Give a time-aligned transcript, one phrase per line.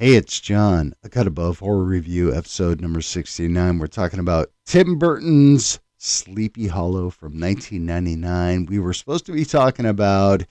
[0.00, 0.94] Hey, it's John.
[1.04, 3.78] A Cut Above Horror Review, episode number 69.
[3.78, 8.64] We're talking about Tim Burton's Sleepy Hollow from 1999.
[8.64, 10.46] We were supposed to be talking about,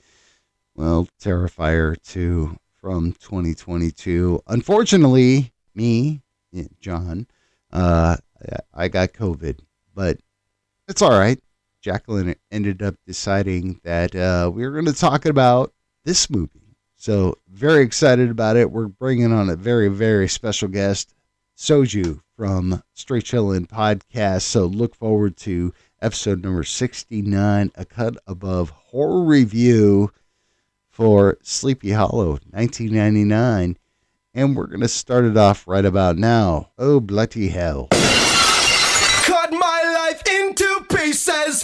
[0.75, 4.39] well, Terrifier 2 from 2022.
[4.45, 6.21] Unfortunately, me,
[6.79, 7.25] John,
[7.73, 8.17] uh,
[8.71, 9.61] I got COVID,
[9.95, 10.19] but
[10.87, 11.39] it's all right.
[11.81, 15.73] Jacqueline ended up deciding that uh, we were going to talk about
[16.05, 16.58] this movie
[16.99, 18.71] so very excited about it.
[18.71, 21.15] We're bringing on a very very special guest,
[21.57, 24.41] Soju from Straight Chillin' Podcast.
[24.41, 30.11] So look forward to episode number 69, a cut above horror review
[30.89, 33.77] for Sleepy Hollow 1999.
[34.33, 36.69] And we're going to start it off right about now.
[36.77, 37.87] Oh, bloody hell.
[37.91, 41.63] Cut my life into pieces.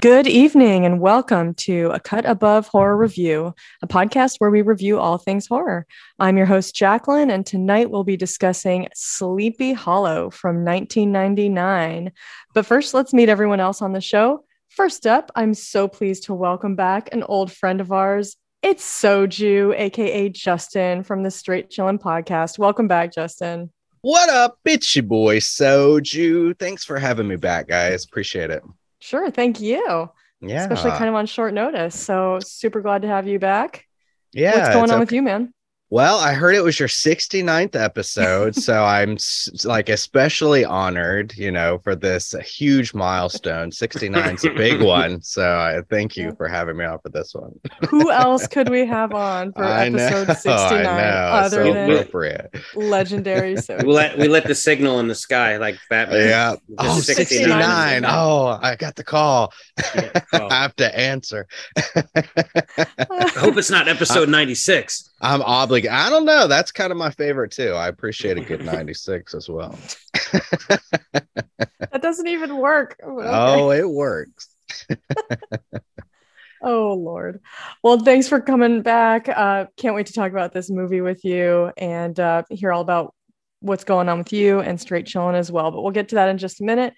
[0.00, 3.52] Good evening and welcome to A Cut Above Horror Review,
[3.82, 5.88] a podcast where we review all things horror.
[6.20, 12.12] I'm your host, Jacqueline, and tonight we'll be discussing Sleepy Hollow from 1999.
[12.54, 14.44] But first, let's meet everyone else on the show.
[14.68, 18.36] First up, I'm so pleased to welcome back an old friend of ours.
[18.62, 22.56] It's Soju, aka Justin from the Straight Chillin' podcast.
[22.56, 23.72] Welcome back, Justin.
[24.02, 24.60] What up?
[24.64, 26.56] bitchy boy Soju.
[26.56, 28.04] Thanks for having me back, guys.
[28.04, 28.62] Appreciate it.
[29.08, 29.30] Sure.
[29.30, 30.10] Thank you.
[30.42, 30.60] Yeah.
[30.60, 31.98] Especially kind of on short notice.
[31.98, 33.86] So super glad to have you back.
[34.34, 34.54] Yeah.
[34.54, 34.98] What's going on okay.
[35.00, 35.54] with you, man?
[35.90, 39.16] Well, I heard it was your 69th episode, so I'm
[39.64, 43.72] like especially honored, you know, for this huge milestone.
[43.72, 47.32] 69 is a big one, so I thank you for having me on for this
[47.32, 47.58] one.
[47.88, 52.54] Who else could we have on for I episode know, 69 other so than appropriate.
[52.74, 53.56] legendary?
[53.56, 56.28] So we let we let the signal in the sky like Batman.
[56.28, 56.56] Yeah.
[56.76, 57.48] Oh, 69.
[57.48, 58.04] 69.
[58.04, 59.54] Oh, I got the call.
[59.78, 61.46] I have to answer.
[61.76, 65.07] I hope it's not episode 96.
[65.20, 65.96] I'm obligated.
[65.96, 66.46] I don't know.
[66.46, 67.72] That's kind of my favorite too.
[67.72, 69.76] I appreciate a good 96 as well.
[70.32, 72.96] that doesn't even work.
[73.02, 73.28] Okay.
[73.28, 74.48] Oh, it works.
[76.62, 77.40] oh Lord.
[77.82, 79.28] Well, thanks for coming back.
[79.28, 83.14] Uh, can't wait to talk about this movie with you and uh, hear all about
[83.60, 85.72] what's going on with you and straight chilling as well.
[85.72, 86.94] But we'll get to that in just a minute.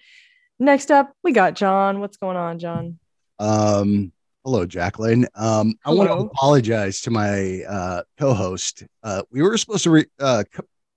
[0.59, 2.01] Next up, we got John.
[2.01, 2.99] What's going on, John?
[3.39, 4.11] Um,
[4.43, 5.27] Hello, Jacqueline.
[5.35, 8.83] Um, I want to apologize to my uh, co-host.
[9.03, 10.43] Uh, we were supposed to re- uh,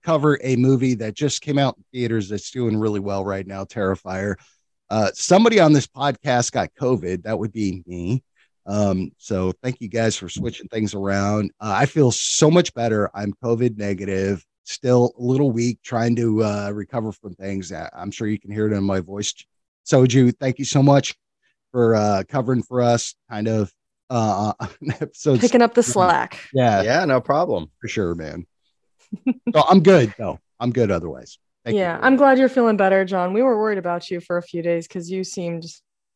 [0.02, 3.64] cover a movie that just came out in theaters that's doing really well right now,
[3.64, 4.36] Terrifier.
[4.88, 7.24] Uh, somebody on this podcast got COVID.
[7.24, 8.24] That would be me.
[8.64, 11.50] Um, so thank you guys for switching things around.
[11.60, 13.10] Uh, I feel so much better.
[13.14, 17.70] I'm COVID negative, still a little weak, trying to uh, recover from things.
[17.92, 19.34] I'm sure you can hear it in my voice.
[19.84, 21.14] Soju, thank you so much
[21.74, 23.72] for uh, covering for us, kind of
[24.08, 24.52] uh,
[25.00, 25.40] episodes.
[25.40, 26.40] Picking up the slack.
[26.52, 28.46] Yeah, yeah, no problem for sure, man.
[29.52, 30.38] so I'm good though.
[30.60, 31.36] I'm good otherwise.
[31.64, 32.02] Thank yeah, you.
[32.04, 33.32] I'm glad you're feeling better, John.
[33.32, 35.64] We were worried about you for a few days because you seemed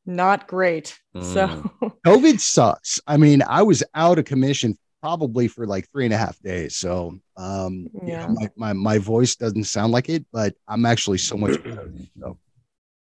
[0.07, 0.97] not great.
[1.17, 1.25] Mm.
[1.25, 3.01] So COVID sucks.
[3.09, 6.77] I mean, I was out of commission probably for like three and a half days.
[6.77, 11.37] So um yeah, my, my, my voice doesn't sound like it, but I'm actually so
[11.37, 11.93] much better.
[12.21, 12.39] So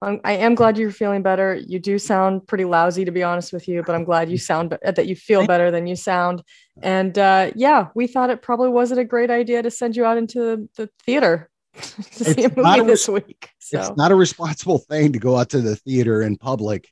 [0.03, 1.55] I'm, I am glad you're feeling better.
[1.55, 4.77] You do sound pretty lousy, to be honest with you, but I'm glad you sound
[4.83, 6.43] that you feel better than you sound.
[6.83, 10.19] And uh, yeah, we thought it probably wasn't a great idea to send you out
[10.19, 13.51] into the, the theater to it's see a movie a, this week.
[13.59, 13.79] So.
[13.79, 16.91] It's not a responsible thing to go out to the theater in public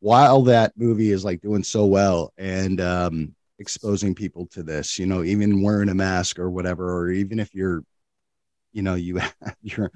[0.00, 4.98] while that movie is like doing so well and um, exposing people to this.
[4.98, 7.82] You know, even wearing a mask or whatever, or even if you're,
[8.72, 9.90] you know, you have your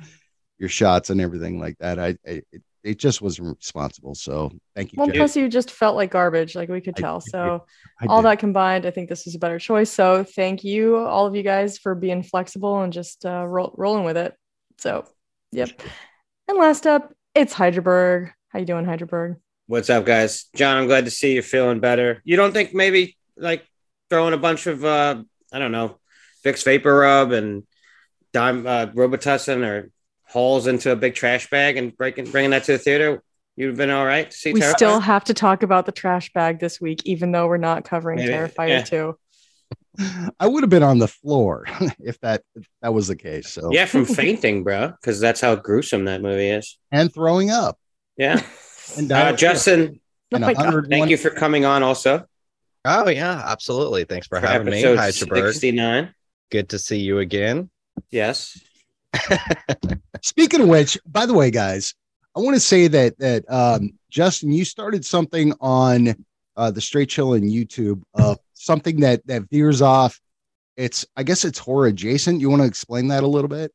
[0.58, 1.98] your shots and everything like that.
[1.98, 4.14] I, I it, it, just wasn't responsible.
[4.14, 4.96] So thank you.
[4.98, 7.16] Well, plus you just felt like garbage, like we could tell.
[7.16, 7.64] I, so
[8.00, 9.90] I, all that combined, I think this was a better choice.
[9.90, 14.04] So thank you, all of you guys, for being flexible and just uh, ro- rolling
[14.04, 14.34] with it.
[14.78, 15.04] So,
[15.52, 15.70] yep.
[16.48, 18.32] And last up, it's Hydraberg.
[18.48, 19.36] How you doing, Hydraberg?
[19.66, 20.44] What's up, guys?
[20.54, 22.22] John, I'm glad to see you feeling better.
[22.24, 23.66] You don't think maybe like
[24.08, 25.98] throwing a bunch of uh, I don't know,
[26.44, 27.64] Vicks VapoRub and
[28.32, 29.90] Dime uh, Robitussin or
[30.28, 33.22] holes into a big trash bag and breaking bringing that to the theater
[33.54, 36.80] you've been all right see we still have to talk about the trash bag this
[36.80, 38.82] week even though we're not covering Maybe, terrifier yeah.
[38.82, 39.18] 2
[40.38, 41.66] I would have been on the floor
[42.00, 43.48] if that if that was the case.
[43.48, 47.78] So yeah, from fainting, bro, because that's how gruesome that movie is, and throwing up.
[48.16, 48.42] Yeah,
[48.98, 50.00] and uh, Justin,
[50.34, 51.82] oh thank you for coming on.
[51.82, 52.26] Also,
[52.84, 54.04] oh yeah, absolutely.
[54.04, 54.82] Thanks for, for having me.
[54.82, 56.14] Hi, Sixty nine.
[56.50, 57.70] Good to see you again.
[58.10, 58.60] Yes.
[60.22, 61.94] Speaking of which, by the way, guys,
[62.36, 66.14] I want to say that that um, Justin, you started something on
[66.56, 70.20] uh, the Straight Chillin' YouTube, uh, something that that veers off.
[70.76, 72.40] It's I guess it's horror adjacent.
[72.40, 73.72] You want to explain that a little bit?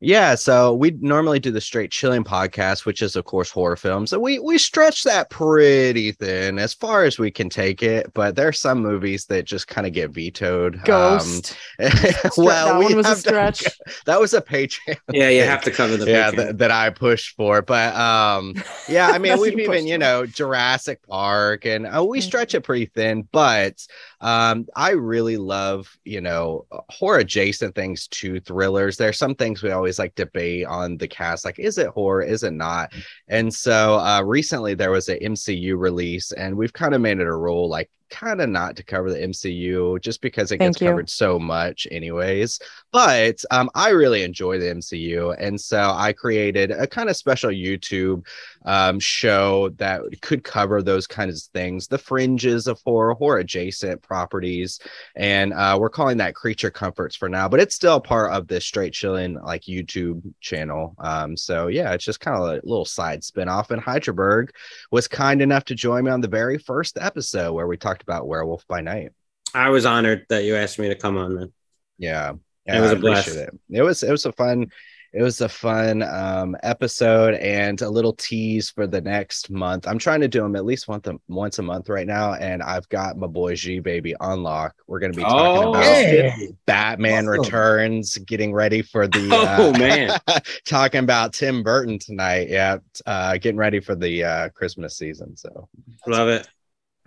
[0.00, 4.12] Yeah, so we normally do the straight chilling podcast, which is of course horror films,
[4.12, 8.12] and we we stretch that pretty thin as far as we can take it.
[8.14, 10.80] But there are some movies that just kind of get vetoed.
[10.84, 11.56] Ghost.
[11.80, 13.64] Um, that well, we one was a have to- stretch.
[14.06, 14.96] that was a Patreon.
[15.12, 16.36] Yeah, you have to cover the yeah Patreon.
[16.36, 18.54] that, that I pushed for, but um,
[18.88, 19.98] yeah, I mean we've even pushed you for.
[19.98, 22.22] know Jurassic Park, and uh, we Mhm.
[22.22, 23.28] stretch it pretty thin.
[23.32, 23.84] But
[24.20, 28.96] um, I really love you know horror adjacent things to thrillers.
[28.96, 32.22] There are some things we always like debate on the cast, like is it horror,
[32.22, 32.92] is it not?
[33.28, 37.28] And so uh, recently there was an MCU release, and we've kind of made it
[37.28, 40.82] a rule, like kind of not to cover the MCU just because it Thank gets
[40.82, 40.88] you.
[40.88, 42.58] covered so much, anyways.
[42.92, 47.50] But um, I really enjoy the MCU, and so I created a kind of special
[47.50, 48.26] YouTube
[48.64, 54.02] um, show that could cover those kinds of things, the fringes of horror, horror adjacent
[54.02, 54.80] properties,
[55.16, 57.48] and uh, we're calling that Creature Comforts for now.
[57.48, 60.94] But it's still part of this Straight Chilling like YouTube channel.
[60.98, 63.70] Um, so yeah, it's just kind of a little side spin off.
[63.70, 64.50] And Hydraberg
[64.90, 68.26] was kind enough to join me on the very first episode where we talked about
[68.26, 69.10] Werewolf by Night.
[69.54, 71.52] I was honored that you asked me to come on, man.
[71.98, 72.32] Yeah,
[72.66, 73.28] It was a a blast.
[73.28, 73.50] It.
[73.70, 74.70] it was it was a fun
[75.14, 79.88] it was a fun um, episode and a little tease for the next month.
[79.88, 82.62] I'm trying to do them at least once a, once a month right now, and
[82.62, 84.74] I've got my boy G baby on lock.
[84.86, 86.50] We're going to be talking Oh, about Hey.
[86.66, 87.40] Batman Awesome.
[87.40, 90.18] Returns, getting ready for the Oh, uh, man.
[90.66, 92.48] talking about Tim Burton tonight.
[92.50, 95.38] Yeah, uh, getting ready for the uh, Christmas season.
[95.38, 95.70] So
[96.06, 96.46] Love it.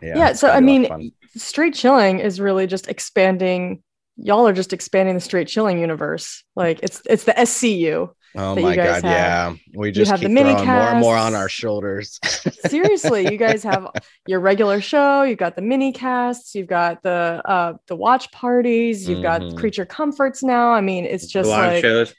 [0.01, 3.83] Yeah, Yeah, so, I be a lot mean, of straight chilling is really just expanding
[4.17, 8.61] y'all are just expanding the straight chilling universe like it's it's the scu oh that
[8.61, 9.53] you my guys god, have.
[9.53, 12.19] yeah, we just have keep the mini throwing more and more on our shoulders.
[12.67, 13.87] seriously you guys have
[14.27, 19.07] your regular show you've got the mini casts you've got the uh the watch parties
[19.07, 19.57] you've got Mhm.
[19.57, 22.13] creature comforts now i mean it's just Live like shows.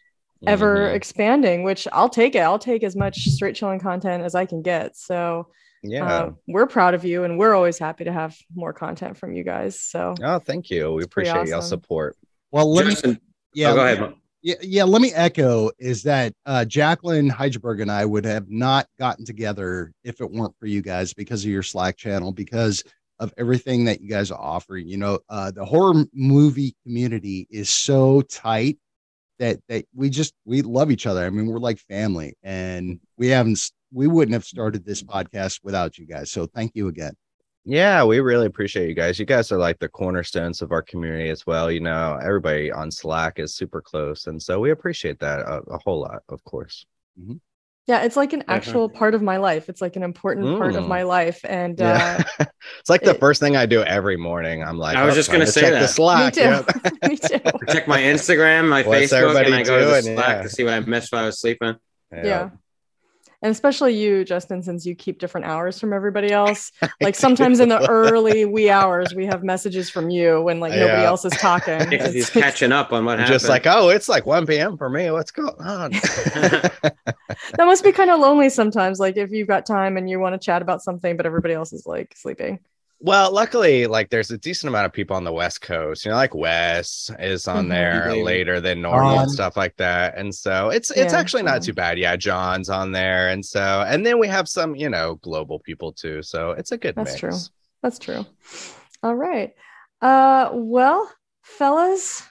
[0.47, 0.95] ever Mhm.
[0.95, 4.63] expanding which i'll take it i'll take as much straight chilling content as i can
[4.63, 5.47] get so
[5.83, 6.07] yeah.
[6.07, 9.45] uh, we're proud of you and we're always happy to have more content from you
[9.45, 10.93] guys so Oh, thank you.
[10.93, 12.17] We pretty appreciate y'all support.
[12.51, 13.19] Well, let me
[13.55, 14.01] yeah, oh, go ahead.
[14.01, 14.15] Mo.
[14.43, 14.85] yeah, yeah.
[14.85, 19.93] Let me echo is that uh, Jacqueline Heidelberg and I would have not gotten together
[20.05, 22.83] if it weren't for you guys because of your Slack channel, because
[23.19, 24.89] of everything that you guys are offering.
[24.89, 28.79] You know, uh, the horror movie community is so tight
[29.39, 31.25] that that we just we love each other.
[31.25, 35.61] I mean, we're like family, and we haven't s- we wouldn't have started this podcast
[35.63, 36.31] without you guys.
[36.31, 37.13] So thank you again.
[37.65, 39.19] Yeah, we really appreciate you guys.
[39.21, 41.71] You guys are like the cornerstones of our community as well.
[41.71, 44.27] You know, everybody on Slack is super close.
[44.27, 46.85] And so we appreciate that a, a whole lot, of course.
[47.87, 48.57] Yeah, it's like an Definitely.
[48.57, 49.69] actual part of my life.
[49.69, 50.89] It's like an important part of Mm.
[50.89, 51.41] my life.
[51.45, 52.25] And Yeah.
[52.41, 52.45] uh,
[52.81, 54.63] it's like the it- first thing I do every morning.
[54.65, 55.81] I'm like, I was "Oh, just gonna say check that.
[55.83, 56.35] the Slack.
[56.37, 56.49] me too.
[56.49, 56.93] Yep.
[57.11, 57.41] me too.
[57.69, 60.03] I check my Instagram, my What's Facebook, and I go to the?
[60.03, 60.43] Slack Yeah.
[60.43, 61.75] to see what I missed while I was sleeping.
[62.13, 62.51] Yeah.
[63.43, 66.71] And especially you, Justin, since you keep different hours from everybody else.
[67.01, 71.03] Like sometimes in the early wee hours, we have messages from you when like nobody
[71.03, 71.09] Yeah.
[71.09, 71.89] else is talking.
[71.91, 73.35] Because he's catching up on what happened.
[73.35, 74.79] Just like, oh, it's like 1 p.m.
[74.79, 75.11] for me.
[75.11, 75.91] What's going on?
[75.91, 76.95] that
[77.59, 79.01] must be kind of lonely sometimes.
[79.01, 81.73] Like if you've got time and you want to chat about something, but everybody else
[81.73, 82.61] is like sleeping.
[83.05, 86.05] Well, luckily, like there's a decent amount of people on the West Coast.
[86.05, 87.71] You know, like Wes is on Mhm.
[87.71, 88.23] there Baby.
[88.23, 89.23] later than normal John.
[89.25, 90.17] and stuff like that.
[90.17, 91.99] And so it's it's Yeah, actually not too bad.
[91.99, 95.93] Yeah, John's on there, and so and then we have some you know global people
[95.93, 96.23] too.
[96.23, 97.21] So it's a good That's mix.
[97.21, 97.37] true.
[97.83, 98.25] That's true.
[99.03, 99.53] All right.
[100.01, 101.11] Uh well,
[101.43, 102.23] fellas,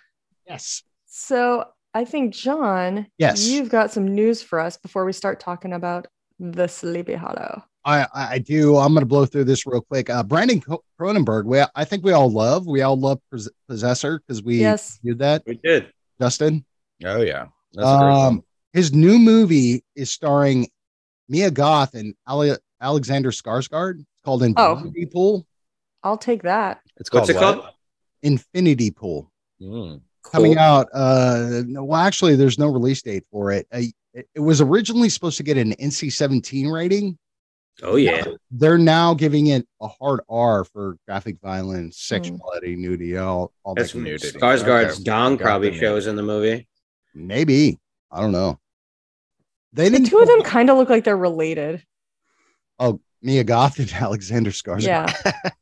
[0.48, 0.84] Yes.
[1.06, 3.46] so I think John, Yes.
[3.46, 6.08] you've got some news for us before we start talking about
[6.40, 7.66] the Sleepy Hollow.
[7.84, 8.78] I, I do.
[8.78, 10.10] I'm going to blow through this real quick.
[10.10, 12.68] Uh, Brandon Co- Cronenberg, we, I think we all love.
[12.68, 13.20] We all love
[13.68, 15.00] Possessor because we yes.
[15.04, 15.44] did that.
[15.48, 15.92] we did.
[16.22, 16.64] Justin,
[17.04, 18.26] Oh yeah, That's a great one.
[18.28, 20.68] um, his new movie is starring
[21.28, 24.02] Mia Goth and Ale- Alexander Skarsgård.
[24.02, 24.74] It's called Oh.
[24.78, 25.48] Infinity Pool.
[26.04, 26.82] I'll take that.
[26.98, 27.56] it's called What's it what?
[27.62, 27.74] called?
[28.22, 30.02] Infinity Pool Mm.
[30.24, 30.88] coming out.
[30.94, 33.68] Uh, no, well, actually, there's no release date for it.
[33.72, 33.82] Uh,
[34.14, 37.18] it, it was originally supposed to get an NC-17 rating.
[37.84, 38.24] Oh yeah.
[38.52, 42.16] They're now giving it a hard R for graphic violence, Hmm.
[42.16, 44.28] sexuality, nudity, all, all that That's kind of nudity.
[44.30, 44.42] stuff.
[44.42, 45.04] Skarsgård's Okay.
[45.04, 46.68] dong probably shows in the movie.
[47.16, 47.80] Maybe.
[48.12, 48.60] I don't know.
[49.74, 51.84] They The didn't two of them kind of look like they're related.
[52.78, 54.84] Oh, Mia Goth and Alexander Skarsgård.
[54.84, 55.14] Yeah.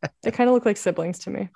[0.23, 1.49] they kind of look like siblings to me.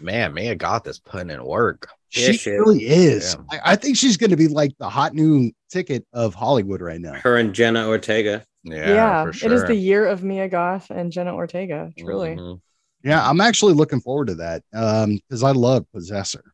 [0.00, 1.88] Man, Mia Goth is putting in work.
[2.08, 3.36] She Yeah, she really is.
[3.52, 3.60] Yeah.
[3.64, 7.00] I, I think she's going to be like the hot new ticket of Hollywood right
[7.00, 7.12] now.
[7.14, 8.44] Her and Jenna Ortega.
[8.62, 11.92] Yeah, Yeah, for it is the year of Mia Goth and Jenna Ortega.
[11.98, 12.36] Truly.
[12.36, 12.60] Mhm.
[13.02, 16.44] Yeah, I'm actually looking forward to that um because I love Possessor.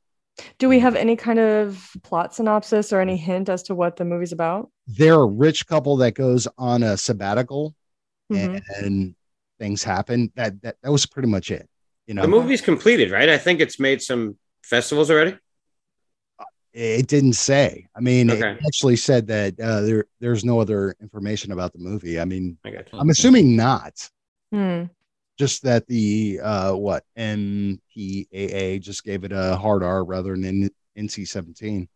[0.59, 4.05] Do we have any kind of plot synopsis or any hint as to what the
[4.05, 4.71] movie's about?
[4.87, 7.75] They're a rich couple that goes on a sabbatical
[8.33, 8.63] Mhm.
[8.81, 9.15] and
[9.59, 10.31] things happen.
[10.37, 11.69] That that that was pretty much it.
[12.07, 13.29] You know, The movie's completed, right?
[13.29, 15.37] I think it's made some festivals already.
[16.77, 17.87] It didn't say.
[17.97, 18.53] I mean, Okay.
[18.53, 22.21] it actually said that uh, there there's no other information about the movie.
[22.21, 24.11] I mean, I I'm assuming not.
[24.53, 24.85] Hmm.
[25.39, 31.89] Just that the uh what MPAA just gave it a hard R rather than NC-17.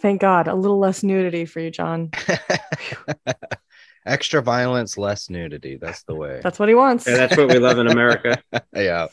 [0.00, 0.46] Thank God.
[0.48, 2.10] A little less nudity for you, John.
[4.06, 5.76] Extra violence, less nudity.
[5.80, 6.40] That's the way.
[6.42, 7.06] That's what he wants.
[7.06, 8.40] Yeah, that's what we love in America.
[8.74, 9.08] yeah.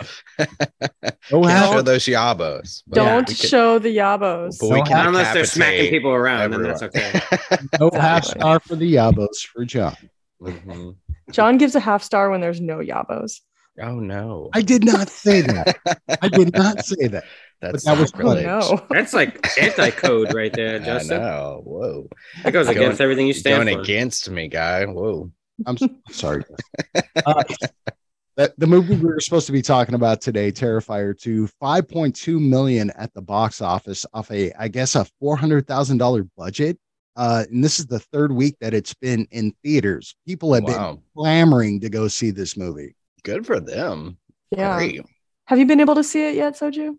[1.32, 2.84] Oh, Can't how- show those yabos.
[2.90, 4.60] Don't we can- show the yabos.
[4.60, 7.12] but we Don't can have- Unless they're smacking people around, then that's okay.
[7.80, 8.40] no half Exactly.
[8.42, 9.96] star for the Yabos for John.
[10.42, 10.96] Mhm.
[11.32, 13.40] John gives a half star when there's no yabos.
[13.82, 14.50] Oh no.
[14.54, 15.78] I did not say that.
[16.22, 17.24] I did not say that.
[17.62, 18.46] That's that was Oh sacrilege.
[18.46, 18.86] no.
[18.90, 21.22] That's like anti-code right there, Justin.
[21.22, 21.62] know.
[21.66, 22.08] Whoa.
[22.44, 23.82] That goes Going- against everything you stand Going for.
[23.82, 24.86] against me, guy.
[24.86, 25.32] Whoa.
[25.66, 25.78] I'm
[26.12, 26.44] sorry.
[27.26, 27.44] Uh,
[28.36, 32.92] that the movie we were supposed to be talking about today, Terrifier 2, 5.2 million
[32.98, 36.78] at the box office off a, I guess, a four hundred thousand dollar budget.
[37.16, 40.16] Uh, and this is the third week that it's been in theaters.
[40.28, 42.96] People have been clamoring to go see this movie.
[43.24, 44.18] Good for them.
[44.52, 44.76] Yeah.
[44.78, 45.02] Great.
[45.46, 46.96] Have you been able to see it yet, Soju?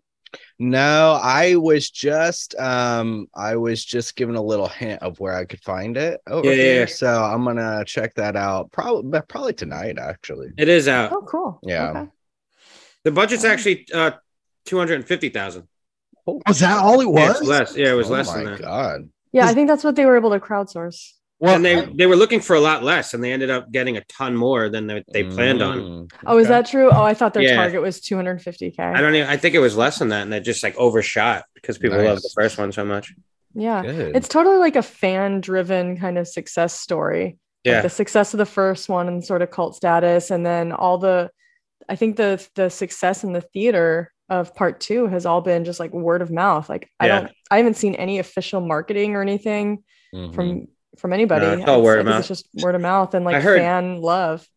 [0.59, 5.45] No, I was just um I was just given a little hint of where I
[5.45, 6.79] could find it over Yeah, yeah, here.
[6.81, 6.85] yeah.
[6.87, 10.49] So I'm gonna check that out probably probably tonight actually.
[10.57, 11.11] It is out.
[11.13, 11.59] Oh, cool.
[11.63, 11.89] Yeah.
[11.91, 12.09] Okay.
[13.03, 14.11] The budget's actually uh,
[14.65, 15.67] two hundred and fifty thousand.
[16.25, 17.41] Was that all it Yeah, was?
[17.43, 17.77] less.
[17.77, 18.61] Yeah, it was oh less my than that.
[18.61, 19.09] god.
[19.31, 21.11] Yeah, I think that's what they were able to crowdsource.
[21.39, 23.97] Well, and they they were looking for a lot less, and they ended up getting
[23.97, 25.77] a ton more than they, they planned on.
[25.79, 26.53] Mm, Oh, is okay.
[26.55, 26.89] that true?
[26.91, 27.55] Oh, I thought their Yeah.
[27.57, 28.79] target was 250k.
[28.79, 29.27] I don't even.
[29.29, 32.07] I think it was less than that, and they just like overshot because people Nice.
[32.07, 33.13] love the first one so much.
[33.53, 33.81] yeah.
[33.83, 34.15] good?
[34.15, 37.23] It's totally like a fan driven kind of success story.
[37.25, 40.71] Like Yeah, the success of the first one and sort of cult status, and then
[40.71, 41.31] all the,
[41.89, 45.79] I think the the success in the theater of part two has all been just
[45.81, 46.69] like word of mouth.
[46.69, 50.33] Like I don't, I haven't seen any official marketing or anything Mhm.
[50.33, 51.45] from from anybody.
[51.45, 53.59] No, it's all word of think It's just word of mouth and like I heard-
[53.59, 54.47] fan love.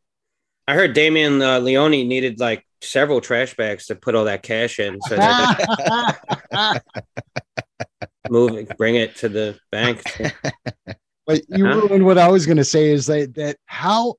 [0.66, 4.78] I heard Damien uh, Leone needed like several trash bags to put all that cash
[4.78, 5.56] in, so that
[6.52, 6.80] they
[8.28, 10.02] move it, bring it to the bank.
[11.26, 11.74] But you Huh?
[11.82, 14.14] ruined what I was going to say is that that how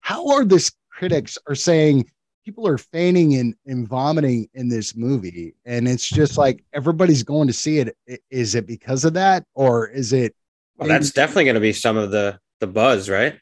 [0.00, 2.08] how are this critics are saying
[2.44, 7.48] people are fainting and, and vomiting in this movie and it's just like everybody's going
[7.48, 10.36] to see it I- is it because of that or is it
[10.78, 13.38] Well, that's definitely going to be some of the the buzz, right?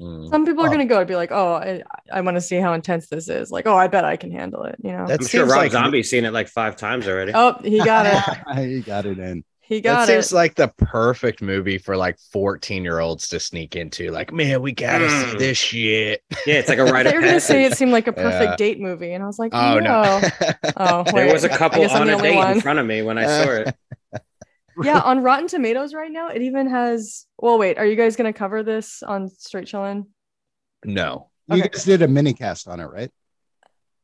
[0.00, 0.28] Mm.
[0.30, 0.70] Some people are Oh.
[0.70, 3.28] going to go and be like, "Oh, I, I want to see how intense this
[3.28, 5.06] is." Like, "Oh, I bet I can handle it." You know.
[5.06, 7.32] That I'm sure Rob like- Zombie's seen it like five times already.
[7.34, 8.58] oh, he got it.
[8.68, 10.06] he got it in He got it.
[10.06, 14.10] That got seems like the perfect movie for like 14 year olds to sneak into.
[14.12, 15.38] Like, man, we gotta see Mm.
[15.38, 16.22] this shit.
[16.46, 18.06] Yeah, it's like a rite thought you of were going to say it seemed like
[18.06, 18.56] a perfect Yeah.
[18.56, 20.20] date movie, and I was like, Oh no.
[20.76, 23.26] Oh, There was a couple on a only date in front of me when I
[23.26, 23.74] saw it.
[24.82, 27.26] Yeah, on Rotten Tomatoes right now, it even has.
[27.38, 30.06] Well, wait, are you guys going to cover this on Straight Chillin'?
[30.84, 31.68] no, you Okay.
[31.68, 33.10] guys did a mini cast on it right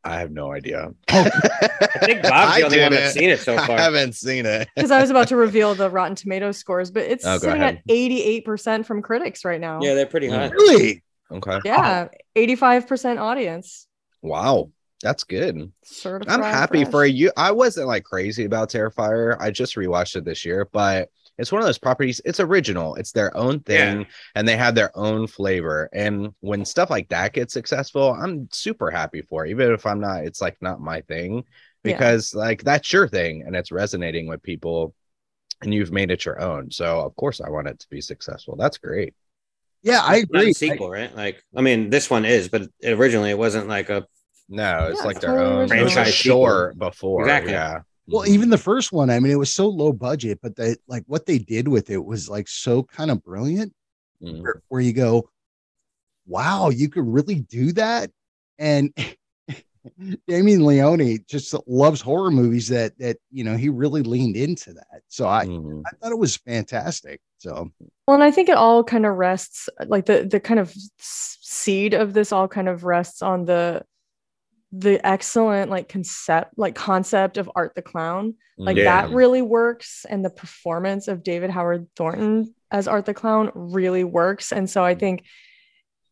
[0.06, 0.90] I have no idea.
[0.90, 0.94] Oh.
[1.08, 2.90] I think Bob's the only one didn't.
[2.92, 3.64] that's seen it so far.
[3.64, 3.78] I far.
[3.78, 4.68] haven't seen it.
[4.76, 7.76] Because I was about to reveal the Rotten Tomatoes scores, but it's Oh, sitting ahead.
[7.76, 9.80] at 88% from critics right now.
[9.80, 10.48] Yeah, they're pretty high.
[10.50, 11.02] really
[11.32, 11.58] Okay.
[11.64, 13.86] Yeah, 85% audience.
[14.20, 14.72] Wow.
[15.04, 15.72] That's good.
[15.84, 16.90] Certified I'm happy fresh.
[16.90, 17.30] for you.
[17.36, 19.36] I wasn't like crazy about Terrifier.
[19.40, 22.20] I just rewatched it this year, but it's one of those properties.
[22.24, 22.96] It's original.
[22.96, 25.90] It's their own thing, and they have their own flavor.
[25.92, 29.46] And when stuff like that gets successful, I'm super happy for.
[29.46, 31.44] It, even if I'm not, it's like not my thing
[31.84, 31.98] Yeah.
[31.98, 34.94] because like that's your thing, and it's resonating with people,
[35.62, 36.70] and you've made it your own.
[36.70, 38.56] So of course, I want it to be successful.
[38.56, 39.14] That's great.
[39.82, 41.14] yeah i It's not agree a sequel, right?
[41.14, 44.06] Like, I mean, this one is, but originally it wasn't like a.
[44.48, 45.64] No, it's Yeah, like their own.
[45.64, 47.22] It Franchise short before.
[47.22, 47.52] Exactly.
[47.52, 47.80] Yeah.
[48.06, 51.02] well even the first one i mean it was so low budget but that like
[51.06, 53.72] what they did with it was like so kind of brilliant
[54.22, 54.42] Mhm.
[54.42, 55.28] where, where you go,
[56.26, 58.10] wow, you could really do that.
[58.58, 58.94] And
[60.28, 65.02] Damien Leone just loves horror movies that that you know he really leaned into that.
[65.08, 65.82] So I Mhm.
[65.86, 67.20] I thought it was fantastic.
[67.38, 67.70] So
[68.06, 71.92] Well, and I think it all kind of rests, like the the kind of seed
[71.94, 73.82] of this all kind of rests on the
[74.76, 78.34] the excellent like concept like concept of Art the Clown.
[78.56, 78.84] Like Yeah.
[78.84, 84.04] that really works, and the performance of David Howard Thornton as Art the Clown really
[84.04, 84.52] works.
[84.52, 85.24] And so I think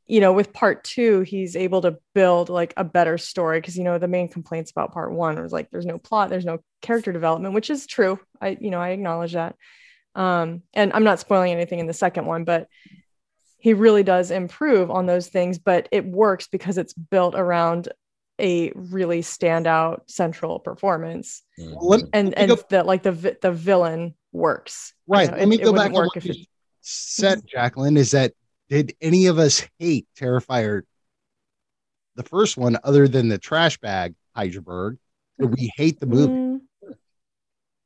[0.07, 3.85] you know, with part two, he's able to build like a better story because you
[3.85, 7.12] know the main complaints about part one was like there's no plot, there's no character
[7.12, 8.19] development, which is true.
[8.40, 9.57] I you know I acknowledge that.
[10.14, 12.69] Um, and I'm not spoiling anything in the second one, but
[13.59, 15.59] he really does improve on those things.
[15.59, 17.88] But it works because it's built around
[18.40, 23.36] a really standout central performance, Well, let- and let me and go- the like the
[23.40, 24.94] the villain works.
[25.06, 25.30] you right.
[25.30, 26.44] know, let me it- it go wouldn't back to work what if you
[26.80, 27.96] said, Jacqueline.
[27.96, 28.32] Is that
[28.68, 30.82] did any of us hate Terrifier,
[32.16, 34.98] the first one, other than the trash bag Heidelberg?
[35.38, 36.32] Did we hate the movie?
[36.32, 36.51] Mm,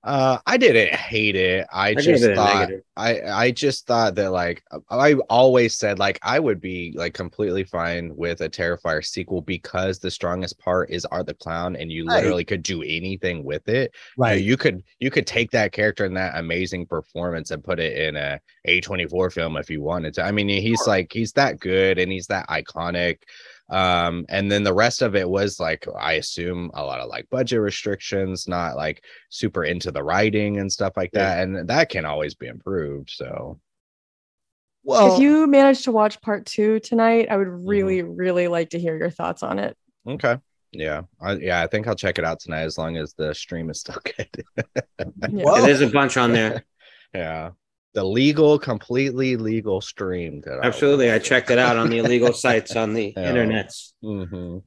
[0.07, 1.67] Uh, I didn't hate it.
[1.73, 2.71] I, gave just thought.
[2.97, 7.65] I I just thought that like I always said like I would be like completely
[7.65, 12.07] fine with a Terrifier sequel because the strongest part is Art the Clown and you
[12.07, 12.23] Right.
[12.23, 13.93] literally could do anything with it.
[14.17, 17.81] You know, You could you could take that character and that amazing performance and put
[17.81, 20.23] it in a A24 film if you wanted to.
[20.23, 23.19] I mean, he's like he's that good and he's that iconic.
[23.69, 27.29] Um, and then the rest of it was like I assume a lot of like
[27.31, 31.35] budget restrictions, not like super into the writing and stuff like Yeah.
[31.37, 31.43] that.
[31.43, 33.11] And that can always be improved.
[33.11, 33.59] So
[34.85, 37.67] Well, if you manage to watch part two tonight, I would Mm-hmm.
[37.69, 39.77] really, really like to hear your thoughts on it.
[40.09, 40.39] okay.
[40.73, 41.03] Yeah.
[41.21, 43.81] I, yeah, I think I'll check it out tonight as long as the stream is
[43.81, 44.45] still good.
[44.57, 45.45] Yeah.
[45.45, 46.65] Well- There's a bunch on there.
[47.15, 47.51] yeah.
[47.97, 50.43] The legal, completely legal stream.
[50.43, 51.11] that Absolutely.
[51.11, 51.25] I watch.
[51.25, 53.33] checked it out on the illegal sites on the Yeah.
[53.33, 53.95] internets.
[54.05, 54.63] Mhm.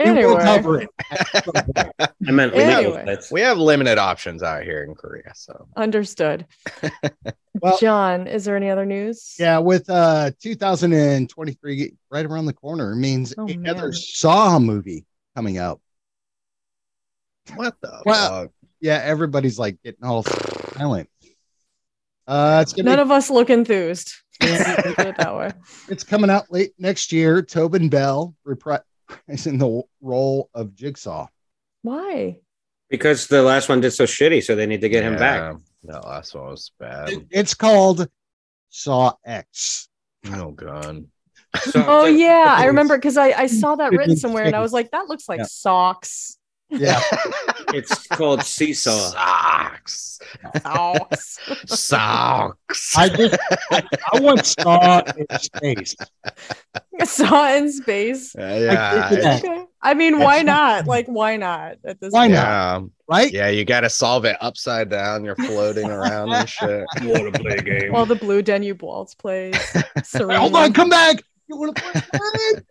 [0.00, 0.88] we will Anyway, cover it.
[2.26, 3.04] I meant illegal Anyway.
[3.06, 3.30] sites.
[3.30, 5.32] We have limited options out here in Korea.
[5.36, 6.46] So understood.
[7.60, 9.34] Well- John, is there any other news?
[9.38, 13.92] Yeah, with uh 2023 right around the corner means Oh, another man.
[13.92, 15.06] Saw movie
[15.36, 15.80] coming out.
[17.56, 18.50] what the Well, fuck?
[18.80, 21.08] Yeah, everybody's like getting all silent.
[22.28, 24.12] Uh, it's None be, of us look enthused.
[24.40, 25.54] It
[25.88, 27.40] it's coming out late next year.
[27.42, 28.82] Tobin Bell reprising
[29.58, 31.26] the role of Jigsaw.
[31.82, 32.38] Why?
[32.90, 35.56] Because the last one did so shitty, so they need to get him back.
[35.84, 37.08] That last one was bad.
[37.10, 38.06] It- it's called
[38.68, 39.88] Saw X.
[40.30, 41.06] Oh god.
[41.62, 44.60] So, Oh so- yeah, I remember because I, I saw that written somewhere and I
[44.60, 45.46] was like, that looks like Yeah.
[45.48, 46.36] socks.
[46.70, 47.00] Yeah,
[47.74, 49.10] It's called Seesaw.
[49.12, 50.18] Socks.
[50.62, 51.38] Socks.
[51.66, 52.96] Socks.
[52.96, 53.38] I just
[53.70, 55.94] I, I want Saw in space.
[57.04, 58.34] saw in space.
[58.38, 59.08] yeah.
[59.08, 59.64] think it's- Okay.
[59.80, 60.86] I mean, why not?
[60.86, 61.76] Like, why not?
[61.84, 62.32] At this Why point?
[62.32, 62.42] not?
[62.42, 62.80] Yeah.
[63.08, 63.32] Right?
[63.32, 65.24] Yeah, you got to solve it upside down.
[65.24, 66.84] You're floating around and shit.
[67.02, 67.92] Want to play a game?
[67.92, 69.56] While the blue Danube Waltz plays.
[70.16, 71.22] Hold on, come back.
[71.48, 72.62] You want to play?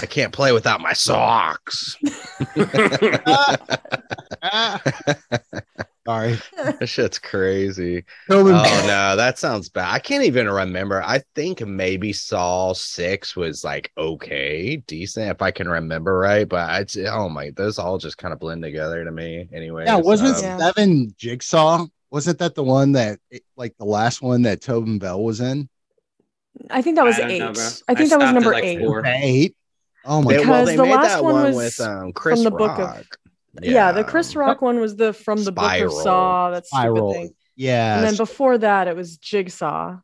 [0.00, 1.96] I can't play without my socks.
[6.06, 6.38] Sorry.
[6.56, 8.04] That shit's crazy.
[8.30, 9.92] Oh no, that sounds bad.
[9.92, 11.02] I can't even remember.
[11.02, 16.48] I think maybe Saw Six was like okay, decent if I can remember right.
[16.48, 19.48] But it's oh my, those all just kind of blend together to me.
[19.52, 20.56] Anyway, Yeah, wasn't Yeah.
[20.58, 21.86] Seven Jigsaw?
[22.10, 23.20] Wasn't that the one that,
[23.56, 25.68] like the last one that Tobin Bell was in?
[26.70, 27.38] I think that was I eight.
[27.38, 27.50] know.
[27.86, 28.80] I think I that was number like, eight.
[28.80, 29.04] four.
[29.06, 29.54] Eight.
[30.04, 30.48] Oh my They, god.
[30.48, 32.72] well, Because they the made last that one one, was with um, Chris the book
[32.72, 33.18] of- Rock.
[33.62, 36.50] Yeah, the Chris Rock one was the from the book of Saw.
[36.50, 37.12] That's stupid Spiral.
[37.12, 37.34] thing.
[37.56, 37.96] Yeah.
[37.98, 39.98] And then before that, it was Jigsaw.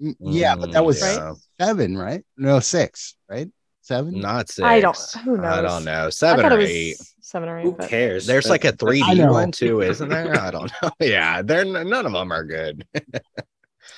[0.00, 1.32] Mm, yeah, but that was yeah.
[1.60, 2.22] seven, right?
[2.36, 3.48] No, six, right?
[3.80, 4.20] Seven.
[4.20, 4.64] Not six.
[4.64, 5.44] I don't- who knows?
[5.46, 6.10] I don't know.
[6.10, 6.96] Seven or eight.
[7.20, 7.62] seven or eight.
[7.64, 8.26] Who but- cares?
[8.26, 10.38] There's like a 3D one too, isn't there?
[10.40, 10.90] I don't know.
[11.00, 12.86] Yeah, they're none of them are good.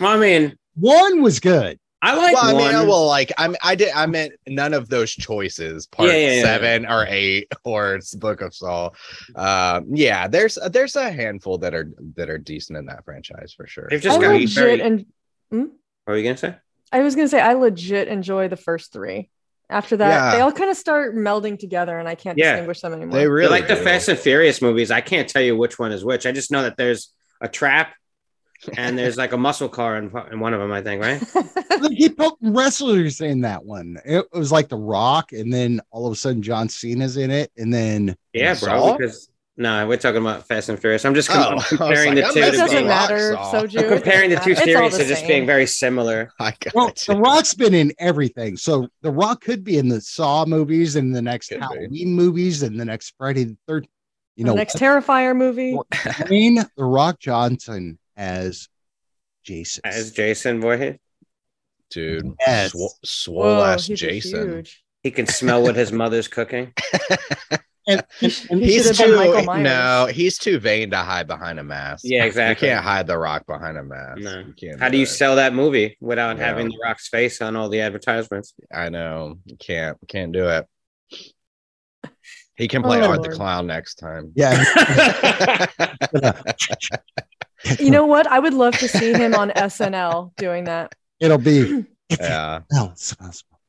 [0.00, 1.78] Well, I mean, One was good.
[2.04, 5.12] I like well, I mean, well, like I'm, I did, I meant none of those
[5.12, 6.42] choices, part Yeah, yeah, yeah.
[6.42, 8.94] seven or eight, or it's Book of Saul.
[9.36, 13.66] Um, yeah, there's there's a handful that are that are decent in that franchise for
[13.68, 13.86] sure.
[13.88, 14.80] They've I just got to legit very.
[14.80, 15.06] and
[15.50, 15.68] what
[16.08, 16.56] were you gonna say?
[16.90, 19.30] I was gonna say I legit enjoy the first three.
[19.70, 20.34] After that, Yeah.
[20.36, 22.52] they all kind of start melding together, and I can't Yeah.
[22.52, 23.12] distinguish them anymore.
[23.14, 23.76] They They're really like the.
[23.76, 24.90] Fast and Furious movies.
[24.90, 26.26] I can't tell you which one is which.
[26.26, 27.94] I just know that there's a trap
[28.76, 30.72] and there's like a muscle car in, in one of them.
[30.72, 31.22] I think, right?
[31.82, 33.98] They keep putting wrestlers in that one.
[34.04, 37.50] It was like The Rock, and then all of a sudden John Cena's in it,
[37.56, 38.96] and then Yeah, bro.
[38.96, 41.04] Because no, we're talking about Fast and Furious.
[41.04, 42.40] I'm just Oh, com- I comparing like, the two.
[42.40, 43.34] it To doesn't being, matter.
[43.34, 43.82] Soju.
[43.82, 46.30] I'm comparing the two series the to just being very similar.
[46.38, 47.14] I got well, you.
[47.14, 48.56] The Rock's been in everything.
[48.56, 51.62] So The Rock could be in the Saw movies, and the next Could be.
[51.66, 53.88] Halloween movies, and the next Friday the Third.
[54.36, 55.76] You the know, next Terrifier movie.
[55.92, 58.68] Dwayne The Rock Johnson as
[59.44, 59.82] Jason.
[59.84, 60.96] As Jason Voorhees,
[61.90, 62.32] dude.
[62.40, 62.72] Yes.
[62.72, 64.52] Swo- swole Whoa, ass Jason.
[64.52, 64.84] huge.
[65.02, 66.72] he can smell what his mother's cooking.
[67.88, 69.64] And, and- and he He's should been too Michael Myers.
[69.64, 72.04] no, he's too vain to hide behind a mask.
[72.04, 72.68] Yeah, exactly.
[72.68, 74.20] You can't hide the rock behind a mask.
[74.20, 74.38] No.
[74.38, 75.06] You can't How do you it.
[75.08, 76.44] sell that movie without No.
[76.44, 78.54] having The Rock's face on all the advertisements?
[78.72, 79.38] I know.
[79.46, 79.98] You can't.
[80.06, 80.66] Can't do it.
[82.54, 84.30] He can play Oh, Art the Clown next time.
[84.36, 84.62] yeah,
[87.78, 88.26] You know what?
[88.26, 90.94] I would love to see him on SNL doing that.
[91.20, 91.84] it'll be.
[92.10, 92.60] yeah.
[92.72, 93.60] No, smell, smell.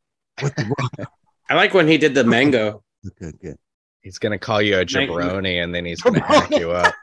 [0.41, 1.11] With the rock.
[1.49, 2.83] I like when he did the mango.
[3.19, 3.57] Good, good.
[4.01, 6.93] He's gonna call you a jabroni and then he's gonna hack you up.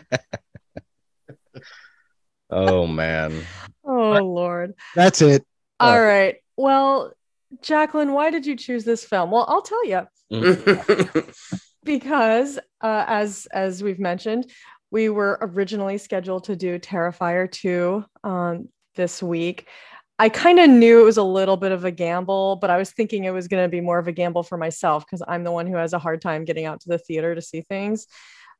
[2.50, 3.42] oh man.
[3.84, 4.74] Oh Lord.
[4.94, 5.44] That's it.
[5.80, 6.00] All Oh.
[6.00, 6.36] right.
[6.56, 7.12] Well,
[7.62, 9.30] Jacqueline, why did you choose this film?
[9.30, 10.06] Well, I'll tell you.
[11.84, 14.50] because uh, as as we've mentioned
[14.90, 19.68] we were originally scheduled to do terrifier 2 um, this week.
[20.18, 22.90] I kind of knew it was a little bit of a gamble but i was
[22.90, 25.52] thinking it was going to be more of a gamble for myself because i'm the
[25.52, 28.06] one who has a hard time getting out to the theater to see things.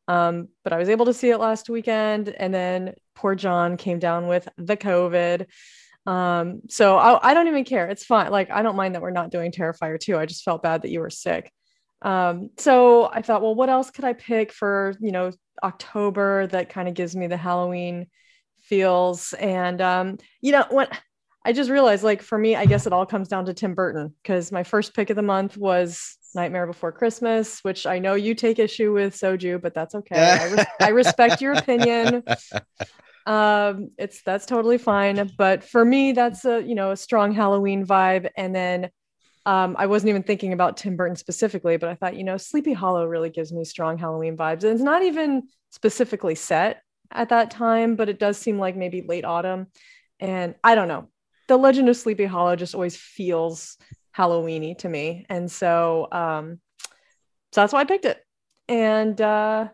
[0.06, 3.98] Um, but i was able to see it last weekend and then poor john came
[3.98, 5.46] down with the covid.
[6.06, 7.88] Um, so I, I don't even care.
[7.88, 8.30] It's fine.
[8.30, 10.90] Like i don't mind that we're not doing terrifier 2 i just felt bad that
[10.90, 11.50] you were sick
[12.02, 15.32] um, so I thought, well, what else could I pick for, you know,
[15.62, 18.06] October that kind of gives me the Halloween
[18.62, 19.32] feels?
[19.34, 20.88] And, um, you know, when
[21.44, 24.14] I just realized, like, for me, I guess it all comes down to Tim Burton
[24.22, 28.34] because my first pick of the month was Nightmare Before Christmas, which I know you
[28.34, 30.16] take issue with, Soju, but that's okay.
[30.16, 32.22] I, res- I respect your opinion
[33.26, 37.84] um it's that's totally fine but for me that's a you know a strong halloween
[37.84, 38.88] vibe and then
[39.46, 42.72] um i wasn't even thinking about tim burton specifically but i thought you know sleepy
[42.72, 44.64] hollow really gives me strong halloween vibes.
[44.64, 49.02] And it's not even specifically set at that time but it does seem like maybe
[49.02, 49.68] late autumn.
[50.20, 51.08] And i don't know.
[51.48, 53.78] The legend of sleepy hollow just always feels
[54.16, 55.24] halloweeny to me.
[55.28, 56.60] And so um
[57.52, 58.22] so that's why i picked it.
[58.68, 59.68] And uh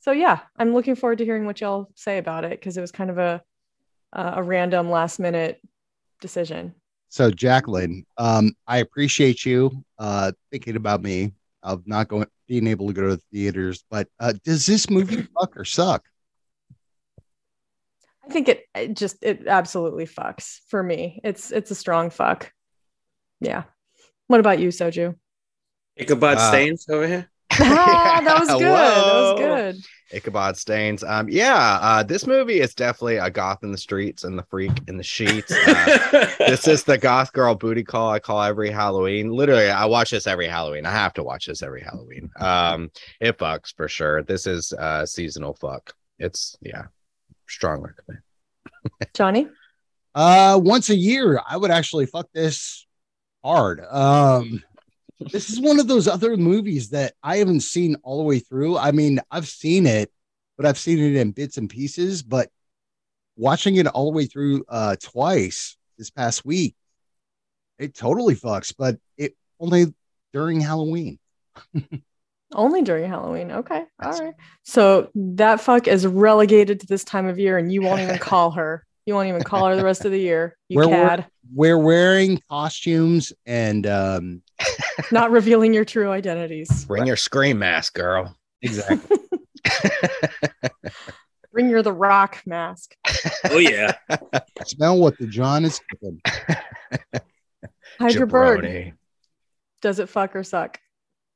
[0.00, 2.92] so yeah, I'm looking forward to hearing what y'all say about it because it was
[2.92, 3.42] kind of a
[4.12, 5.60] a random last minute
[6.20, 6.74] decision.
[7.12, 12.86] So, Jacqueline, um, I appreciate you uh, thinking about me of not going, being able
[12.86, 13.84] to go to the theaters.
[13.90, 16.06] But uh, does this movie fuck or suck?
[18.24, 21.20] I think it, it just it absolutely fucks for me.
[21.22, 22.50] It's it's a strong fuck.
[23.42, 23.64] Yeah.
[24.28, 25.14] What about you, Soju?
[25.98, 27.30] Ichabod Uh, Stains over here.
[27.60, 28.62] ah, that was good.
[28.62, 29.84] That was good.
[30.12, 31.02] Ichabod Stains.
[31.02, 34.72] Um, yeah, uh, this movie is definitely a goth in the streets and the freak
[34.86, 35.50] in the sheets.
[35.50, 39.30] Uh, this is the goth girl booty call I call every Halloween.
[39.30, 40.86] Literally, I watch this every Halloween.
[40.86, 42.30] I have to watch this every Halloween.
[42.38, 44.22] Um, it fucks for sure.
[44.22, 45.94] This is uh seasonal fuck.
[46.18, 46.84] It's yeah,
[47.48, 48.22] strong recommend.
[49.14, 49.48] Johnny?
[50.14, 52.86] Uh, once a year, I would actually fuck this
[53.42, 53.80] hard.
[53.90, 54.62] Um,
[55.30, 58.78] this is one of those other movies that I haven't seen all the way through.
[58.78, 60.10] I mean, I've seen it,
[60.56, 62.22] but I've seen it in bits and pieces.
[62.22, 62.48] But
[63.36, 66.74] watching it all the way through uh, twice this past week,
[67.78, 68.74] it totally fucks.
[68.76, 69.86] But it only
[70.32, 71.18] during Halloween.
[72.54, 73.50] Only during Halloween.
[73.50, 73.84] Okay.
[74.02, 74.34] All right.
[74.62, 78.50] So that fuck is relegated to this time of year and you won't even call
[78.52, 78.86] her.
[79.06, 80.56] You won't even call her the rest of the year.
[80.68, 81.26] You we're- cad.
[81.54, 84.42] We're wearing costumes and um,
[85.10, 86.84] Not revealing your true identities.
[86.84, 88.36] Bring your scream mask, girl.
[88.60, 89.16] exactly.
[91.52, 92.96] Bring your the rock mask.
[93.50, 93.92] oh yeah.
[94.64, 96.20] smell what the John is cooking.
[98.00, 98.94] Hydraberg.
[99.82, 100.80] Does it fuck or suck?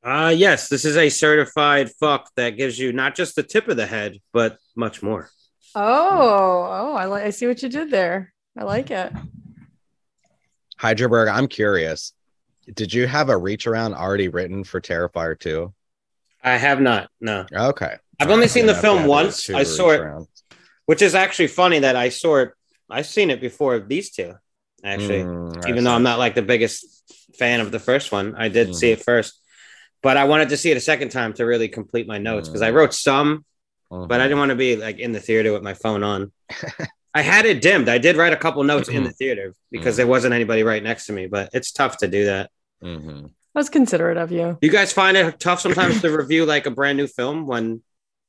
[0.03, 3.77] Uh yes, this is a certified fuck that gives you not just the tip of
[3.77, 5.29] the head, but much more.
[5.75, 8.33] Oh, oh, I like I see what you did there.
[8.57, 9.13] I like it.
[10.81, 12.13] Hydraberg, I'm curious.
[12.73, 15.73] Did you have a reach around already written for Terrifier 2?
[16.43, 17.47] I have not, no.
[17.53, 17.97] Okay.
[18.19, 19.51] I've only seen the film once.
[19.51, 20.29] I saw it, arounds.
[20.87, 22.53] which is actually funny that I saw it.
[22.89, 24.35] I've seen it before these two,
[24.85, 25.25] actually.
[25.25, 25.93] Mm, even though.
[25.93, 26.87] I'm not like the biggest
[27.39, 28.93] fan of the first one, I did see Mhm.
[28.95, 29.41] it first.
[30.03, 32.63] But I wanted to see it a second time to really complete my notes because
[32.63, 32.75] I Mhm.
[32.75, 33.45] wrote some,
[33.91, 34.09] Mhm.
[34.09, 36.33] but I didn't want to be like in the theater with my phone on.
[37.17, 37.89] I had it dimmed.
[37.89, 39.97] I did write a couple notes in the theater because Mhm.
[39.97, 42.51] there wasn't anybody right next to me, but it's tough to do that.
[42.85, 43.23] Mhm.
[43.55, 44.59] That was considerate of you.
[44.61, 47.81] You guys find it tough sometimes to review like a brand new film when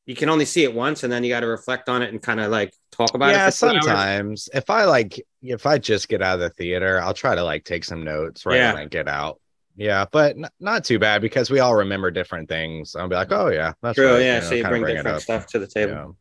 [0.05, 2.23] you can only see it once and then you got to reflect on it and
[2.23, 3.83] kind of like talk about yeah, it for two hours?
[3.85, 7.43] sometimes if I like if I just get out of the theater, I'll try to
[7.43, 8.73] like take some notes right Yeah.
[8.73, 9.41] when I get out.
[9.75, 12.95] Yeah, but n- not too bad because we all remember different things.
[12.95, 14.21] I'll be like, oh yeah, that's True, right.
[14.21, 14.35] yeah.
[14.35, 16.15] you know, so you kinda bring different stuff to the table.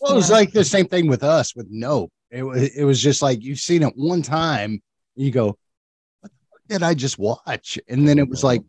[0.00, 0.36] Well, it was Yeah.
[0.36, 2.10] like the same thing with us with Nope.
[2.30, 4.82] It was it was just like you've seen it one time,
[5.16, 5.46] you go,
[6.20, 8.62] "What the fuck did I just watch?" And then it was like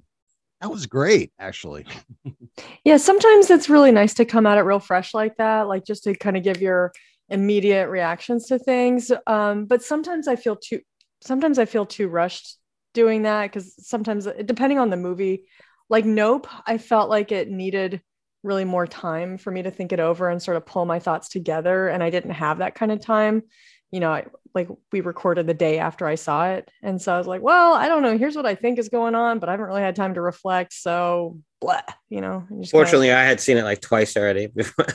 [0.62, 1.86] that was great, actually.
[2.84, 6.04] Yeah, sometimes it's really nice to come at it real fresh like that, like just
[6.06, 6.92] to kind of give your
[7.30, 9.12] immediate reactions to things.
[9.28, 10.80] Um, but sometimes I feel too
[11.22, 12.58] sometimes I feel too rushed
[12.94, 15.46] doing that because sometimes depending on the movie,
[15.90, 18.02] like Nope, I felt like it needed
[18.44, 21.30] really more time for me to think it over and sort of pull my thoughts
[21.30, 21.88] together.
[21.90, 23.44] And I didn't have that kind of time.
[23.92, 26.70] You know, I, like we recorded the day after I saw it.
[26.84, 28.18] And so I was like, well, I don't know.
[28.18, 30.74] Here's what I think is going on, but I haven't really had time to reflect.
[30.74, 32.40] So, blah, you know.
[32.42, 34.86] just kinda- Fortunately, I had seen it like twice already before,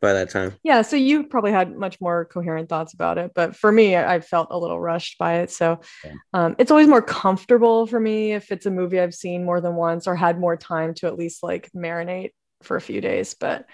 [0.00, 0.54] by that time.
[0.64, 0.82] yeah.
[0.82, 3.32] So you probably had much more coherent thoughts about it.
[3.34, 5.50] But for me, I, I felt a little rushed by it.
[5.50, 6.12] So Yeah.
[6.32, 9.74] um, it's always more comfortable for me if it's a movie I've seen more than
[9.76, 12.30] once or had more time to at least like marinate
[12.62, 13.34] for a few days.
[13.34, 13.66] But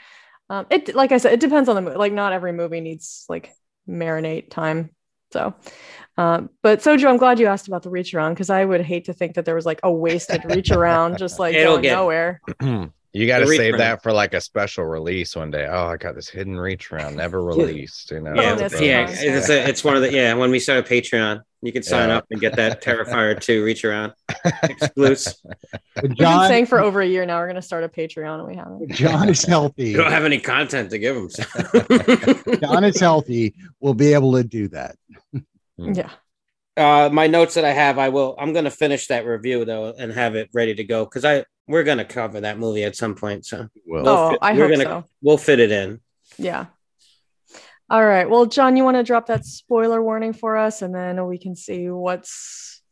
[0.49, 1.97] um, it, like I said, it depends on the movie.
[1.97, 3.53] Like not every movie needs like
[3.89, 4.91] marinate time.
[5.33, 5.55] So,
[6.17, 9.07] um, but Soju, I'm glad you asked about the reach around because I would hate
[9.07, 11.93] to think that there was like a wasted reach around just like It'll going get-
[11.95, 12.41] nowhere.
[13.13, 13.79] you got to save around.
[13.81, 15.67] that for like a special release one day.
[15.69, 18.11] Oh, I got this hidden reach around, never released.
[18.13, 20.33] You know, Yeah, that's yeah, it's, a, it's one of the yeah.
[20.35, 22.17] When we started Patreon, you can sign Yeah.
[22.19, 24.13] up and get that Terrifier two reach around
[24.63, 25.35] exclusive.
[25.45, 27.89] But We've been John, saying for over a year now we're going to start a
[27.89, 28.91] Patreon and we haven't.
[28.93, 29.91] John is healthy.
[29.91, 31.29] You don't have any content to give them.
[31.29, 31.43] So.
[32.63, 33.55] John is healthy.
[33.81, 34.97] We'll be able to do that.
[35.77, 36.11] Yeah.
[36.77, 38.35] uh, my notes that I have, I will.
[38.39, 41.85] I'm gonna finish that review though and have it ready to go because I we're
[41.85, 43.45] gonna cover that movie at some point.
[43.45, 45.05] So Well, We'll Oh, fit- I we're hope gonna- so.
[45.23, 46.01] we'll fit it in.
[46.39, 46.67] Yeah.
[47.89, 48.29] All right.
[48.29, 51.55] Well, John, you want to drop that spoiler warning for us, and then we can
[51.55, 52.83] see what's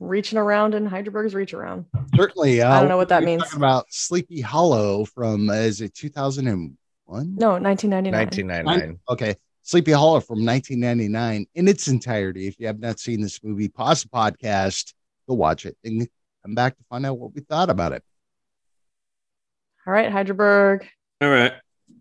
[0.00, 1.84] reaching around in Heidelberg's reach around.
[2.14, 2.62] certainly.
[2.62, 3.42] Uh, I don't know what that means.
[3.42, 6.76] Talking about Sleepy Hollow from uh, is it 2001?
[7.08, 8.12] No, 1999.
[8.12, 8.98] 1999.
[9.10, 9.34] Okay.
[9.62, 12.46] Sleepy Hollow from 1999 in its entirety.
[12.46, 14.94] If you have not seen this movie, pause the podcast,
[15.28, 16.08] go watch it, and
[16.44, 18.02] come back to find out what we thought about it.
[19.86, 20.86] All right, Heidelberg.
[21.20, 21.52] All right.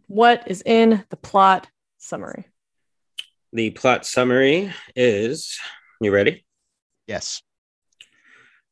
[0.08, 2.46] What is in the plot summary?
[3.52, 5.58] The plot summary is
[6.00, 6.46] you ready?
[7.08, 7.42] Yes.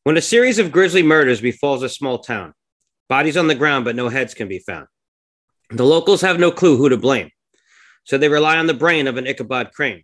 [0.03, 2.53] When a series of grisly murders befalls a small town,
[3.09, 4.87] bodies on the ground, but no heads can be found.
[5.69, 7.31] The locals have no clue who to blame,
[8.03, 10.03] so they rely on the brain of an Ichabod Crane.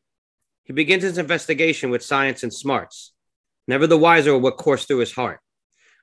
[0.63, 3.13] He begins his investigation with science and smarts,
[3.67, 5.41] never the wiser of what coursed through his heart,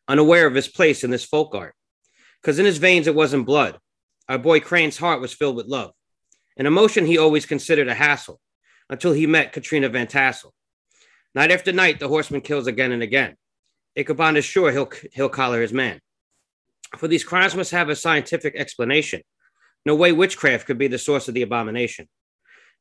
[0.07, 1.75] unaware of his place in this folk art.
[2.43, 3.79] Because in his veins it wasn't blood.
[4.29, 5.93] Our boy Crane's heart was filled with love,
[6.57, 8.41] an emotion he always considered a hassle,
[8.91, 10.53] until he met Katrina Van Tassel.
[11.35, 13.37] Night after night, the horseman kills again and again.
[13.95, 16.01] Ichabod is sure he'll, he'll collar his man.
[16.97, 19.23] For these crimes must have a scientific explanation.
[19.85, 22.09] No way witchcraft could be the source of the abomination.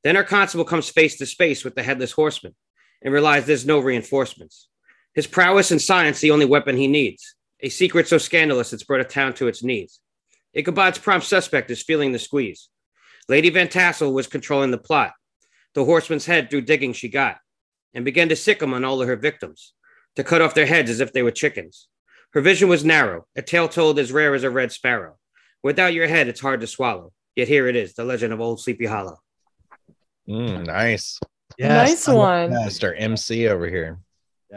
[0.03, 2.55] Then our constable comes face to face with the headless horseman
[3.01, 4.69] and realizes there's no reinforcements.
[5.13, 9.01] His prowess in science the only weapon he needs, a secret so scandalous it's brought
[9.01, 9.99] a town to its knees.
[10.55, 12.69] Ichabod's prompt suspect is feeling the squeeze.
[13.27, 15.13] Lady Van Tassel was controlling the plot.
[15.73, 17.37] The horseman's head through digging she got,
[17.93, 19.73] and began to sick him on all of her victims
[20.15, 21.87] to cut off their heads as if they were chickens.
[22.31, 25.17] Her vision was narrow, a tale told as rare as a red sparrow.
[25.63, 27.11] Without your head, it's hard to swallow.
[27.35, 29.17] Yet here it is, the legend of Old Sleepy Hollow.
[30.27, 31.19] Mm, nice.
[31.59, 32.51] Nice one.
[32.51, 32.67] that.
[32.67, 32.93] Mr.
[32.97, 33.99] MC over here.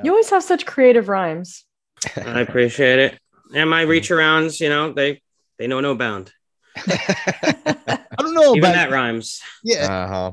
[0.02, 1.64] You always have such creative rhymes.
[2.16, 3.18] I appreciate it.
[3.54, 5.22] And my reach arounds, you know, they
[5.58, 6.32] they know no bound.
[6.76, 9.40] I don't know Even about that rhymes.
[9.64, 10.32] yeah, Uh-huh.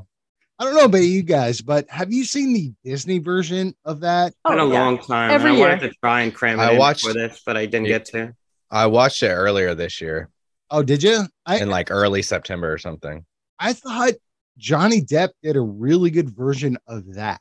[0.58, 4.32] I don't know about you guys, but have you seen the Disney version of that?
[4.48, 4.82] Been a Oh, yeah.
[4.84, 5.30] long time.
[5.30, 5.68] Every and I year.
[5.68, 7.98] wanted to try and cram it I in watched- for this, but I didn't Yeah.
[7.98, 8.32] get to.
[8.70, 10.30] I watched it earlier this year
[10.70, 11.26] Oh, did you?
[11.44, 13.24] I in like early September or something.
[13.58, 14.14] I thought
[14.58, 17.40] Johnny Depp did a really good version of that.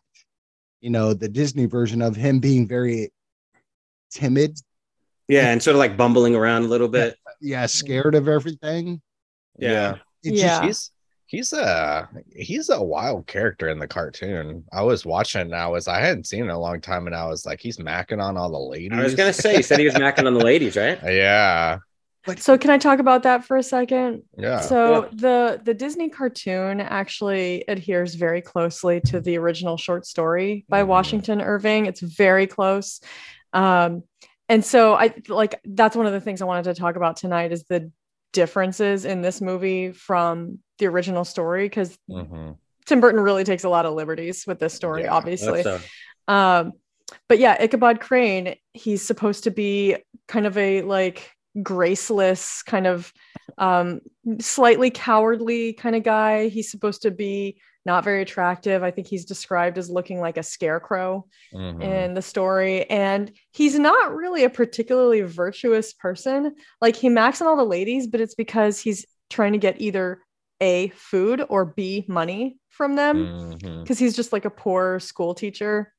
[0.81, 3.11] You know, the Disney version of him being very
[4.11, 4.59] timid,
[5.27, 7.17] Yeah, and sort of like bumbling around a little bit.
[7.41, 9.01] Yeah, scared of everything.
[9.57, 9.95] Yeah.
[10.23, 10.63] It Yeah.
[10.65, 10.91] He's
[11.27, 14.63] he's a he's a wild character in the cartoon.
[14.71, 17.07] I was watching it and I was I hadn't seen it in a long time
[17.07, 18.97] and I was like, he's macking on all the ladies.
[18.99, 20.99] I was gonna say, you said he was macking on the ladies, right?
[21.05, 21.79] Yeah.
[22.37, 24.23] So can I talk about that for a second?
[24.35, 24.59] Yeah.
[24.61, 30.81] So the the Disney cartoon actually adheres very closely to the original short story by
[30.81, 30.87] Mhm.
[30.87, 31.85] Washington Irving.
[31.85, 32.99] It's very close.
[33.53, 34.03] Um,
[34.49, 37.51] and so I like that's one of the things I wanted to talk about tonight
[37.51, 37.91] is the
[38.33, 42.57] differences in this movie from the original story because Mhm.
[42.85, 45.63] Tim Burton really takes a lot of liberties with this story, Yeah, obviously.
[45.63, 45.79] So,
[46.27, 46.73] Um,
[47.27, 51.31] but yeah, Ichabod Crane, he's supposed to be kind of a like
[51.61, 53.11] graceless, kind of
[53.57, 54.01] um,
[54.39, 56.47] slightly cowardly kind of guy.
[56.49, 58.83] He's supposed to be not very attractive.
[58.83, 61.83] I think he's described as looking like a scarecrow Mhm.
[61.83, 62.89] in the story.
[62.89, 66.55] And he's not really a particularly virtuous person.
[66.81, 70.21] Like he macks on all the ladies, but it's because he's trying to get either
[70.61, 75.91] A, food or B, money from them because he's just like a poor school teacher.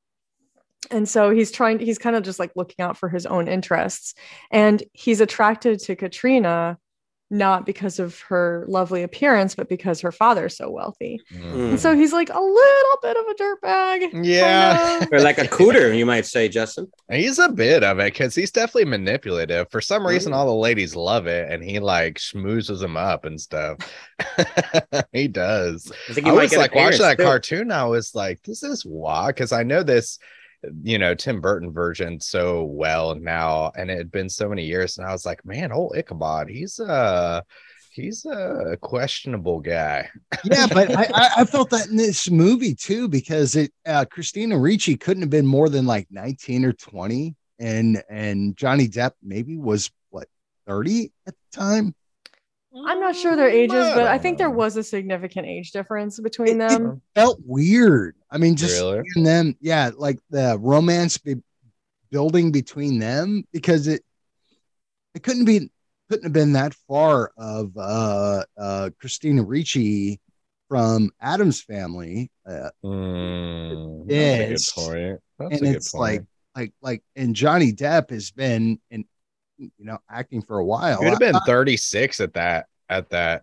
[0.90, 4.14] And so he's trying, he's kind of just like looking out for his own interests.
[4.50, 6.78] And he's attracted to Katrina
[7.28, 11.20] not because of her lovely appearance, but because her father's so wealthy.
[11.32, 11.70] Mhm.
[11.70, 14.24] And so he's like a little bit of a dirtbag.
[14.24, 14.98] Yeah.
[15.00, 15.08] kinda.
[15.16, 16.86] or like a cooter, you might say, Justin.
[17.10, 19.68] He's a bit of it because he's definitely manipulative.
[19.72, 20.36] For some reason, Mm.
[20.36, 23.78] all the ladies love it, and he like schmoozes them up and stuff.
[25.12, 25.90] he does.
[26.08, 27.24] I think I might was get like watching that too.
[27.24, 27.72] cartoon.
[27.72, 30.18] I was like, this is wild because I know this,
[30.82, 34.98] you know, Tim Burton version so well now, and it had been so many years,
[34.98, 37.40] and I was like, man, old Ichabod, he's uh
[37.90, 40.08] he's a questionable guy.
[40.44, 44.58] yeah, but I, I, I felt that in this movie too because it uh, Christina
[44.58, 49.56] Ricci couldn't have been more than like 19 or 20, and and Johnny Depp maybe
[49.56, 50.28] was what
[50.66, 51.94] 30 at the time.
[52.84, 56.60] I'm not sure their ages, but I think there was a significant age difference between
[56.60, 57.00] It- them.
[57.14, 58.16] Felt weird.
[58.30, 59.02] I mean, just Really?
[59.14, 61.36] seeing them, yeah, like the romance be
[62.10, 64.02] building between them because it
[65.14, 65.70] it couldn't be
[66.10, 70.20] couldn't have been that far of uh uh Christina Ricci
[70.68, 72.30] from Addams Family.
[72.48, 75.20] Uh, Mm, that's a good point.
[75.38, 76.00] That's and a good it's point.
[76.00, 79.04] like like like and Johnny Depp has been in
[79.58, 80.98] you know acting for a while.
[80.98, 83.42] He would have been I- 36 at that at that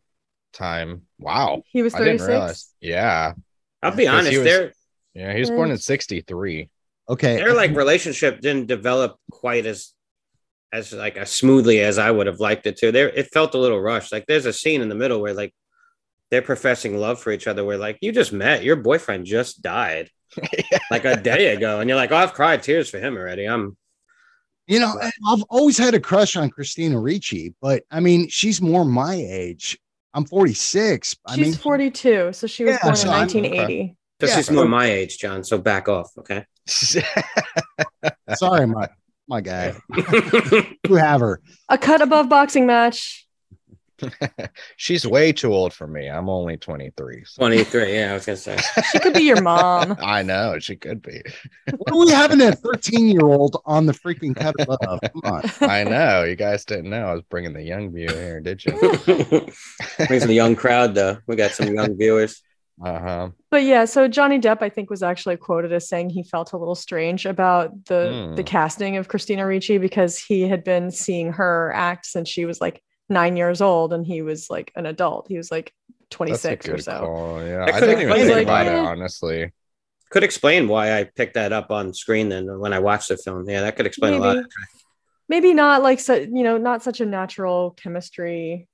[0.53, 1.03] time.
[1.19, 1.63] Wow.
[1.67, 2.73] He was 36.
[2.81, 3.33] Yeah.
[3.81, 4.73] I'll be Because honest, was- their
[5.13, 5.33] Yeah.
[5.33, 5.81] He was born in Mm.
[5.81, 6.69] 63.
[7.09, 7.35] okay.
[7.37, 9.93] their like relationship didn't develop quite as
[10.71, 12.91] as like as smoothly as I would have liked it to.
[12.91, 14.11] There, it felt a little rushed.
[14.11, 15.53] Like there's a scene in the middle where like
[16.31, 17.63] they're professing love for each other.
[17.63, 20.09] Where like you just met, your boyfriend just died
[20.91, 23.45] like a day ago, and you're like, oh, I've cried tears for him already.
[23.45, 23.77] I'm
[24.67, 28.61] You know, and I've always had a crush on Christina Ricci, but I mean, she's
[28.61, 29.77] more my age.
[30.13, 31.15] I'm 46.
[31.25, 33.95] I She's mean, 42, so she was Yeah, born so in I'm- 1980.
[34.21, 34.37] just Yeah.
[34.37, 35.43] she's more my age, John.
[35.43, 36.45] So back off, okay?
[38.35, 38.87] sorry, my
[39.27, 39.73] my guy.
[40.89, 41.41] You have her.
[41.69, 43.25] A cut above boxing match.
[44.77, 46.07] She's way too old for me.
[46.09, 47.23] I'm only 23.
[47.25, 47.93] so- Twenty three.
[47.95, 48.57] Yeah, I was gonna say.
[48.91, 49.97] She could be your mom.
[50.03, 51.21] I know she could be.
[51.77, 54.99] What are we having a 13 year old on the freaking cut above?
[55.01, 55.43] Come on.
[55.61, 56.23] I know.
[56.23, 58.71] You guys didn't know I was bringing the young view here, did you?
[60.07, 61.17] Brings the young crowd though.
[61.27, 62.41] We got some young viewers.
[62.83, 63.29] Uh huh.
[63.51, 66.57] But yeah, so Johnny Depp, I think, was actually quoted as saying he felt a
[66.57, 68.35] little strange about the Hmm.
[68.35, 72.59] the casting of Christina Ricci because he had been seeing her act since she was
[72.59, 75.27] like nine years old and he was like an adult.
[75.27, 75.73] He was like
[76.09, 76.99] That's a 26 or so.
[76.99, 77.41] call.
[77.45, 78.43] Yeah, That I could didn't even explain think it.
[78.43, 78.79] about it eh.
[78.79, 79.51] honestly.
[80.11, 83.49] Could explain why I picked that up on screen then when I watched the film.
[83.49, 84.35] Yeah, that could explain a lot.
[84.35, 84.47] Maybe.
[85.29, 88.67] Maybe not like so, you know, not such a natural chemistry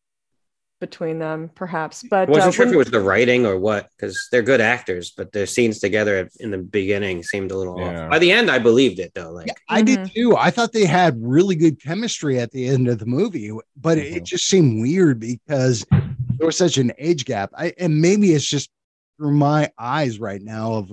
[0.79, 2.03] between them, perhaps.
[2.09, 4.61] But I wasn't uh, sure if it was the writing or what, because they're good
[4.61, 8.05] actors, but their scenes together in the beginning seemed a little Yeah.
[8.05, 8.09] off.
[8.11, 9.31] By the end, I believed it though.
[9.31, 10.13] Like, Yeah, I did Mhm.
[10.13, 10.37] too.
[10.37, 14.17] I thought they had really good chemistry at the end of the movie, but it,
[14.17, 17.51] it just seemed weird because there was such an age gap.
[17.57, 18.69] I, and maybe it's just
[19.17, 20.91] through my eyes right now of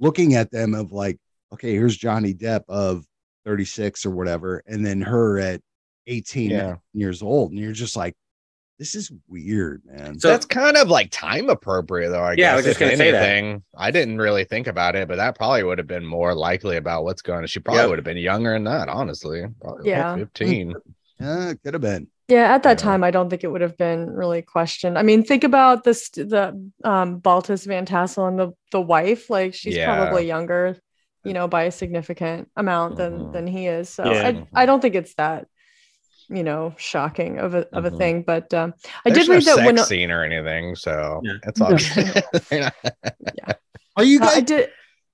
[0.00, 1.18] looking at them of like,
[1.52, 3.04] okay, here's Johnny Depp of
[3.44, 5.60] 36 or whatever, and then her at
[6.06, 6.76] 18 Yeah.
[6.94, 8.14] years old, and you're just like,
[8.78, 10.18] this is weird, man.
[10.18, 12.22] So- That's kind of like time appropriate, though.
[12.22, 12.56] I Yeah, I guess.
[12.56, 13.22] was just gonna say that.
[13.28, 13.62] anything.
[13.76, 17.04] I didn't really think about it, but that probably would have been more likely about
[17.04, 17.46] what's going on.
[17.48, 17.88] She probably Yep.
[17.90, 19.44] would have been younger than that, honestly.
[19.60, 20.16] Probably Yeah.
[20.16, 20.74] 15.
[21.20, 22.06] Yeah, it could have been.
[22.28, 22.84] Yeah, at that Yeah.
[22.84, 24.98] time, I don't think it would have been really questioned.
[24.98, 29.30] I mean, think about this: the um, Baltus Van Tassel and the the wife.
[29.30, 29.86] Like, she's Yeah.
[29.96, 30.76] probably younger,
[31.24, 33.32] you know, by a significant amount than Mhm.
[33.32, 33.88] than he is.
[33.88, 34.42] So Yeah.
[34.54, 35.46] I, I don't think it's that,
[36.28, 37.98] you know, shocking of a of a Mhm.
[37.98, 38.22] thing.
[38.22, 41.32] But um, I There's did read that sex when scene or anything, so Yeah.
[41.44, 41.74] it's all
[42.50, 42.72] good.
[43.96, 44.70] Are you uh, guys I did.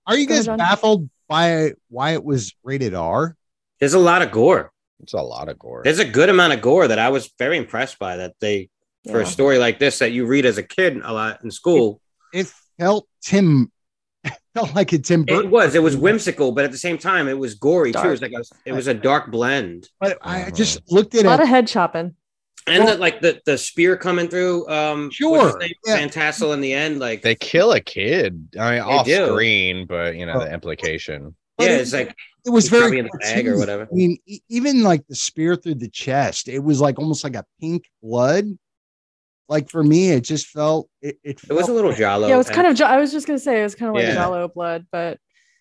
[0.07, 3.37] are you guys baffled by why it was rated R?
[3.81, 4.73] there's a lot of gore.
[5.01, 5.83] it's a lot of gore.
[5.85, 8.17] There's a good amount of gore that I was very impressed by.
[8.17, 8.69] That they,
[9.11, 12.01] for a story like this that you read as a kid a lot in school,
[12.33, 13.71] It felt Tim
[14.55, 17.39] felt like a Tim it was it was whimsical, but at the same time, it
[17.39, 17.99] was gory too.
[18.01, 19.89] It was like a, it was a dark blend.
[20.01, 20.55] But I Mhm.
[20.57, 21.27] just looked at it.
[21.27, 21.45] A lot it.
[21.45, 22.15] of head chopping.
[22.67, 25.97] And Well- the, like the the spear coming through, um, Sure, what's yeah.
[26.09, 28.49] Van in the end, like they kill a kid.
[28.59, 29.27] I mean, off do.
[29.27, 30.41] screen, but you know Oh.
[30.41, 31.35] the implication.
[31.59, 32.15] but yeah, it- it's like
[32.47, 33.83] it was very probably in the bag or whatever.
[33.91, 37.37] I mean, e- even like the spear through the chest, it was like almost like
[37.37, 38.47] a pink blood.
[39.49, 41.19] Like for me, it just felt it.
[41.23, 42.29] It, It was a little Jello.
[42.29, 42.81] yeah, it was kind of.
[42.81, 44.15] I was just gonna say it was kind of like Yeah.
[44.15, 45.19] Jello blood, but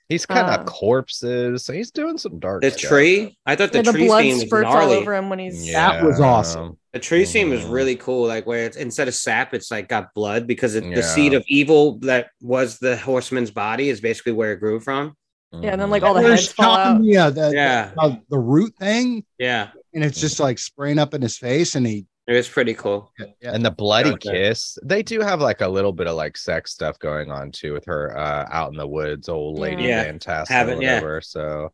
[0.09, 2.61] He's kind Uh, of corpses, so he's doing some dark.
[2.61, 2.89] the stuff.
[2.89, 3.37] tree.
[3.45, 4.97] I thought the, yeah, the tree blood scene was all gnarly.
[4.97, 5.65] over him when he's.
[5.67, 5.93] Yeah.
[5.93, 6.77] That was awesome.
[6.91, 7.71] The tree scene was Mhm.
[7.71, 10.95] really cool, like where it's instead of sap, it's like got blood because it, Yeah.
[10.95, 15.15] the seed of evil that was the horseman's body is basically where it grew from.
[15.53, 17.03] Yeah, and then like all the heads fall out.
[17.03, 17.91] Yeah, the, Yeah.
[17.95, 21.87] the, the root thing, Yeah, and it's just like spraying up in his face, and
[21.87, 22.05] he.
[22.27, 23.11] It was pretty cool.
[23.19, 24.31] Yeah, and the bloody Okay.
[24.49, 27.73] kiss they do have like a little bit of like sex stuff going on too
[27.73, 30.03] with her uh out in the woods old lady Yeah.
[30.03, 30.93] fantastic Haven't- or yeah.
[30.95, 31.71] whatever so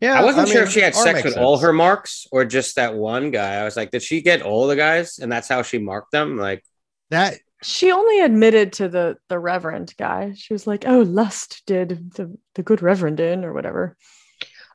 [0.00, 2.44] yeah I wasn't sure mean, if she had sex makes with all her marks or
[2.44, 3.54] just that one guy.
[3.56, 6.36] I was like, did she get all the guys and that's how she marked them?
[6.36, 6.64] Like,
[7.10, 10.32] that She only admitted to the the reverend guy.
[10.34, 13.96] She was like, "Oh, lust did the the good reverend in or whatever."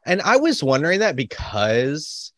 [0.05, 2.31] and i was wondering that because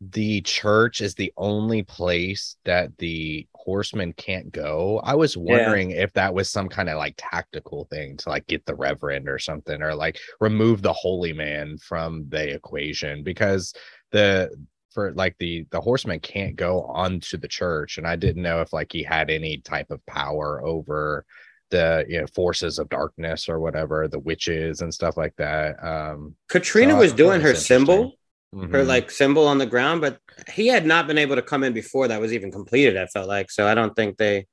[0.00, 5.00] the church is the only place that the horsemen can't go.
[5.04, 8.64] I was wondering if that was some kind of like tactical thing to like get
[8.64, 13.74] the reverend or something or like remove the holy man from the equation because
[14.10, 14.50] the
[14.90, 18.72] for like the the horseman can't go onto the church and i didn't know if
[18.72, 21.24] like he had any type of power over
[21.70, 26.34] the you know forces of darkness or whatever the witches and stuff like that um
[26.48, 28.14] Katrina So was doing her symbol,
[28.54, 28.64] Mm-hmm.
[28.64, 28.80] interesting.
[28.80, 30.18] her like symbol on the ground, but
[30.52, 32.96] he had not been able to come in before that was even completed.
[32.96, 33.66] I felt like so.
[33.66, 34.38] I don't think they.
[34.38, 34.44] I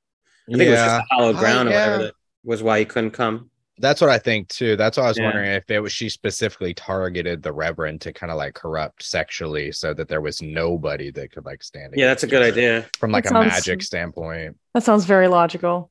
[0.56, 1.84] think it was just a hollow ground or yeah.
[1.86, 3.50] whatever that was why he couldn't come.
[3.80, 4.76] That's what I think too.
[4.76, 5.24] That's why I was Yeah.
[5.24, 9.70] wondering if it was she specifically targeted the Reverend to kind of like corrupt sexually,
[9.72, 11.94] so that there was nobody that could like stand.
[11.96, 12.86] Yeah, that's a good idea.
[12.98, 14.56] from like That a sounds- magic standpoint.
[14.74, 15.90] That sounds very logical.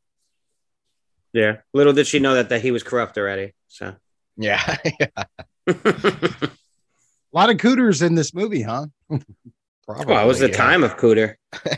[1.33, 1.57] Yeah.
[1.73, 3.53] Little did she know that that he was corrupt already.
[3.67, 3.95] So.
[4.37, 4.77] Yeah,
[7.37, 8.87] a lot of cooters in this movie, huh?
[9.85, 10.05] probably.
[10.07, 10.57] well, it was the yeah.
[10.57, 11.35] time of Cooter.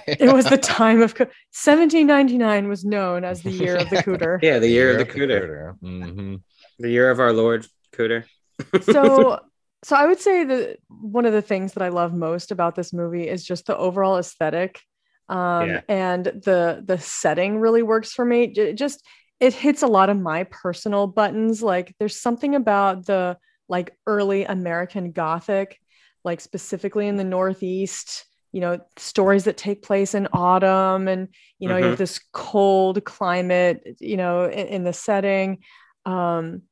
[0.08, 4.40] It was the time of co- 1799 was known as the year of the cooter.
[4.42, 5.78] Yeah, the year, of the Cooter.
[5.84, 6.42] Mhm.
[6.80, 8.24] The year of our Lord Cooter.
[8.84, 9.40] so
[9.86, 12.92] so i would say that one of the things that i love most about this
[12.92, 14.82] movie is just the overall aesthetic
[15.30, 15.82] um Yeah.
[15.88, 19.02] and the the setting really works for me J- just
[19.40, 23.38] it hits a lot of my personal buttons like there's something about the
[23.70, 25.80] like early american gothic
[26.26, 31.28] like specifically in the northeast you know stories that take place in autumn and
[31.60, 31.90] you know you Mhm.
[31.92, 35.60] have this cold climate you know in, in the setting.
[36.06, 36.64] Um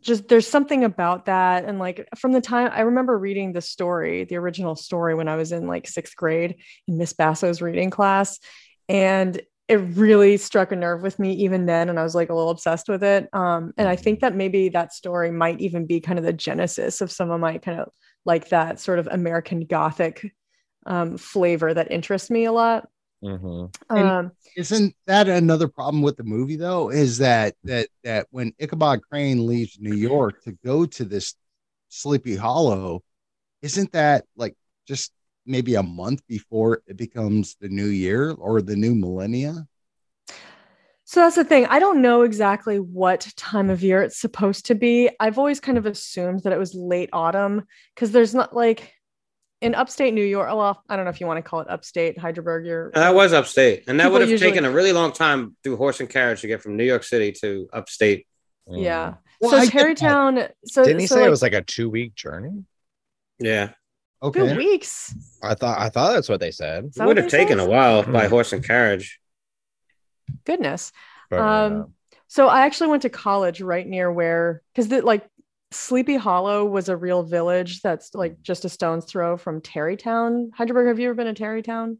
[0.00, 1.64] just there's something about that.
[1.64, 5.36] And like from the time i remember reading the story the original story when i
[5.36, 6.56] was in like sixth grade
[6.88, 8.40] in miss basso's reading class.
[8.88, 12.34] And it really struck a nerve with me even then and i was like a
[12.34, 16.00] little obsessed with it um, and i think that maybe that story might even be
[16.00, 17.88] kind of the genesis of some of my kind of
[18.24, 20.32] like that sort of american gothic
[20.86, 22.88] um, flavor that interests me a lot
[23.24, 23.74] Mhm.
[23.88, 26.90] Um, Isn't that another problem with the movie though?
[26.90, 31.34] Is that that that when Ichabod Crane leaves New York to go to this
[31.88, 33.02] Sleepy Hollow,
[33.62, 34.54] isn't that like
[34.86, 35.12] just
[35.46, 39.66] maybe a month before it becomes the new year or the new millennia?
[41.06, 41.66] So that's the thing.
[41.66, 45.10] I don't know exactly what time of year it's supposed to be.
[45.20, 47.64] I've always kind of assumed that it was late autumn
[47.94, 48.92] because there's not like
[49.60, 50.48] in upstate New York.
[50.48, 52.66] Well, I don't know if you want to call it upstate Hydraberg.
[52.66, 53.84] You're That was upstate.
[53.86, 56.46] And that would have usually- taken a really long time through horse and carriage to
[56.46, 58.26] get from New York City to upstate.
[58.68, 59.14] yeah.
[59.40, 59.72] Well, so I get.
[59.72, 60.48] Tarrytown.
[60.64, 62.64] So Didn't he so say like, it was like a two week journey?
[63.38, 63.72] Yeah.
[64.32, 65.14] Two weeks?
[65.42, 66.92] I thought I thought that's what they said.
[66.94, 67.66] That It would have taken said?
[67.66, 68.30] a while by Hmm.
[68.30, 69.20] horse and carriage.
[70.44, 70.92] Goodness.
[71.30, 71.94] But, Um,
[72.26, 75.24] So I actually went to college right near where because the like
[75.70, 80.50] Sleepy Hollow was a real village that's like just a stone's throw from Tarrytown.
[80.58, 81.98] Hydraberg, have you ever been to Tarrytown?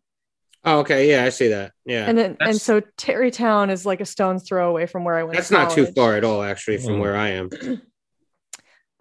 [0.65, 1.11] Oh, okay.
[1.11, 1.73] Yeah, I see that.
[1.85, 2.07] Yeah.
[2.09, 5.35] and then and so Tarrytown is like a stone's throw away from where I went.
[5.37, 7.01] That's to not too far at all, actually, from Hmm.
[7.01, 7.51] where I am.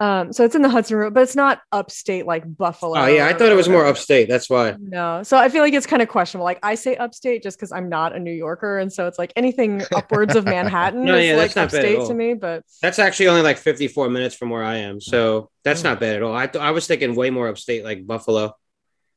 [0.00, 2.98] Um, so it's in the Hudson River, but it's not upstate like Buffalo.
[2.98, 3.26] Oh, yeah.
[3.28, 4.28] I thought it was more upstate.
[4.28, 4.74] That's why.
[4.80, 6.44] No, so I feel like it's kind of questionable.
[6.44, 9.32] Like I say upstate just because I'm not a New Yorker, and so it's like
[9.36, 12.34] anything upwards of Manhattan No, is yeah, like that's not bad upstate to me.
[12.34, 15.00] But That's actually only like 54 minutes from where I am.
[15.00, 15.88] So that's Hmm.
[15.88, 16.34] not bad at all.
[16.34, 18.54] I, th- I was thinking way more upstate, like Buffalo.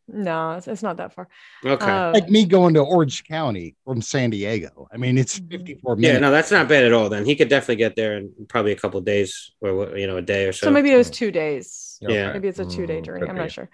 [0.07, 1.27] No, it's, it's not that far.
[1.65, 1.91] Okay.
[1.91, 4.87] Um, Like me going to Orange County from San Diego.
[4.91, 5.51] I mean, it's Mhm.
[5.51, 6.21] 54 yeah, minutes.
[6.21, 7.09] no, that's not bad at all.
[7.09, 10.21] Then he could definitely get there in probably a couple days or, you know, a
[10.21, 10.67] day or so.
[10.67, 11.97] so maybe it was two days.
[12.01, 12.31] Yeah.
[12.33, 13.21] maybe it's a two day Mm, journey.
[13.21, 13.69] could I'm not sure.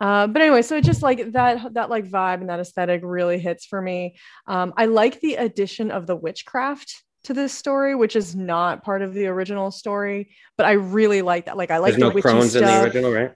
[0.00, 3.38] Uh, but anyway, so it just like that that like vibe and that aesthetic really
[3.38, 4.16] hits for me.
[4.46, 9.02] Um, I like the addition of the witchcraft to this story, which is not part
[9.02, 11.56] of the original story, but I really like that.
[11.58, 13.32] Like I like There's no the witchy crones in the original, right?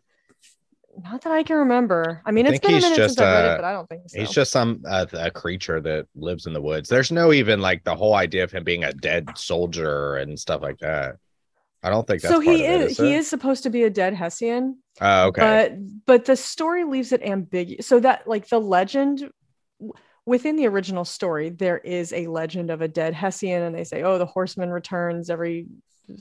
[1.02, 2.22] Not that I can remember.
[2.24, 3.72] I mean, I it's been a minute just, since I read uh, it, but I
[3.72, 4.20] don't think so.
[4.20, 6.88] He's just some uh, a creature that lives in the woods.
[6.88, 10.62] There's no even like the whole idea of him being a dead soldier and stuff
[10.62, 11.16] like that.
[11.82, 13.18] I don't think that's so part he of it, is, he it?
[13.18, 15.40] is supposed to be a dead Hessian, Oh, okay.
[15.40, 17.86] but but the story leaves it ambiguous.
[17.86, 19.30] So that like the legend
[20.26, 24.02] within the original story, there is a legend of a dead Hessian, and they say,
[24.02, 25.66] oh, the horseman returns every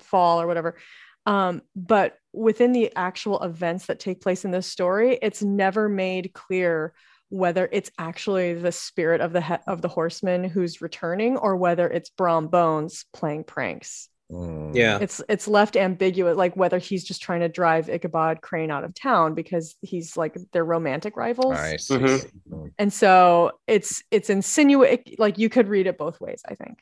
[0.01, 0.77] fall or whatever.
[1.25, 6.33] Um, but within the actual events that take place in this story, it's never made
[6.33, 6.93] clear
[7.29, 11.87] whether it's actually the spirit of the he- of the horseman who's returning or whether
[11.87, 14.73] it's Brom Bones playing pranks Mm.
[14.73, 14.99] Yeah.
[15.01, 18.95] it's it's left ambiguous like whether he's just trying to drive ichabod crane out of
[18.95, 21.95] town because he's like their romantic rivals I see.
[21.97, 22.31] Mhm.
[22.49, 22.71] Mm.
[22.79, 26.79] and so it's it's insinuate like you could read it both ways i think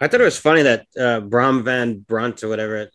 [0.00, 2.88] I thought it was funny that uh, Brom Van Brunt or whatever,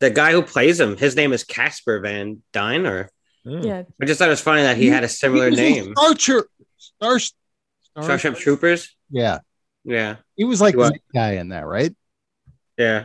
[0.00, 3.10] the guy who plays him, his name is Casper Van Dien, or
[3.46, 3.64] Mm.
[3.64, 5.72] yeah I just thought it was funny that he had a similar He was in
[5.72, 5.94] name.
[5.96, 6.42] Star, Tro-
[6.78, 8.96] Star, Star, Starship Troopers.
[9.08, 9.38] Yeah,
[9.84, 11.94] Yeah, he was like the guy in that, right?
[12.76, 13.04] yeah.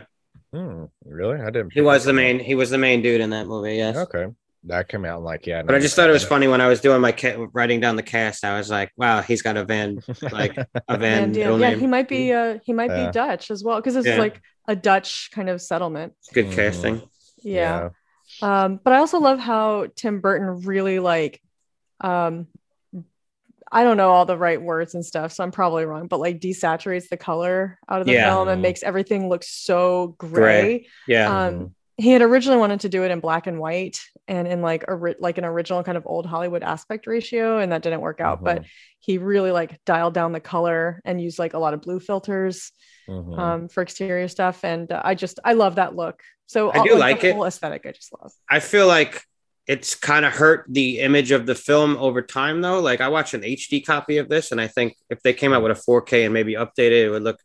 [0.52, 0.90] Mm.
[1.04, 1.40] Really?
[1.40, 1.72] I didn't.
[1.72, 2.38] He was the main.
[2.40, 3.76] He was the main dude in that movie.
[3.76, 3.96] Yes.
[3.96, 4.26] Okay.
[4.64, 5.62] That came out like yeah.
[5.62, 7.96] But I just thought it was funny when I was doing my ca- writing down
[7.96, 8.44] the cast.
[8.44, 10.00] I was like, "Wow, he's got a Van,
[10.30, 10.66] like a
[10.98, 13.06] Van and yeah, yeah he might be uh he might Yeah.
[13.06, 14.18] be dutch as well because it's Yeah.
[14.18, 16.54] like a dutch kind of settlement Good Mhm.
[16.54, 17.02] casting.
[17.42, 17.88] yeah.
[18.40, 21.42] um but i also love how tim burton really like
[22.00, 22.46] um
[23.70, 26.38] i don't know all the right words and stuff so i'm probably wrong but like
[26.40, 28.30] desaturates the color out of the Yeah.
[28.30, 28.62] film and Mhm.
[28.62, 30.86] makes everything look so gray, Gray.
[31.08, 31.46] Yeah.
[31.46, 31.70] um Mhm.
[31.98, 33.98] he had originally wanted to do it in black and white
[34.28, 37.82] and in like a like an original kind of old hollywood aspect ratio and that
[37.82, 38.66] didn't work out but Mhm.
[39.00, 42.72] he really like dialed down the color and used like a lot of blue filters
[43.08, 43.38] Mhm.
[43.38, 46.84] um, for exterior stuff and uh, i just i love that look so I uh,
[46.84, 47.34] do like the it.
[47.34, 49.22] whole aesthetic i just love I feel like
[49.66, 52.80] it's kind of hurt the image of the film over time, though.
[52.80, 55.62] Like I watched an HD copy of this, and I think if they came out
[55.62, 57.38] with a 4K and maybe updated, it would look.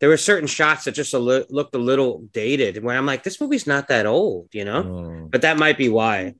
[0.00, 3.22] There were certain shots that just a li- looked a little dated, where I'm like,
[3.22, 4.82] this movie's not that old, you know.
[4.82, 5.30] Mm.
[5.30, 6.34] But that might be why.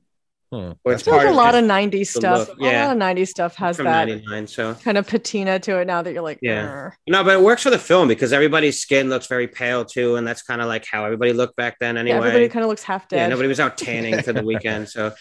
[0.51, 0.73] Hmm.
[0.85, 2.87] It's like part a of lot of 90s stuff look, a yeah.
[2.87, 4.45] lot of 90s stuff has from that '99.
[4.47, 6.67] So kind of patina to it now that you're like Yeah.
[6.67, 10.17] "Arr." no, but it works for the film because everybody's skin looks very pale too,
[10.17, 11.97] and that's kind of like how everybody looked back then.
[11.97, 12.09] anyway.
[12.09, 14.43] yeah Anyway, everybody kind of looks half dead yeah, nobody was out tanning for the
[14.51, 15.13] weekend, so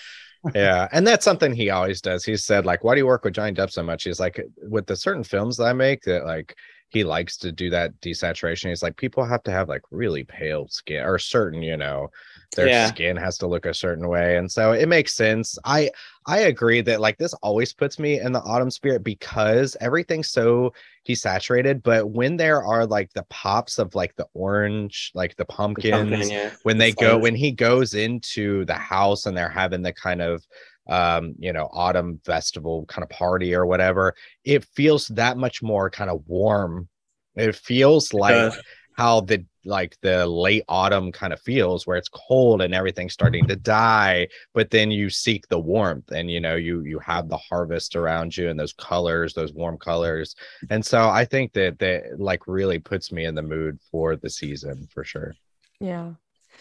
[0.55, 3.33] yeah and that's something he always does he said like why do you work with
[3.33, 6.55] johnny depp so much he's like with the certain films that i make that like
[6.95, 10.67] he likes to do that desaturation he's like people have to have like really pale
[10.69, 12.09] skin or certain you know
[12.57, 12.87] their Yeah.
[12.87, 15.91] skin has to look a certain way and so it makes sense i
[16.27, 20.73] i agree that like this always puts me in the autumn spirit because everything's so
[21.07, 26.11] desaturated but when there are like the pops of like the orange like the pumpkins
[26.11, 26.51] pumpkin, yeah.
[26.63, 27.23] when they go flowers.
[27.23, 30.47] when he goes into the house and they're having the kind of
[30.89, 34.15] um you know autumn festival kind of party or whatever
[34.45, 36.89] it feels that much more kind of warm.
[37.37, 38.63] It feels like does.
[38.97, 43.47] how the like the late autumn kind of feels where it's cold and everything's starting
[43.47, 47.37] to die but then you seek the warmth and you know you you have the
[47.37, 50.37] harvest around you and those colors those warm colors.
[50.71, 54.31] And so i think that that like really puts me in the mood for the
[54.31, 55.35] season for sure.
[55.81, 56.13] Yeah.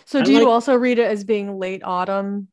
[0.06, 2.48] So I do you also read it as being late autumn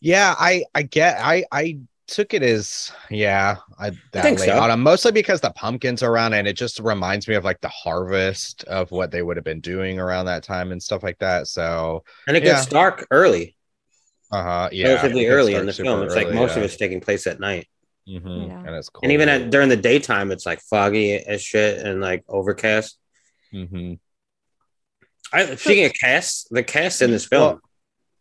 [0.00, 4.58] Yeah, I I get I I took it as yeah, I that think late so.
[4.58, 7.68] autumn mostly because the pumpkins are around and it just reminds me of like the
[7.68, 11.46] harvest of what they would have been doing around that time and stuff like that.
[11.46, 12.54] So and it Yeah.
[12.54, 13.56] gets dark early,
[14.32, 14.70] uh-huh.
[14.72, 14.88] Yeah.
[14.88, 16.02] relatively early in the super film.
[16.02, 17.68] It's like early, most of it's taking place at night.
[18.08, 18.58] Mhm, Yeah.
[18.66, 19.04] and it's cold.
[19.04, 22.98] And even at, during the daytime, it's like foggy as shit and like overcast.
[23.52, 23.98] Mhm.
[25.32, 27.42] I speaking of cast, the cast in this film.
[27.42, 27.60] Well,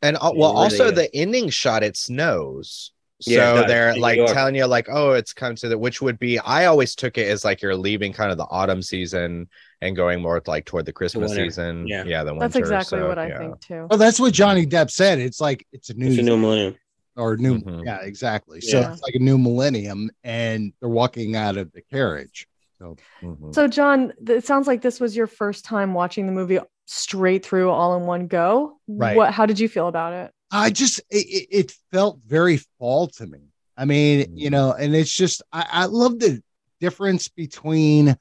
[0.01, 0.95] and uh, well, Really also good.
[0.95, 2.91] the ending shot, it snows.
[3.21, 6.17] So Yeah, it they're like telling you, like, oh, it's come to the, which would
[6.19, 9.49] be, I always took it as like you're leaving kind of the autumn season
[9.81, 11.45] and going more like toward the Christmas winter.
[11.45, 11.85] season.
[11.85, 12.03] Yeah.
[12.05, 12.45] yeah, the winter.
[12.47, 13.37] that's exactly So, what i yeah.
[13.39, 15.19] think too Well, that's what Johnny Depp said.
[15.19, 16.75] It's like it's a new, it's a new millennium.
[17.17, 17.83] or new, Mhm.
[17.85, 18.61] yeah, exactly.
[18.61, 18.93] So Yeah.
[18.93, 22.47] it's like a new millennium, and they're walking out of the carriage.
[22.80, 23.53] So Mhm.
[23.53, 27.69] so john it sounds like this was your first time watching the movie straight through
[27.69, 29.15] all in one go Right.
[29.17, 33.07] what how did you feel about it I just it, it it felt very fall
[33.07, 33.39] to me.
[33.77, 34.38] I mean, Mm.
[34.38, 36.41] you know, and it's just I, I love the
[36.80, 38.17] difference between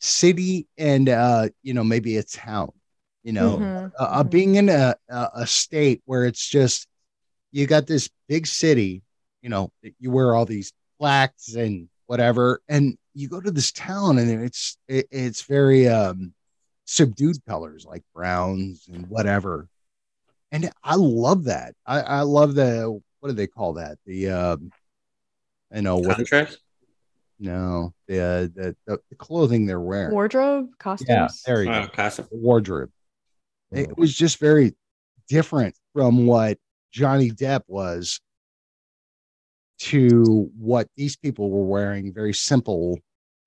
[0.00, 2.70] city and uh, you know, maybe a town.
[3.24, 4.30] You know, Mhm, uh, uh, mhm.
[4.30, 6.86] being in a, a a state where it's just
[7.52, 9.02] you got this big city,
[9.42, 14.18] you know, you wear all these plaques and whatever, and you go to this town
[14.18, 16.32] and it's it, it's very um
[16.84, 19.68] subdued colors like browns and whatever.
[20.50, 21.74] And I love that.
[21.86, 23.98] I, I love the what do they call that?
[24.04, 24.70] The um,
[25.72, 26.58] I know what Contrast.
[27.38, 30.12] no the, the the the clothing they're wearing.
[30.12, 31.08] Wardrobe, costumes.
[31.08, 31.92] yeah, there you Uh, go.
[31.92, 32.28] costume.
[32.30, 32.90] Wardrobe.
[33.70, 34.74] It was just very
[35.28, 36.58] different from what
[36.90, 38.20] Johnny Depp was
[39.82, 42.12] to what these people were wearing.
[42.12, 42.98] Very simple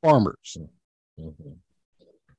[0.03, 0.57] farmers.
[1.19, 1.57] Mhm.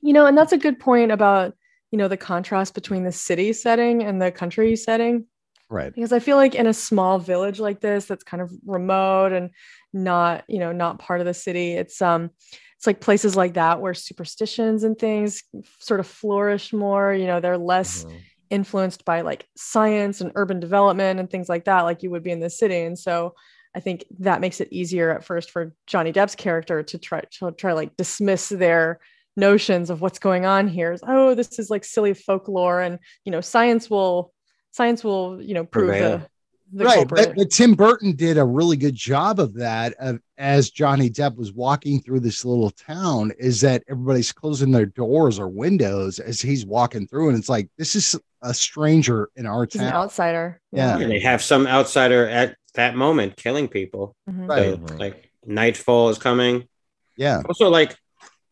[0.02, 1.54] You know, and that's a good point about,
[1.90, 5.26] you know, the contrast between the city setting and the country setting.
[5.70, 5.94] Right.
[5.94, 9.50] Because I feel like in a small village like this that's kind of remote and
[9.92, 12.30] not, you know, not part of the city, it's um
[12.76, 15.42] it's like places like that where superstitions and things
[15.78, 18.20] sort of flourish more, you know, they're less Mhm.
[18.50, 22.30] influenced by like science and urban development and things like that, like you would be
[22.30, 22.82] in the city.
[22.82, 23.34] And so
[23.76, 27.52] I think that makes it easier at first for Johnny Depp's character to try to
[27.52, 29.00] try like dismiss their
[29.36, 30.92] notions of what's going on here.
[30.92, 34.32] Is, oh, this is like silly folklore, and you know, science will
[34.70, 36.18] science will you know prove Prevail.
[36.18, 36.28] the
[36.72, 37.06] the right.
[37.06, 41.36] But, but Tim Burton did a really good job of that of, as Johnny Depp
[41.36, 46.40] was walking through this little town, is that everybody's closing their doors or windows as
[46.40, 47.28] he's walking through.
[47.28, 50.02] And it's like, this is a stranger in our He's an town.
[50.02, 50.60] outsider.
[50.72, 50.98] Yeah.
[50.98, 54.14] And they have some outsider at that moment killing people.
[54.28, 54.48] Mhm.
[54.48, 54.64] Right.
[54.74, 54.98] So, Mhm.
[54.98, 56.68] like nightfall is coming.
[57.16, 57.42] Yeah.
[57.48, 57.96] Also, like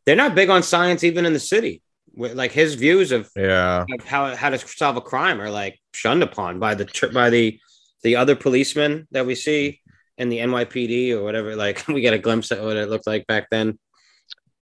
[0.05, 1.83] they're not big on science even in the city.
[2.17, 3.85] Like his views of, Yeah.
[3.93, 7.31] of how how to solve a crime are like shunned upon by the tr- by
[7.31, 7.59] the
[8.03, 9.81] the other policemen that we see
[10.19, 11.57] in the NYPD or whatever.
[11.57, 13.79] Like we get a glimpse at what it looked like back then.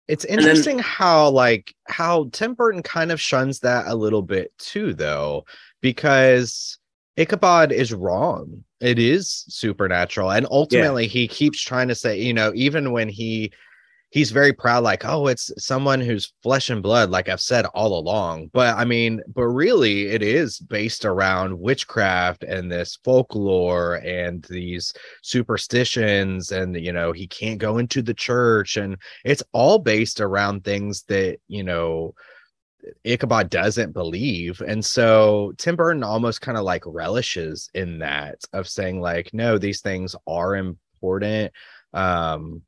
[0.09, 4.53] It's then- interesting how like how Tim Burton kind of shuns that a little bit
[4.59, 5.45] too, though,
[5.81, 6.79] because
[7.17, 8.65] Ichabod is wrong.
[8.83, 13.53] It is supernatural, and ultimately he keeps trying to say, you know, even when he
[14.13, 17.99] he's very proud, like, oh, it's someone who's flesh and blood, like I've said all
[17.99, 18.51] along.
[18.53, 24.93] But I mean, but really, it is based around witchcraft and this folklore and these
[25.23, 28.77] superstitions, and you know, he can't go into the church.
[28.77, 32.15] And it's all based around things that you know
[33.05, 34.61] Ichabod doesn't believe.
[34.67, 39.59] And so Tim Burton almost kind of like relishes in that of saying, like, no,
[39.59, 41.53] these things are important.
[41.93, 42.63] Um,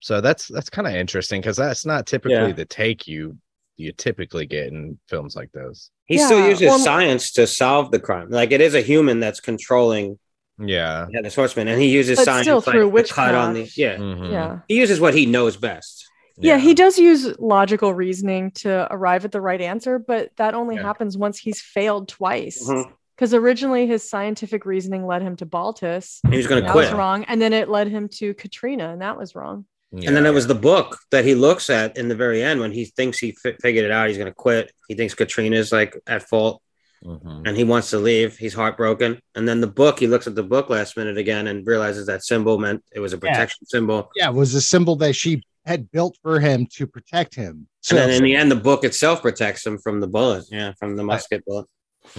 [0.00, 2.52] so that's that's kind of interesting because that's not typically Yeah.
[2.52, 3.36] the take you
[3.76, 5.90] you typically get in films like those.
[6.06, 8.28] He still uses well- science to solve the crime.
[8.30, 10.18] Like it is a human that's controlling
[10.58, 11.06] Yeah.
[11.10, 13.60] yeah, the swordsman, and he uses But science still like, through to cut on the
[13.62, 13.78] witchcraft.
[13.78, 13.96] yeah.
[13.96, 14.32] Mhm.
[14.32, 14.58] Yeah.
[14.68, 16.06] He uses what he knows best.
[16.40, 16.58] Yeah.
[16.58, 20.82] he does use logical reasoning to arrive at the right answer, but that only Yeah.
[20.82, 22.66] happens once he's failed twice.
[22.68, 22.90] Mhm.
[23.16, 26.20] Because originally his scientific reasoning led him to Baltus.
[26.30, 26.86] He was going to That quit.
[26.86, 27.24] was wrong.
[27.24, 29.66] And then it led him to Katrina, and that was wrong.
[29.92, 32.70] And then it was the book that he looks at in the very end when
[32.72, 34.08] he thinks he fi- figured it out.
[34.08, 34.72] He's going to quit.
[34.88, 36.62] He thinks Katrina's like at fault
[37.04, 37.42] Mhm.
[37.46, 38.36] and he wants to leave.
[38.38, 39.18] He's heartbroken.
[39.34, 42.22] And then the book, he looks at the book last minute again and realizes that
[42.24, 43.30] symbol meant it was a Yeah.
[43.32, 44.10] protection symbol.
[44.14, 44.28] Yeah.
[44.30, 47.66] It was a symbol that she had built for him to protect him.
[47.82, 50.44] So and then in the end, the book itself protects him from the bullet.
[50.50, 51.66] Yeah, from the musket bullet.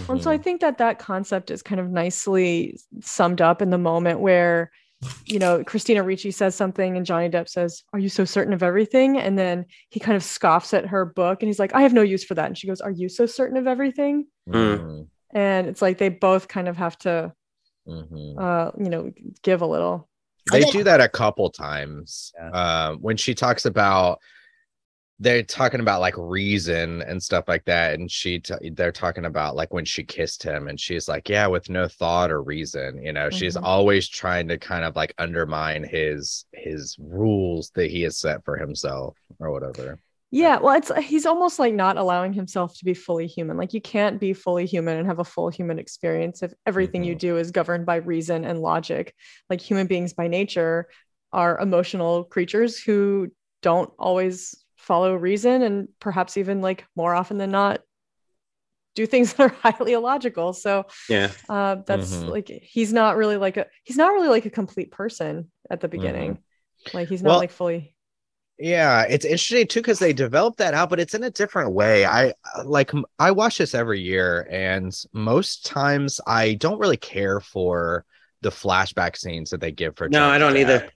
[0.07, 3.79] And so I think that that concept is kind of nicely summed up in the
[3.79, 4.71] moment where,
[5.25, 8.61] you know, Christina Ricci says something and Johnny Depp says, Are you so certain of
[8.61, 9.17] everything?
[9.17, 12.03] And then he kind of scoffs at her book and he's like, I have no
[12.03, 12.45] use for that.
[12.45, 14.27] And she goes, Are you so certain of everything?
[14.47, 15.07] Mhm.
[15.33, 17.33] And it's like they both kind of have to,
[17.87, 18.39] Mhm.
[18.39, 19.11] uh, you know,
[19.41, 20.07] give a little.
[20.51, 22.87] They do that a couple times Yeah.
[22.89, 24.19] um when she talks about
[25.19, 29.55] they're talking about like reason and stuff like that and she t- they're talking about
[29.55, 33.13] like when she kissed him and she's like yeah with no thought or reason you
[33.13, 33.61] know she's Mhm.
[33.63, 38.57] always trying to kind of like undermine his his rules that he has set for
[38.57, 39.99] himself or whatever
[40.34, 43.57] Yeah, well, it's he's almost like not allowing himself to be fully human.
[43.57, 47.15] Like you can't be fully human and have a full human experience if everything you
[47.15, 49.13] do is governed by reason and logic.
[49.49, 50.88] Like human beings by nature
[51.34, 53.29] are emotional creatures who
[53.61, 57.82] don't always follow reason and perhaps even like more often than not
[58.95, 60.53] do things that are highly illogical.
[60.53, 61.32] So Yeah.
[61.49, 62.29] uh, that's Mhm.
[62.29, 65.88] like he's not really like a he's not really like a complete person at the
[65.88, 66.39] beginning.
[66.93, 67.95] Like he's not Well, like fully
[68.57, 72.05] Yeah, it's interesting too because they developed that out, but it's in a different way.
[72.05, 72.33] I
[72.63, 78.05] like I watch this every year, and most times I don't really care for
[78.41, 80.09] the flashback scenes that they give for.
[80.09, 80.89] No, I don't either.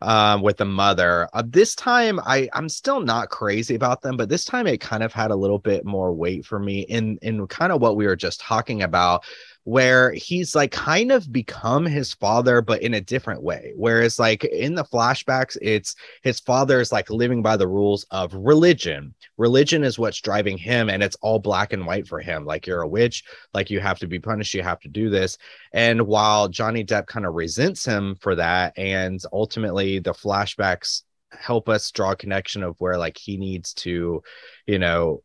[0.00, 4.28] Um, with the mother, uh, this time I I'm still not crazy about them, but
[4.28, 7.46] this time it kind of had a little bit more weight for me in in
[7.46, 9.22] kind of what we were just talking about
[9.64, 13.72] where he's like kind of become his father but in a different way.
[13.76, 18.34] Whereas like in the flashbacks it's his father is like living by the rules of
[18.34, 19.14] religion.
[19.36, 22.44] Religion is what's driving him and it's all black and white for him.
[22.44, 25.38] Like you're a witch like you have to be punished you have to do this.
[25.72, 31.68] And while johnny depp kind of resents him for that and ultimately the flashbacks help
[31.68, 34.22] us draw a connection of where like he needs to
[34.66, 35.22] you know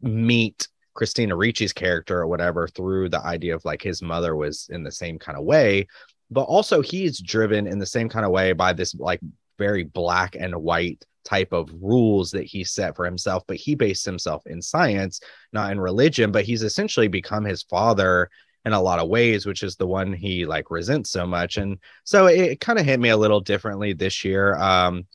[0.00, 0.68] meet
[0.98, 4.90] Christina Ricci's character or whatever through the idea of like his mother was in the
[4.90, 5.86] same kind of way,
[6.28, 9.20] but also he's driven in the same kind of way by this like
[9.58, 14.04] very black and white type of rules that he set for himself, but he based
[14.04, 15.20] himself in science,
[15.52, 18.28] not in religion, but he's essentially become his father
[18.64, 21.58] in a lot of ways, which is the one he like resents so much.
[21.58, 24.56] And so it, kind of hit me a little differently this year.
[24.56, 25.06] Um,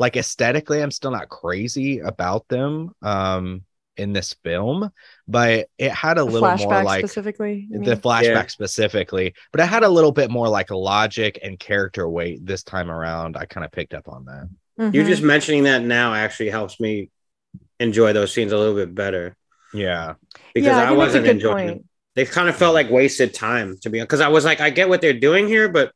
[0.00, 2.90] like aesthetically, I'm still not crazy about them.
[3.02, 3.62] Um,
[3.98, 4.90] in this film,
[5.26, 7.66] but it had a The little more like specifically.
[7.70, 8.46] the flashback Yeah.
[8.46, 12.90] specifically, but it had a little bit more like logic and character weight this time
[12.90, 13.36] around.
[13.36, 14.48] I kind of picked up on that.
[14.94, 15.06] You Mhm.
[15.06, 17.10] just mentioning that now actually helps me
[17.80, 19.36] enjoy those scenes a little bit better
[19.74, 20.14] Yeah.
[20.54, 21.80] because Yeah, I I, think that's a wasn't enjoying point.
[21.80, 21.84] it.
[22.14, 24.88] They kind of felt like wasted time to be because I was like, I get
[24.88, 25.92] what they're doing here, but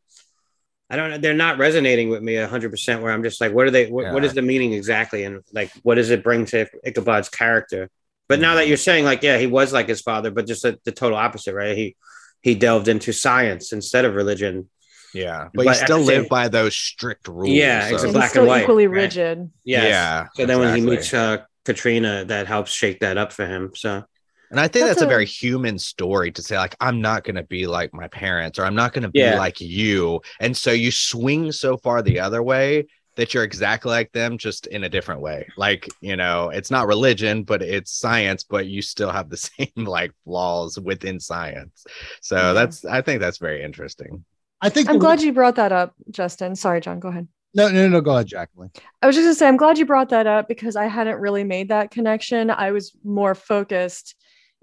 [0.93, 1.16] I don't know.
[1.18, 3.03] They're not resonating with me hundred percent.
[3.03, 3.86] Where I'm just like, what are they?
[3.90, 4.28] What, what Yeah.
[4.28, 5.24] is the meaning exactly?
[5.24, 7.88] And like, what does it bring to Ichabod's character?
[8.28, 10.78] But now that you're saying like, yeah, he was like his father, but just the,
[10.84, 11.74] the total opposite, right?
[11.76, 11.97] He
[12.43, 14.68] he delved into science instead of religion.
[15.14, 15.49] Yeah.
[15.55, 17.49] But But, you still the live by those strict rules.
[17.51, 19.03] Yeah, of- it's And black still and white, equally right?
[19.03, 19.51] rigid.
[19.64, 19.84] Yes.
[19.84, 20.26] Yeah.
[20.34, 23.72] So then when he meets uh, Katrina, that helps shake that up for him.
[23.74, 24.05] So
[24.53, 27.25] And I think That's that's, a, a- very human story to say, like, I'm not
[27.25, 29.39] going to be like my parents or I'm not going to be Yeah.
[29.39, 30.21] like you.
[30.41, 32.85] And so you swing so far the other way
[33.17, 35.47] that you're exactly like them, just in a different way.
[35.57, 39.69] Like, you know, it's not religion, but it's science, but you still have the same
[39.77, 41.85] like flaws within science.
[42.21, 42.53] So Yeah.
[42.53, 44.25] that's, I think that's very interesting.
[44.61, 46.55] I think I'm the- glad you brought that up, Justin.
[46.57, 47.01] Sorry, John.
[47.01, 47.27] Go ahead.
[47.55, 48.01] No, no, no.
[48.01, 48.71] Go ahead, Jacqueline.
[49.03, 51.45] I was just gonna say, I'm glad you brought that up because I hadn't really
[51.45, 52.49] made that connection.
[52.51, 54.15] I was more focused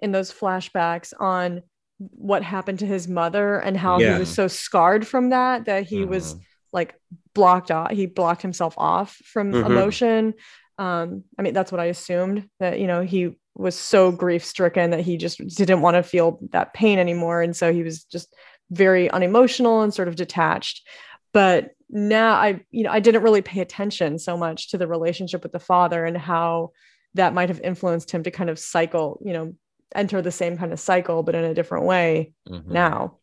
[0.02, 1.62] in those flashbacks on
[1.98, 4.14] what happened to his mother and how Yeah.
[4.14, 6.40] he was so scarred from that that he was Mhm.
[6.72, 6.96] like
[7.34, 7.92] blocked off.
[7.92, 9.66] He blocked himself off from Mhm.
[9.66, 10.34] emotion.
[10.78, 14.92] Um, I mean, that's what I assumed that you know he was so grief stricken
[14.92, 18.34] that he just didn't want to feel that pain anymore, and so he was just
[18.72, 20.88] very unemotional and sort of detached.
[21.34, 25.44] But now I, you know, I didn't really pay attention so much to the relationship
[25.44, 26.72] with the father and how
[27.16, 29.54] that might have influenced him to kind of cycle, you know,
[29.96, 32.68] enter the same kind of cycle, but in a different way Mhm.
[32.68, 33.18] now.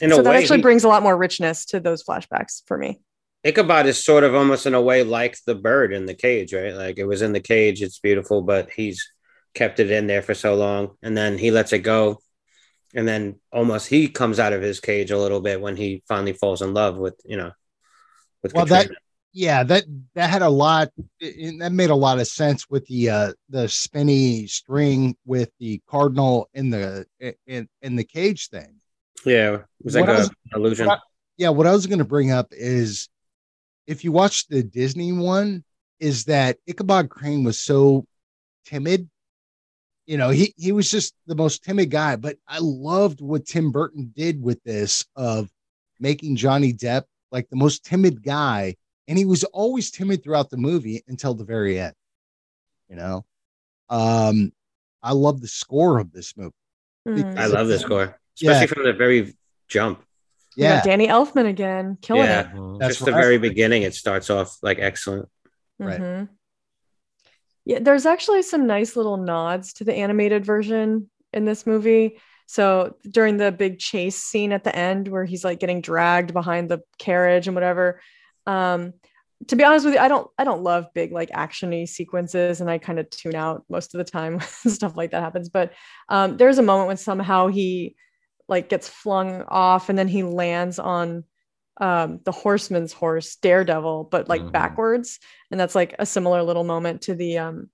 [0.00, 2.78] in so that way, actually he- brings a lot more richness to those flashbacks for
[2.78, 3.00] me.
[3.44, 6.72] Ichabod is sort of almost in a way like the bird in the cage, right?
[6.74, 9.10] Like it was in the cage, it's beautiful, but he's
[9.54, 12.20] kept it in there for so long, and then he lets it go,
[12.94, 16.32] and then almost he comes out of his cage a little bit when he finally
[16.32, 17.50] falls in love with you know
[18.42, 19.00] with Well, that- Katrina.
[19.32, 20.88] Yeah, that that had a lot.
[21.20, 25.80] it- that made a lot of sense with the uh the spinny string with the
[25.88, 27.06] cardinal in the
[27.46, 28.80] in in the cage thing.
[29.24, 30.86] yeah, it was like was- illusion.
[30.86, 31.00] what
[31.36, 33.08] Yeah, what I was going to bring up is
[33.86, 35.64] if you watch the Disney one,
[36.00, 38.06] is that Ichabod Crane was so
[38.64, 39.08] timid.
[40.06, 42.16] You know, he he was just the most timid guy.
[42.16, 45.50] But I loved what Tim Burton did with this of
[46.00, 48.74] making Johnny Depp like the most timid guy,
[49.08, 51.94] and he was always timid throughout the movie until the very end.
[52.88, 53.24] You know,
[53.90, 54.52] um,
[55.02, 56.54] I love the score of this movie.
[57.06, 57.36] Mm.
[57.38, 58.66] I love this score, especially Yeah.
[58.66, 59.34] from the very
[59.68, 60.04] jump.
[60.56, 62.50] We got Yeah, Danny Elfman again, killing Yeah.
[62.50, 62.56] it.
[62.56, 62.78] Mhm.
[62.78, 65.28] That's Just the very beginning, it starts off like excellent.
[65.78, 66.00] Right.
[66.00, 66.28] Mhm.
[67.64, 72.18] Yeah, there's actually some nice little nods to the animated version in this movie.
[72.46, 76.70] So during the big chase scene at the end where he's like getting dragged behind
[76.70, 78.00] the carriage and whatever.
[78.48, 78.94] Um,
[79.46, 82.70] to be honest with you, I don't I don't love big like actiony sequences and
[82.70, 85.48] I kind of tune out most of the time when stuff like that happens.
[85.48, 85.72] But
[86.08, 87.96] um, there's a moment when somehow he
[88.48, 91.24] like gets flung off and then he lands on
[91.80, 94.52] um, the horseman's horse, Daredevil, but like Mhm.
[94.52, 95.20] backwards
[95.50, 97.70] and that's like a similar little moment to the um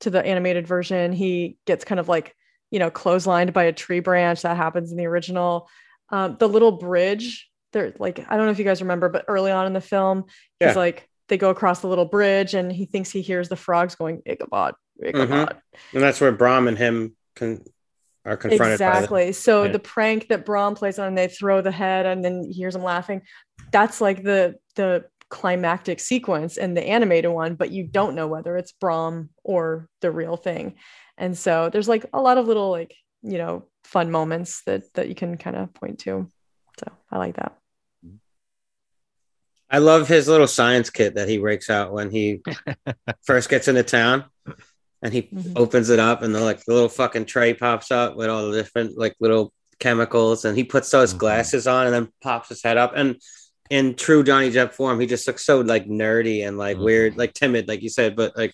[0.00, 2.34] to the animated version he gets kind of like
[2.70, 5.68] you know clotheslined by a tree branch that happens in the original
[6.10, 9.50] um the little bridge they're like i don't know if you guys remember but early
[9.50, 10.24] on in the film
[10.60, 10.68] Yeah.
[10.68, 13.94] he's like they go across the little bridge and he thinks he hears the frogs
[13.94, 15.96] going ichabod ichabod mm-hmm.
[15.96, 17.64] And that's where Brom and him con-
[18.24, 19.72] are confronted by exactly so Yeah.
[19.72, 22.82] the prank that Brom plays on they throw the head and then he hears him
[22.82, 23.22] laughing
[23.70, 28.56] that's like the the climactic sequence in the animated one but you don't know whether
[28.56, 30.74] it's Brom or the real thing
[31.16, 35.08] and so there's like a lot of little like you know fun moments that that
[35.08, 36.28] you can kind of point to.
[36.78, 37.56] So I like that.
[39.70, 42.42] I love his little science kit that he breaks out when he
[43.24, 44.24] first gets into town,
[45.02, 45.52] and he Mhm.
[45.56, 48.56] opens it up, and the like the little fucking tray pops up with all the
[48.58, 51.18] different like little chemicals, and he puts those Mhm.
[51.18, 53.16] glasses on, and then pops his head up, and
[53.70, 56.84] in true Johnny Depp form, he just looks so like nerdy and like Mhm.
[56.84, 58.52] weird, like timid, like you said, but like.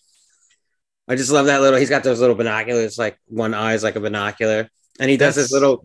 [1.09, 1.79] I just love that little.
[1.79, 5.37] He's got those little binoculars, like one eye is like a binocular, and he does
[5.37, 5.85] That's- his little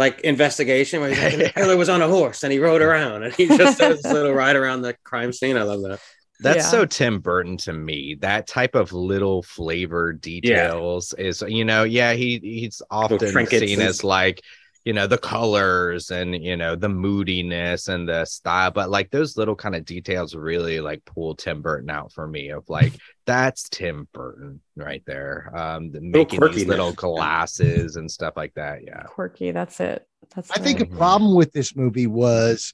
[0.00, 3.22] like investigation where he's like, the killer was on a horse and he rode around
[3.22, 5.56] and he just does this little ride around the crime scene.
[5.56, 6.00] I love that.
[6.40, 6.70] That's Yeah.
[6.70, 8.16] so Tim Burton to me.
[8.20, 14.02] That type of little flavor details is, you know, yeah, he he's often seen as
[14.02, 14.42] like,
[14.84, 19.36] you know, the colors and you know the moodiness and the style, but like those
[19.36, 22.48] little kind of details really like pull Tim Burton out for me.
[22.50, 22.94] Of like
[23.26, 28.82] that's Tim Burton right there, um, the- making these little glasses and stuff like that.
[28.84, 29.50] Yeah, Quirky.
[29.50, 30.06] That's it.
[30.34, 30.92] That's I think a right.
[30.92, 30.96] Mhm.
[30.96, 32.72] problem with this movie was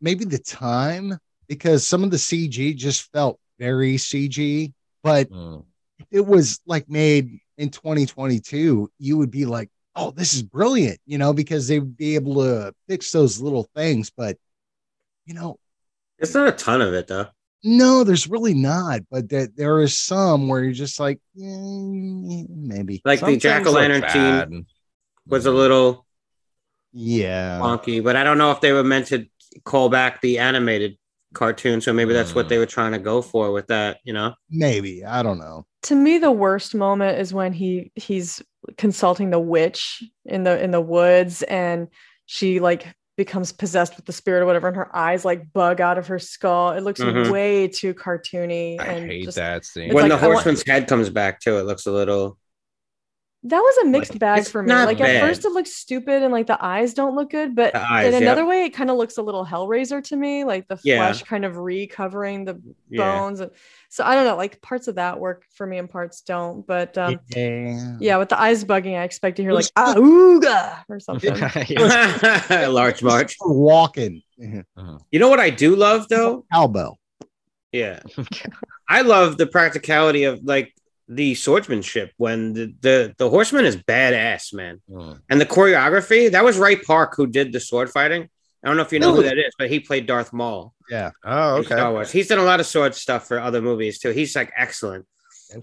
[0.00, 1.18] maybe the time
[1.48, 4.72] because some of the CG just felt very CG,
[5.02, 5.64] but Mm.
[5.98, 10.98] if it was like made in 2022, you would be like, oh, this is brilliant,
[11.06, 14.10] you know, because they would be able to fix those little things.
[14.16, 14.36] But,
[15.26, 15.58] you know,
[16.18, 17.26] It's not a ton of it though.
[17.64, 19.00] no, there's really not.
[19.10, 23.02] But there, there is some where you're just like, eh, maybe.
[23.04, 24.66] Like Some the jack o' lantern team
[25.26, 26.06] was a little
[26.92, 27.58] Yeah.
[27.60, 29.26] wonky, but I don't know if they were meant to
[29.64, 30.96] call back the animated
[31.32, 31.80] cartoon.
[31.80, 32.48] So maybe that's what Mm.
[32.50, 34.34] they were trying to go for with that, you know?
[34.50, 35.04] Maybe.
[35.04, 35.66] I don't know.
[35.84, 38.40] to me the worst moment is when he he's
[38.78, 41.88] consulting the witch in the in the woods and
[42.26, 45.98] she like becomes possessed with the spirit or whatever and her eyes like bug out
[45.98, 47.30] of her skull it looks Mhm.
[47.32, 49.92] way too cartoony I and hate just, that scene.
[49.92, 52.38] When like, the I want- horseman's head comes back too, it looks a little
[53.44, 55.74] that was a mixed Like, bag it's for me not like at first it looks
[55.74, 58.18] stupid and like the eyes don't look good but eyes, in yeah.
[58.18, 60.98] another way it kind of looks a little hellraiser to me like the Yeah.
[60.98, 63.02] flesh kind of recovering the yeah.
[63.18, 63.50] bones and
[63.88, 66.96] so i don't know like parts of that work for me and parts don't but
[66.96, 67.96] um yeah.
[67.98, 71.34] Yeah, with the eyes bugging, I expect to hear like Those- ah ooga or something.
[71.68, 72.66] Yeah.
[72.70, 73.36] Large March.
[73.40, 74.22] Walking.
[74.38, 74.64] You
[75.18, 76.44] know what I do love though?
[76.52, 76.96] Elbow.
[77.72, 78.00] Yeah.
[78.88, 80.74] I love the practicality of like
[81.14, 84.80] the swordsmanship when the, the, the horseman is badass, man.
[84.90, 85.20] Mm.
[85.28, 88.28] And the choreography, that was Ray Park who did the sword fighting.
[88.64, 91.10] I don't know if you know who that is, but he played Darth Maul Yeah.
[91.24, 91.92] Oh, in Star.
[91.92, 92.12] Wars.
[92.12, 94.10] He's done a lot of sword stuff for other movies too.
[94.10, 95.06] He's like excellent.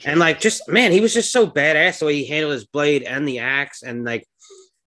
[0.05, 3.03] And like just man, he was just so badass the way he handled his blade
[3.03, 4.27] and the axe and like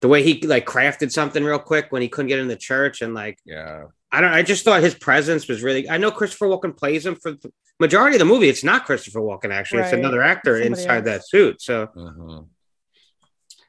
[0.02, 3.00] the way he like crafted something real quick when he couldn't get in the church
[3.00, 3.84] and like yeah.
[4.14, 7.16] I don't I just thought his presence was really I know Christopher Walken plays him
[7.16, 8.48] for the majority of the movie.
[8.48, 11.04] It's not Christopher Walken actually, it's another actor Somebody inside else.
[11.06, 11.60] that suit.
[11.62, 12.48] So Mhm.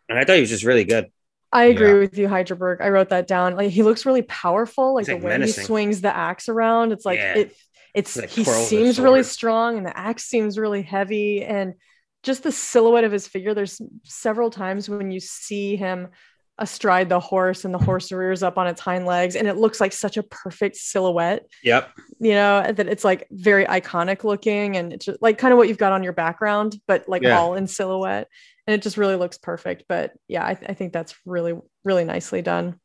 [0.09, 1.07] and I thought he was just really good.
[1.51, 1.93] I agree Yeah.
[1.99, 2.81] with you, Hydraberg.
[2.81, 3.55] I wrote that down.
[3.55, 4.93] Like he looks really powerful.
[4.95, 5.61] Like He's, the way menacing.
[5.61, 6.91] he swings the axe around.
[6.91, 7.35] It's like Yeah.
[7.35, 7.55] it.
[7.93, 11.75] It's Like he seems really strong, and the axe seems really heavy, and
[12.23, 13.53] just the silhouette of his figure.
[13.53, 16.09] There's several times when you see him
[16.58, 17.86] astride the horse, and the mm-hmm.
[17.86, 21.45] horse rears up on its hind legs, and it looks like such a perfect silhouette.
[21.64, 21.91] Yep.
[22.20, 25.68] you know that it's like very iconic looking and it's just like kind of what
[25.68, 27.38] you've got on your background but like Yeah.
[27.38, 28.30] all in silhouette
[28.66, 32.06] and it just really looks perfect but yeah I, th- I think that's really really
[32.06, 32.80] nicely done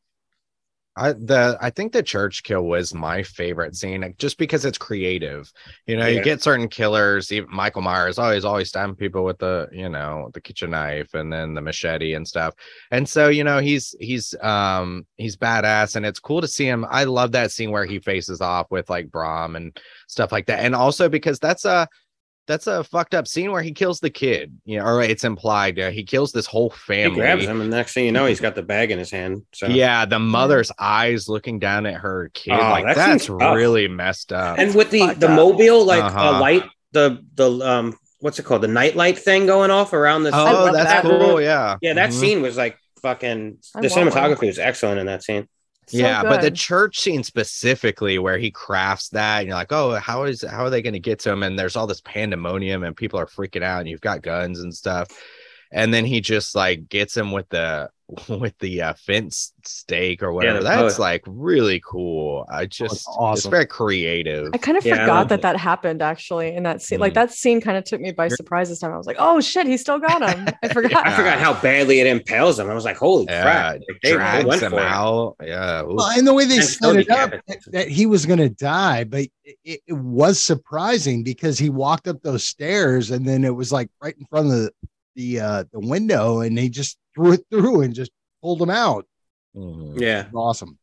[0.95, 5.49] I the I think the church kill was my favorite scene just because it's creative.
[5.87, 9.69] You know, you get certain killers, even Michael Myers always always stabbing people with the,
[9.71, 12.55] you know, the kitchen knife and then the machete and stuff.
[12.91, 16.85] And so, you know, he's he's um he's badass and it's cool to see him.
[16.89, 19.77] I love that scene where he faces off with like Brom and
[20.09, 20.59] stuff like that.
[20.59, 21.87] And also because that's a
[22.47, 25.79] that's a fucked up scene where he kills the kid, you know, or it's implied
[25.79, 27.03] uh, he kills this whole family.
[27.03, 27.19] He family.
[27.21, 29.43] grabs him, and next thing you know, he's got the bag in his hand.
[29.53, 33.39] So Yeah, the mother's eyes looking down at her kid, Oh, like that that's seems
[33.39, 33.55] tough.
[33.55, 34.57] really messed up.
[34.59, 35.35] and with the fucked the up.
[35.35, 36.35] mobile like Uh-huh.
[36.35, 36.63] uh, light
[36.93, 40.89] the the um what's it called the nightlight thing going off around the oh, that's
[40.91, 41.01] that.
[41.03, 41.41] cool.
[41.41, 42.13] Yeah, yeah that Mhm.
[42.19, 45.47] scene was like fucking the cinematography was excellent in that scene
[45.87, 49.95] So yeah, but the church scene specifically, where he crafts that, and you're like, oh,
[49.95, 51.43] how is how are they going to get to him?
[51.43, 54.73] And there's all this pandemonium, and people are freaking out, and you've got guns and
[54.73, 55.09] stuff.
[55.73, 57.89] And then he just like gets him with the
[58.27, 60.57] with the uh, fence stake or whatever.
[60.57, 60.99] the That's post.
[60.99, 62.45] like really cool.
[62.51, 63.51] I just it's awesome.
[63.51, 64.49] very creative.
[64.53, 65.41] I kind of Yeah, forgot that it.
[65.43, 66.99] that happened actually in that scene.
[66.99, 67.15] Like Mm.
[67.15, 68.91] that scene kind of took me by surprise this time.
[68.91, 71.07] I was like, "Oh shit, he still got him!" I forgot.
[71.07, 74.11] I forgot how badly it impales him I was like holy Yeah, crap Like, they
[74.11, 74.83] drags went him for it.
[74.83, 75.35] out.
[75.41, 75.83] Yeah.
[75.83, 75.95] ooh.
[75.95, 77.71] Well, and the way they And set it up decapitated.
[77.73, 79.21] that he was going to die, but
[79.63, 83.89] it, it was surprising because he walked up those stairs and then it was like
[84.03, 84.71] right in front of the
[85.15, 89.05] the uh the window and they just threw it through and just pulled him out.
[89.55, 89.99] Mhm.
[89.99, 90.27] Yeah.
[90.33, 90.77] Awesome.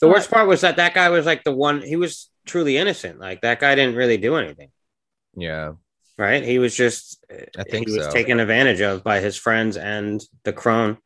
[0.00, 1.80] The worst part was that that guy was like the one.
[1.80, 3.18] He was truly innocent.
[3.18, 4.70] Like that guy didn't really do anything.
[5.34, 5.72] Yeah.
[6.18, 6.42] Right?
[6.42, 7.24] He was just.
[7.58, 8.10] I think he was so.
[8.10, 10.98] taken advantage of by his friends and the crone.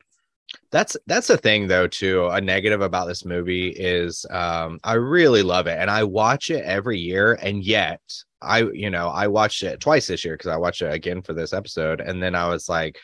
[0.71, 2.27] That's that's the thing though too.
[2.27, 6.63] A negative about this movie is um I really love it and I watch it
[6.63, 8.01] every year and yet
[8.41, 11.33] I you know I watched it twice this year because I watched it again for
[11.33, 12.97] this episode and then I was like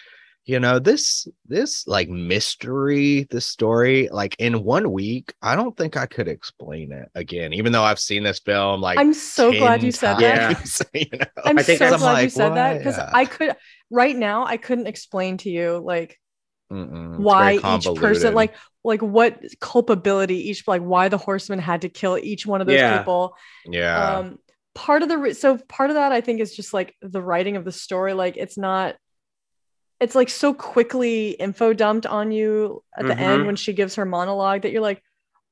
[0.46, 5.98] you know this this like mystery this story like in one week I don't think
[5.98, 9.84] I could explain it again even though I've seen this film like I'm so glad
[9.84, 10.60] you said that.
[10.94, 11.26] you know?
[11.46, 13.10] I'm I think so glad I'm you like, said that because what?
[13.14, 13.56] I could
[13.92, 16.20] right now I couldn't explain to you like
[16.72, 21.90] Mm-mm, why each person like like what culpability each like why the horseman had to
[21.90, 22.98] kill each one of those Yeah.
[23.00, 23.36] people
[23.66, 24.40] yeah um
[24.78, 27.58] part of the re- so part of that i think is just like the writing
[27.58, 28.96] of the story like it's not
[30.00, 33.20] it's like so quickly info dumped on you at the Mhm.
[33.20, 35.02] end when she gives her monologue that you're like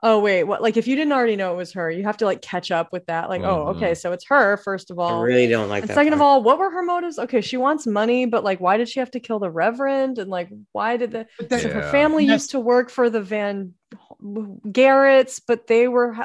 [0.04, 2.26] oh wait what like if you didn't already know it was her you have to
[2.26, 3.76] like catch up with that like oh Mhm.
[3.78, 5.96] okay so it's her first of I all really don't like and that.
[5.96, 8.88] second of all what were her motives okay she wants money but like why did
[8.88, 11.90] she have to kill the reverend and like why did the But that, so her
[11.92, 13.74] family used to work for the Van
[14.22, 16.16] Garretts, but they were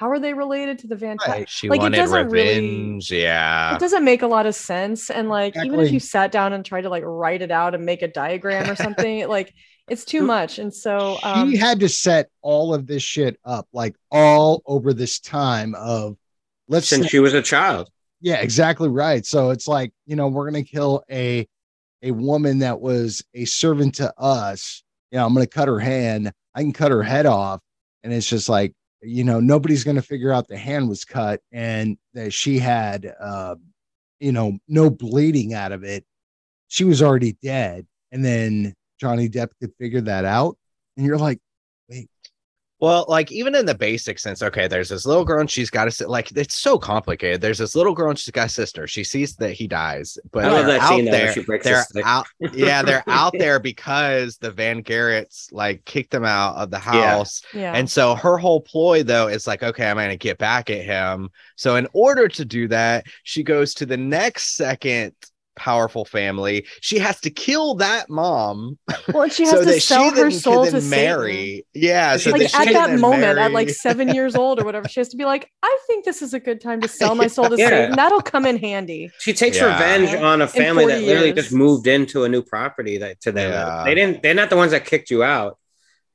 [0.00, 1.18] how, how are they related to the Van?
[1.18, 1.48] Ta- Right.
[1.48, 5.54] she like, it doesn't really- yeah It doesn't make a lot of sense, and like
[5.56, 8.08] even if you sat down and tried to like write it out and make a
[8.08, 9.52] diagram or something, it, like
[9.88, 10.58] it's too much.
[10.58, 14.92] And so um, she had to set all of this shit up like all over
[14.94, 16.16] this time of
[16.68, 17.90] let's since she was a child.
[18.20, 21.46] yeah exactly right so it's like you know we're gonna kill a
[22.02, 26.30] a woman that was a servant to us you know i'm gonna cut her hand
[26.54, 27.60] i can cut her head off
[28.04, 28.72] and it's just like
[29.02, 33.54] you know nobody's gonna figure out the hand was cut and that she had uh
[34.18, 36.04] you know no bleeding out of it.
[36.68, 37.86] She was already dead.
[38.12, 40.56] And then johnny depp could figure that out.
[40.96, 41.40] And you're like
[42.80, 46.00] Well, like even in the basic sense, okay, there's this little girl and she's got
[46.00, 47.40] a like it's so complicated.
[47.40, 48.86] There's this little girl and she's got a sister.
[48.86, 51.32] She sees that he dies, but I love they're that out scene, there.
[51.32, 56.56] she They're out, yeah, they're out there because the Van Garretts like kicked them out
[56.56, 57.42] of the house.
[57.52, 57.60] Yeah.
[57.60, 60.84] yeah, And so her whole ploy though is like, okay, I'm gonna get back at
[60.84, 61.28] him.
[61.56, 65.12] So in order to do that, she goes to the next second
[65.60, 66.66] powerful family.
[66.80, 68.78] She has to kill that mom
[69.12, 71.32] well, and she has so to that sell her then soul can to then marry.
[71.32, 71.66] marry.
[71.74, 74.88] Yeah, so like that at that then moment, at like seven years old or whatever,
[74.88, 77.26] she has to be like, I think this is a good time to sell my
[77.26, 77.68] soul to Yeah.
[77.68, 77.96] Satan.
[77.96, 79.10] That'll come in handy.
[79.18, 79.72] She takes Yeah.
[79.72, 81.36] revenge on a family that literally years.
[81.44, 83.52] just moved into a new property that to them.
[83.52, 83.84] Yeah.
[83.84, 84.22] They didn't.
[84.22, 85.58] They're not the ones that kicked you out.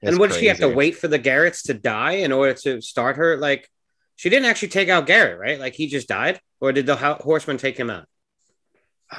[0.02, 2.54] It's and what did she have to wait for the Garretts to die in order
[2.64, 3.38] to start her?
[3.38, 3.70] Like,
[4.18, 5.60] she didn't actually take out Garrett, right?
[5.60, 8.06] Like he just died, or did the ho- horseman take him out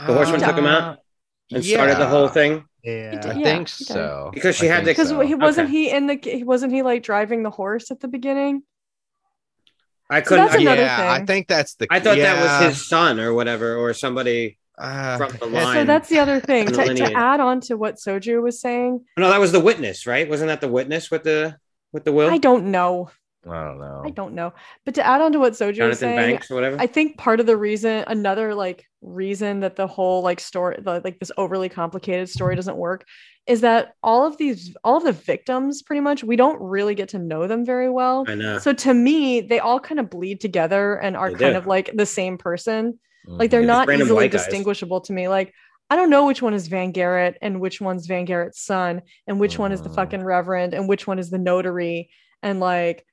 [0.06, 0.98] the horseman Uh, took him out?
[1.52, 2.64] and started the whole thing?
[2.82, 3.64] yeah I think okay.
[3.66, 4.30] so.
[4.32, 5.20] Because she I had think to- Because so.
[5.20, 5.76] he wasn't Okay.
[5.78, 8.62] he in the wasn't he like driving the horse at the beginning?
[10.08, 10.46] I couldn't.
[10.46, 11.88] that's I, another yeah, I think that's the.
[11.90, 14.58] I thought that was his son or whatever, or somebody.
[14.78, 15.86] uh, from the it's- So line.
[15.86, 16.66] that's the other thing.
[16.66, 20.28] To, to add on to what Soju was saying, No, that was the witness, right?
[20.28, 21.56] Wasn't that the witness with the
[21.92, 22.30] with the will?
[22.30, 23.10] I don't know.
[23.48, 24.02] I don't know.
[24.04, 24.52] I don't know.
[24.84, 26.76] But to add on to what Soju was saying, Banks or whatever.
[26.80, 31.00] I think part of the reason, another like reason that the whole like story, the,
[31.04, 33.04] like this overly complicated story doesn't work,
[33.46, 37.10] is that all of these, all of the victims, pretty much, we don't really get
[37.10, 38.24] to know them very well.
[38.26, 38.58] I know.
[38.58, 41.58] So to me, they all kind of bleed together and are They kind do.
[41.58, 42.98] of like the same person.
[43.28, 43.50] Like Mhm.
[43.52, 44.42] they're Yeah, not easily guys.
[44.44, 45.28] distinguishable to me.
[45.28, 45.52] Like
[45.88, 49.38] I don't know which one is Van Garrett and which one's Van Garrett's son and
[49.38, 49.94] which one is the Mhm.
[49.94, 52.10] fucking reverend and which one is the notary
[52.42, 53.05] and like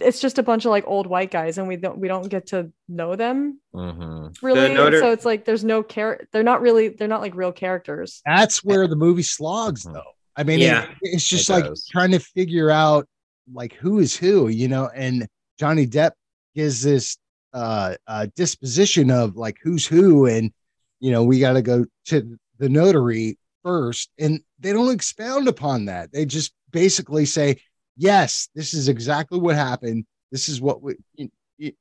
[0.00, 2.46] it's just a bunch of like old white guys and we don't we don't get
[2.48, 4.34] to know them Mhm.
[4.42, 4.66] really.
[4.66, 7.52] And notar- so it's like there's no care they're not really they're not like real
[7.52, 8.20] characters.
[8.26, 10.02] that's where the movie slogs though
[10.36, 10.86] i mean it- Yeah.
[11.02, 11.86] it's just It like does.
[11.86, 13.06] trying to figure out
[13.52, 15.26] like who is who you know and
[15.60, 16.12] johnny depp
[16.54, 17.16] gives this
[17.52, 20.52] uh, uh disposition of like who's who and
[20.98, 25.84] you know we got to go to the notary first and they don't expound upon
[25.84, 27.56] that they just basically say
[27.96, 31.72] yes this is exactly what happened this is what we you- you-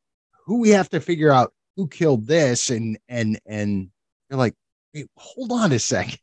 [0.46, 3.90] who we have to figure out who killed this and and and
[4.30, 4.54] you're like
[4.94, 6.20] wait hold on a second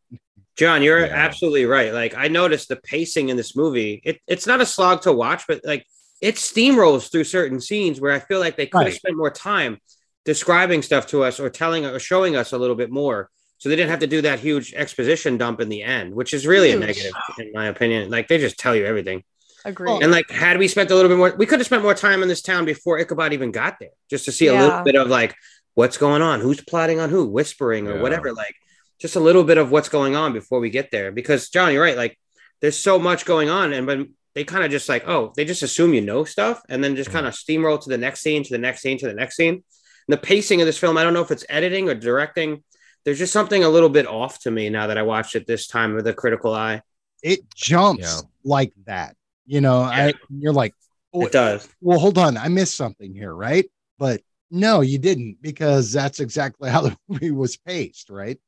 [0.56, 1.14] John, you're Yeah.
[1.14, 1.90] absolutely right.
[1.94, 4.02] Like I noticed the pacing in this movie.
[4.04, 5.86] It, it's not a slog to watch, but like
[6.20, 8.94] it steamrolls through certain scenes where I feel like they could have Right.
[8.94, 9.78] spent more time
[10.26, 13.30] describing stuff to us or telling or showing us a little bit more.
[13.56, 16.46] So they didn't have to do that huge exposition dump in the end, which is
[16.46, 16.82] really Huge.
[16.82, 18.10] a negative in my opinion.
[18.10, 19.22] Like they just tell you everything.
[19.64, 20.02] Agreed.
[20.02, 22.22] And like, had we spent a little bit more, we could have spent more time
[22.22, 25.08] in this town before Ichabod even got there, just to see a little bit of
[25.08, 25.34] like
[25.74, 28.02] what's going on, who's plotting on who, whispering or Yeah.
[28.02, 28.32] whatever.
[28.32, 28.54] Like,
[29.00, 31.10] just a little bit of what's going on before we get there.
[31.10, 31.96] Because John, you're right.
[31.96, 32.18] Like
[32.60, 35.62] there's so much going on, and when they kind of just like, oh, they just
[35.62, 37.14] assume you know stuff, and then just mm.
[37.14, 39.54] kind of steamroll to the next scene, to the next scene, to the next scene.
[39.54, 39.62] And
[40.08, 42.62] the pacing of this film, I don't know if it's editing or directing.
[43.04, 45.66] There's just something a little bit off to me now that I watched it this
[45.66, 46.82] time with a critical eye.
[47.22, 48.28] It jumps Yeah.
[48.44, 49.16] like that.
[49.50, 50.76] You know, I you're like,
[51.12, 51.68] oh, It does.
[51.80, 53.66] well, hold on, I missed something here, right?
[53.98, 58.38] But no, you didn't, because that's exactly how the movie was paced, right?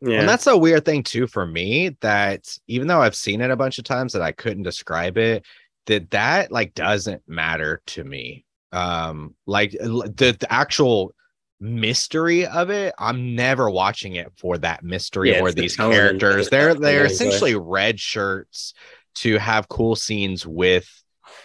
[0.00, 0.20] Yeah.
[0.20, 3.56] And that's a weird thing too for me that even though I've seen it a
[3.56, 5.44] bunch of times that I couldn't describe it,
[5.86, 8.46] that that like doesn't matter to me.
[8.72, 11.14] Um like the, the actual
[11.60, 15.76] mystery of it, I'm never watching it for that mystery Yeah, or it's the these
[15.76, 16.48] characters.
[16.48, 18.72] They're they're essentially red shirts
[19.16, 20.88] to have cool scenes with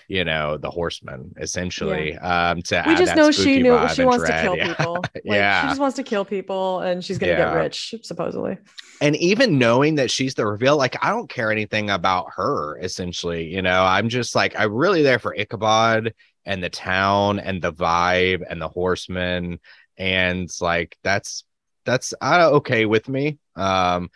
[0.07, 4.39] you know the horsemen essentially um to we just know she knew she wants to
[4.41, 4.67] kill Yeah.
[4.67, 5.03] people.
[5.15, 5.61] Like, Yeah.
[5.61, 7.51] she just wants to kill people, and she's gonna Yeah.
[7.51, 8.57] get rich, supposedly.
[9.01, 12.77] and even knowing that she's the reveal, like I don't care anything about her.
[12.79, 16.13] Essentially, you know, I'm just like I'm really there for Ichabod
[16.45, 19.59] and the town and the vibe and the horsemen,
[19.97, 21.43] and like that's
[21.85, 23.39] that's uh, okay with me.
[23.55, 24.09] Um,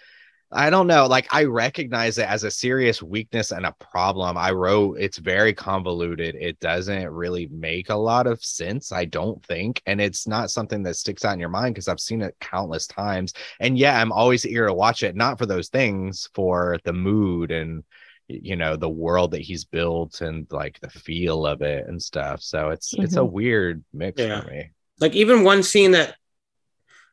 [0.56, 4.38] I don't know, like I recognize it as a serious weakness and a problem.
[4.38, 6.36] I wrote it's very convoluted.
[6.36, 10.84] It doesn't really make a lot of sense, I don't think, and it's not something
[10.84, 14.12] that sticks out in your mind because I've seen it countless times and yeah i'm
[14.12, 17.84] always eager to watch it not for those things for the mood and
[18.28, 22.42] you know the world that he's built and like the feel of it and stuff
[22.42, 23.34] so it's it's a mm-hmm.
[23.34, 24.42] weird mix Yeah.
[24.42, 26.16] for me like even one scene that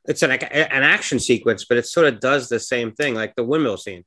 [0.06, 3.44] it's an, an action sequence, but it sort of does the same thing, like the
[3.44, 4.04] windmill scene.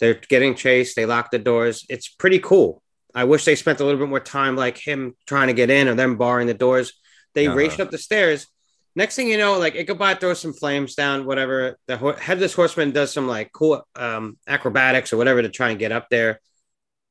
[0.00, 1.84] They're getting chased, they lock the doors.
[1.88, 2.82] It's pretty cool.
[3.14, 5.88] I wish they spent a little bit more time, like him trying to get in
[5.88, 6.92] or them barring the doors.
[7.34, 7.56] They Uh-huh.
[7.56, 8.46] raced up the stairs.
[8.94, 11.76] Next thing you know, like Ichabod throws some flames down, whatever.
[11.86, 15.78] The ho- headless horseman does some like cool um, acrobatics or whatever to try and
[15.78, 16.40] get up there.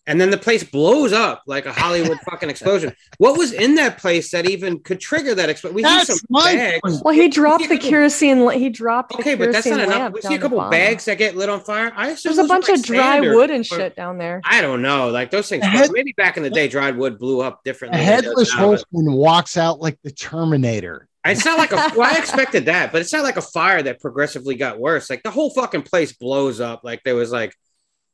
[0.08, 2.94] And then the place blows up like a Hollywood fucking explosion.
[3.18, 5.76] What was in that place that even could trigger that explosion?
[5.76, 6.80] We see That's some my bags.
[6.82, 7.02] point.
[7.04, 8.46] Well, he dropped see a the couple- kerosene.
[8.46, 10.14] li- He dropped the Okay, but that's not enough.
[10.14, 10.72] We see a couple bottom.
[10.72, 11.92] bags that get lit on fire.
[11.96, 14.42] I assume There's a bunch like, of dry wood and shit down there.
[14.46, 15.10] I don't know.
[15.10, 15.66] Like those things.
[15.66, 18.00] Head- maybe back in the day, dried wood blew up differently.
[18.00, 21.08] than it does headless now, horseman walks out like the Terminator.
[21.26, 21.92] It's not like a.
[21.98, 25.10] Well, I expected that, but it's not like a fire that progressively got worse.
[25.10, 26.86] Like the whole fucking place blows up.
[26.86, 27.54] Like there was like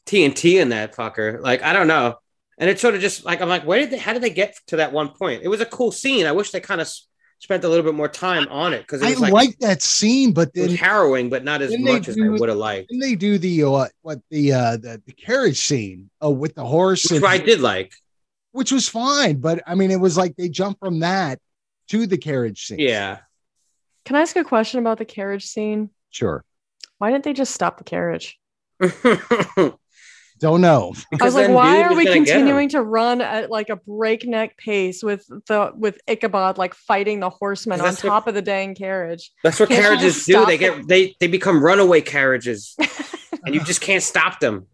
[0.06, 1.40] TNT in that fucker.
[1.42, 2.16] Like I don't know.
[2.58, 3.98] And it's sort of just like I'm like, where did they?
[3.98, 5.42] How did they get to that one point?
[5.44, 6.26] It was a cool scene.
[6.26, 6.90] I wish they kind of
[7.40, 10.52] spent a little bit more time on it because I like, like, that scene, but
[10.56, 12.88] it was then, harrowing, but not as much as I do- would have liked.
[12.90, 16.64] then they do the uh, what the uh the, the carriage scene uh, with the
[16.64, 17.92] horse, Which and- I did like.
[18.52, 19.38] which was fine.
[19.42, 21.40] But I mean, it was like they jumped from that
[21.90, 22.80] to the carriage scene.
[22.80, 23.18] Yeah.
[24.06, 25.90] Can I ask a question about the carriage scene?
[26.12, 26.46] sure.
[27.00, 28.40] Why didn't they just stop the carriage?
[30.44, 30.94] Don't know.
[31.22, 32.26] I was like, why are we gonna get him.
[32.26, 37.30] continuing to run at like a breakneck pace with the with Ichabod like fighting the
[37.30, 39.32] horsemen on That's what- top of the dang carriage?
[39.42, 40.46] That's what Can't carriages do.
[40.46, 42.76] They get they they become runaway carriages,
[43.46, 44.68] and you just can't stop them.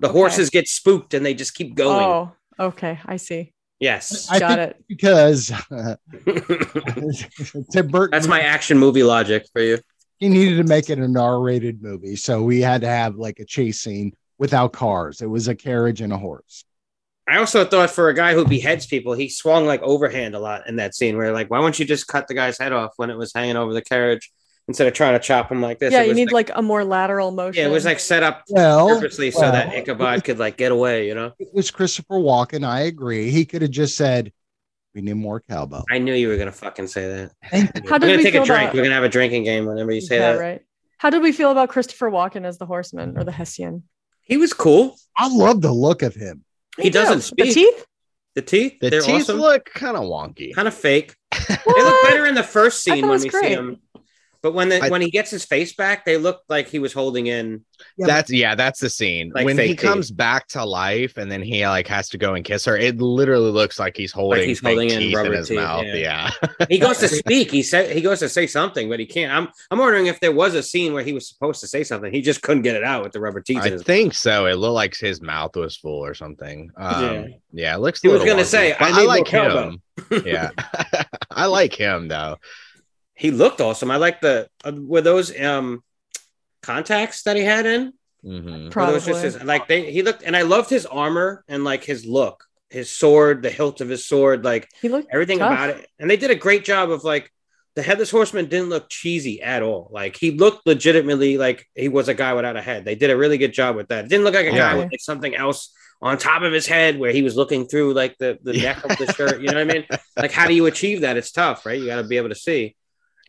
[0.00, 0.18] The Okay.
[0.18, 2.04] horses get spooked, and they just keep going.
[2.04, 3.52] Oh, okay, I see.
[3.78, 4.84] Yes, I Got think it.
[4.88, 5.94] because uh,
[7.72, 9.78] Tim Burton that's my action movie logic for you.
[10.18, 13.44] he needed to make it an R-rated movie, so we had to have like a
[13.44, 15.20] chase scene without cars.
[15.20, 16.64] It was a carriage and a horse.
[17.28, 20.66] I also thought for a guy who beheads people, he swung like overhand a lot
[20.66, 21.16] in that scene.
[21.16, 23.54] Where like, why won't you just cut the guy's head off when it was hanging
[23.56, 24.32] over the carriage
[24.66, 25.92] instead of trying to chop him like this?
[25.92, 27.60] Yeah, you need like a more lateral motion.
[27.62, 31.06] yeah, it was like set up Well, purposely so that Ichabod could like get away.
[31.06, 32.66] You know, It was Christopher Walken.
[32.66, 33.30] I agree.
[33.30, 34.32] He could have just said,
[34.94, 37.32] "We need more cowbell." I knew you were gonna fucking say that.
[37.50, 37.82] Thank you.
[37.88, 38.62] How We're did gonna we take feel a drink.
[38.62, 40.38] about- We're gonna have a drinking game whenever you say yeah, that.
[40.40, 40.62] right.
[40.98, 43.84] How did we feel about Christopher Walken as the horseman or the Hessian?
[44.30, 44.96] He was cool.
[45.18, 46.44] I love the look of him.
[46.76, 46.92] He Me too.
[46.92, 47.46] doesn't The speak.
[47.46, 47.86] The teeth?
[48.36, 49.40] The teeth, the they're teeth awesome.
[49.40, 51.16] look kind of wonky kind of fake.
[51.48, 53.42] They look better in the first scene thought when we great.
[53.42, 53.80] see him.
[54.42, 56.92] But when the, I- when he gets his face back, they look like he was
[56.92, 57.64] holding in.
[57.96, 59.78] Yeah, that's yeah that's the scene Like when he teeth.
[59.80, 63.00] comes back to life and then he like has to go and kiss her it
[63.00, 66.30] literally looks like he's holding he's holding in teeth in rubber his teeth, mouth yeah.
[66.42, 67.50] yeah, He goes to speak.
[67.50, 69.32] He said he goes to say something, but he can't.
[69.32, 72.12] I'm I'm wondering if there was a scene where he was supposed to say something.
[72.12, 73.58] He just couldn't get it out with the rubber teeth.
[73.58, 74.44] in I his think so.
[74.44, 76.70] It looked like his mouth was full or something.
[76.76, 77.26] Um, Yeah.
[77.52, 77.74] yeah.
[77.76, 78.02] it looks.
[78.02, 79.80] He a was gonna wonky, say, "I I, like him.
[80.24, 80.50] yeah,
[81.30, 82.36] I like him though.
[83.20, 83.90] He looked awesome.
[83.90, 85.82] I like the uh, were those um
[86.62, 87.92] contacts that he had in.
[88.24, 88.68] Mm-hmm.
[88.68, 88.94] Probably.
[88.94, 92.04] those just his, like they he looked and I loved his armor and like his
[92.04, 95.52] look, his sword, the hilt of his sword, like He looked everything tough.
[95.52, 95.86] about it.
[95.98, 97.30] And they did a great job of like
[97.76, 99.88] the headless horseman didn't look cheesy at all.
[99.90, 102.84] Like he looked legitimately like he was a guy without a head.
[102.84, 104.04] They did a really good job with that.
[104.04, 105.72] It didn't look like a guy with like something else
[106.02, 108.72] on top of his head where he was looking through like the, the Yeah.
[108.74, 109.40] neck of the shirt.
[109.40, 109.86] You know what I mean?
[110.16, 111.16] Like how do you achieve that?
[111.16, 111.78] It's tough, right?
[111.78, 112.76] You got to be able to see.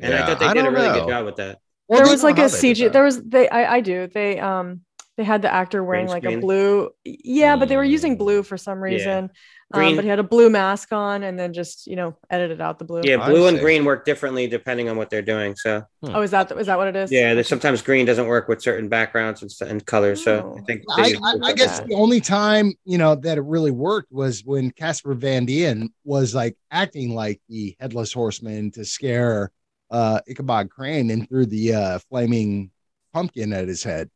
[0.02, 0.99] And I thought they I did a really know.
[1.02, 1.60] good job with that.
[1.88, 2.91] Well, there was like a CG.
[2.91, 3.49] There was they.
[3.49, 4.07] I, I do.
[4.07, 4.82] They um
[5.18, 6.90] they had the actor wearing Green like a blue.
[7.03, 8.19] Yeah, but they were using Mm.
[8.19, 9.26] blue for some reason.
[9.26, 9.30] Um,
[9.73, 12.80] Green- but he had a blue mask on, and then just you know edited out
[12.80, 13.02] the blue.
[13.03, 15.53] Yeah, blue and green work differently depending on what they're doing.
[15.57, 17.11] So Oh, is that is that what it is?
[17.11, 20.23] yeah, there's sometimes green doesn't work with certain backgrounds and, st- and colors.
[20.23, 20.64] So I Oh.
[20.65, 21.88] think I, I, I guess that.
[21.90, 26.34] the only time you know that it really worked was when Casper Van Dien was
[26.34, 29.52] like acting like the headless horseman to scare
[29.91, 32.72] uh Ichabod Crane and threw the uh flaming
[33.13, 34.09] pumpkin at his head,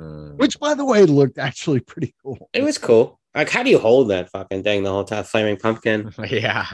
[0.00, 0.36] Mm.
[0.36, 2.48] which by the way looked actually pretty cool.
[2.52, 3.20] It was cool.
[3.34, 5.24] Like, how do you hold that fucking thing the whole time?
[5.24, 6.12] Flaming pumpkin.
[6.28, 6.66] yeah.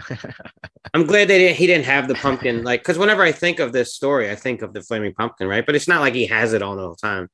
[0.93, 1.57] I'm glad they didn't.
[1.57, 2.65] He didn't have the pumpkin.
[2.65, 5.65] Like, because whenever I think of this story, I think of the flaming pumpkin, right?
[5.65, 7.29] But it's not like he has it on the whole time.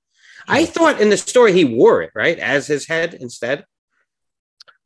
[0.47, 3.65] I thought in the story he wore it right as his head instead.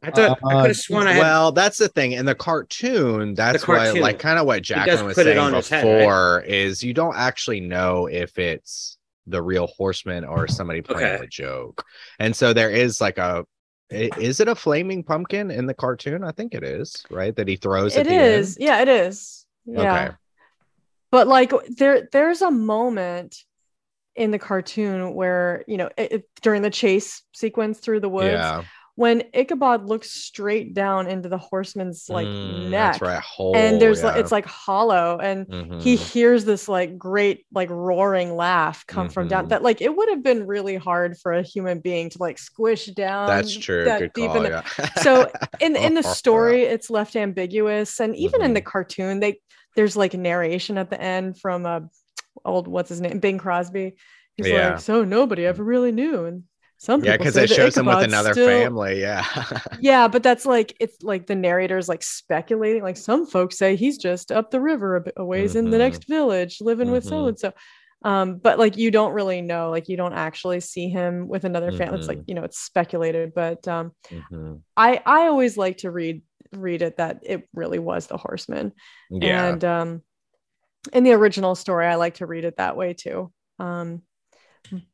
[0.02, 1.20] I thought I Uh, could have sworn I had.
[1.20, 2.12] well, that's the thing.
[2.12, 3.94] In the cartoon, that's cartoon.
[3.94, 5.98] what like kind of what Jacqueline was saying on his head, right?
[5.98, 8.96] before is you don't actually know if it's
[9.26, 11.24] the real horseman or somebody playing Okay.
[11.24, 11.84] a joke.
[12.18, 13.44] And so there is like a.
[13.90, 16.22] is it a flaming pumpkin in the cartoon?
[16.22, 17.34] I think it is, right?
[17.34, 18.56] That he throws at It the is.
[18.56, 18.64] end.
[18.66, 19.46] Yeah, it is.
[19.66, 19.80] Yeah.
[20.04, 20.14] Okay.
[21.10, 23.44] But like there there's a moment
[24.14, 28.32] in the cartoon where, you know, it, it- during the chase sequence through the woods
[28.32, 28.62] Yeah.
[28.98, 33.00] When Ichabod looks straight down into the horseman's like Mm, neck.
[33.00, 33.20] Right.
[33.22, 35.46] Hole, And there's like it's like hollow and
[35.80, 35.98] he Mhm.
[35.98, 39.50] hears this like great like roaring laugh come from down Mhm.
[39.50, 42.86] that like it would have been really hard for a human being to like squish
[42.86, 43.84] down that's true.
[43.84, 44.36] that Good deep call.
[44.38, 44.88] in the- yeah.
[45.00, 45.30] so
[45.60, 48.54] in in the story it's left ambiguous and even in Mhm.
[48.54, 49.40] the cartoon they
[49.76, 51.80] there's like narration at the end from uh
[52.44, 53.94] old what's his name bing crosby
[54.36, 54.70] he's Yeah.
[54.70, 56.42] like so nobody ever really knew and
[56.80, 59.00] some yeah, because it shows him with another still- family.
[59.00, 59.24] Yeah.
[59.80, 63.98] yeah but that's like it's like the narrator's like speculating like some folks say he's
[63.98, 65.80] just up the river a, a ways in the Mhm.
[65.80, 67.28] next village living with so Mhm.
[67.28, 67.52] and so
[68.04, 71.72] um but like you don't really know like you don't actually see him with another
[71.72, 72.24] family it's like Mhm.
[72.28, 73.92] you know it's speculated but um.
[74.76, 76.22] I I always like to read
[76.52, 78.72] read it that it really was the horseman.
[79.10, 79.48] Yeah.
[79.48, 80.02] And um
[80.92, 83.32] in the original story, I like to read it that way too.
[83.58, 84.02] Um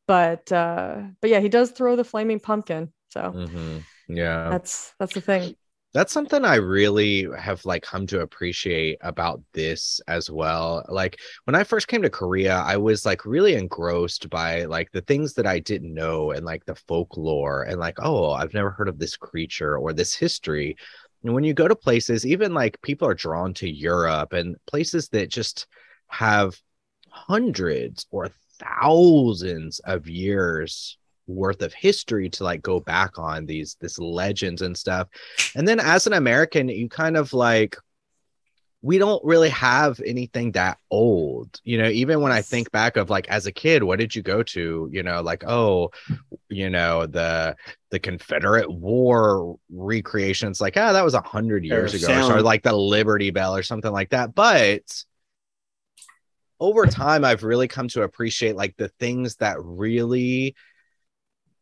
[0.07, 2.93] but uh but yeah, he does throw the flaming pumpkin.
[3.11, 3.87] So Mhm.
[4.09, 4.51] Yeah.
[4.51, 5.57] that's that's the thing.
[5.93, 10.85] that's something I really have like come to appreciate about this as well.
[10.89, 15.03] Like when I first came to Korea, I was like really engrossed by like the
[15.03, 18.89] things that I didn't know and like the folklore and like, oh, I've never heard
[18.89, 20.77] of this creature or this history.
[21.23, 25.09] And when you go to places, even like people are drawn to Europe and places
[25.11, 25.69] that just
[26.09, 26.61] have
[27.09, 28.31] hundreds or
[28.65, 34.77] thousands of years worth of history to like go back on these this legends and
[34.77, 35.09] stuff.
[35.55, 37.77] And then as an american you kind of like
[38.83, 41.59] we don't really have anything that old.
[41.65, 44.23] You know even when i think back of like as a kid what did you
[44.23, 44.89] go to?
[44.93, 45.91] You know like oh
[46.51, 47.57] you know the
[47.91, 52.63] the confederate war recreations like ah that was a hundred years Or ago or, like
[52.63, 54.35] the liberty bell or something like that.
[54.35, 54.83] But
[56.65, 60.55] over time i've really come to appreciate like the things that really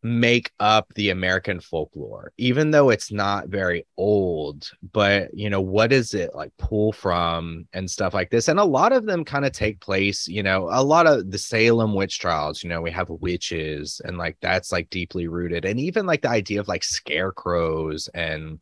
[0.03, 4.71] make up the American folklore, even though it's not very old.
[4.93, 8.49] But you know, what does it like pull from and stuff like this?
[8.49, 11.39] And a lot of them kind of take place, you know, a lot of the
[11.39, 15.65] Salem witch trials, you know, we have witches and like that's like deeply rooted.
[15.65, 18.59] And even like the idea of like scarecrows and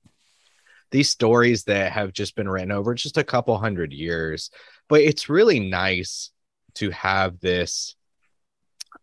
[0.90, 4.50] these stories that have just been written over just a couple hundred years.
[4.90, 6.30] But it's really nice
[6.74, 7.96] to have this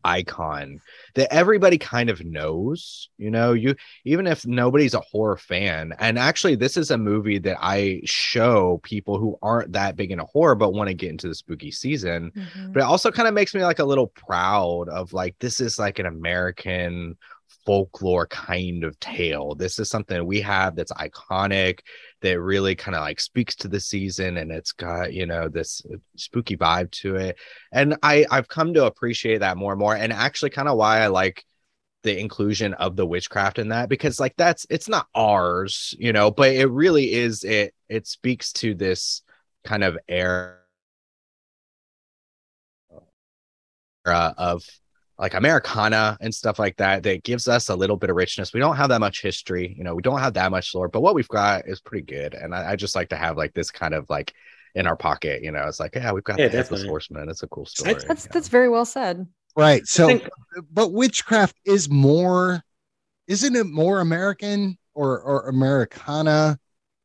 [0.03, 0.79] icon
[1.15, 3.53] that everybody kind of knows you know?
[3.53, 8.01] You even if nobody's a horror fan and actually this is a movie that i
[8.05, 11.71] show people who aren't that big into horror but want to get into the spooky
[11.71, 12.31] season.
[12.35, 12.71] Mm-hmm.
[12.71, 15.79] But it also kind of makes me like a little proud of like this is
[15.79, 17.17] like an american
[17.67, 19.53] folklore kind of tale.
[19.53, 21.81] This is something we have that's iconic
[22.21, 25.81] that really kind of like speaks to the season and it's got you know this
[25.93, 27.37] uh, spooky vibe to it.
[27.73, 31.01] And i i've come to appreciate that more and more and actually kind of why
[31.01, 31.43] i like
[32.03, 36.31] the inclusion of the witchcraft in that because like that's it's not ours you know
[36.31, 39.23] but it really is it it speaks to this
[39.65, 40.55] kind of era
[44.05, 44.63] of
[45.19, 48.53] like Americana and stuff like that that gives us a little bit of richness.
[48.53, 51.01] We don't have that much history, you know, we don't have that much lore, but
[51.01, 52.33] what we've got is pretty good.
[52.35, 54.33] And I, I just like to have like this kind of like
[54.75, 55.43] in our pocket.
[55.43, 57.29] You know, it's like, yeah, we've got Yeah, the headless horseman.
[57.29, 57.93] It's a cool story.
[57.93, 58.31] That's you know.
[58.33, 59.25] that's very well said.
[59.55, 59.85] Right.
[59.87, 60.29] So, think-
[60.71, 62.61] but witchcraft is more,
[63.27, 66.59] isn't it more American or or Americana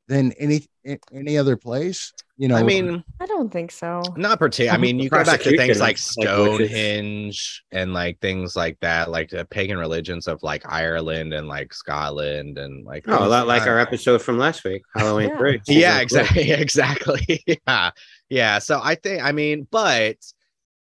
[0.09, 0.67] than any
[1.13, 2.13] any other place?
[2.39, 4.03] You know, I mean, I don't think so.
[4.17, 4.77] not particular.
[4.77, 6.67] I mean, you go back to things like of, like.
[6.69, 11.73] Stonehenge and like things like that, like the pagan religions of like Ireland and like
[11.73, 15.39] Scotland and like Oh, a lot like our episode from last week, Halloween Yeah.
[15.39, 15.61] three.
[15.69, 17.91] yeah exactly exactly yeah
[18.29, 20.17] yeah so i think i mean but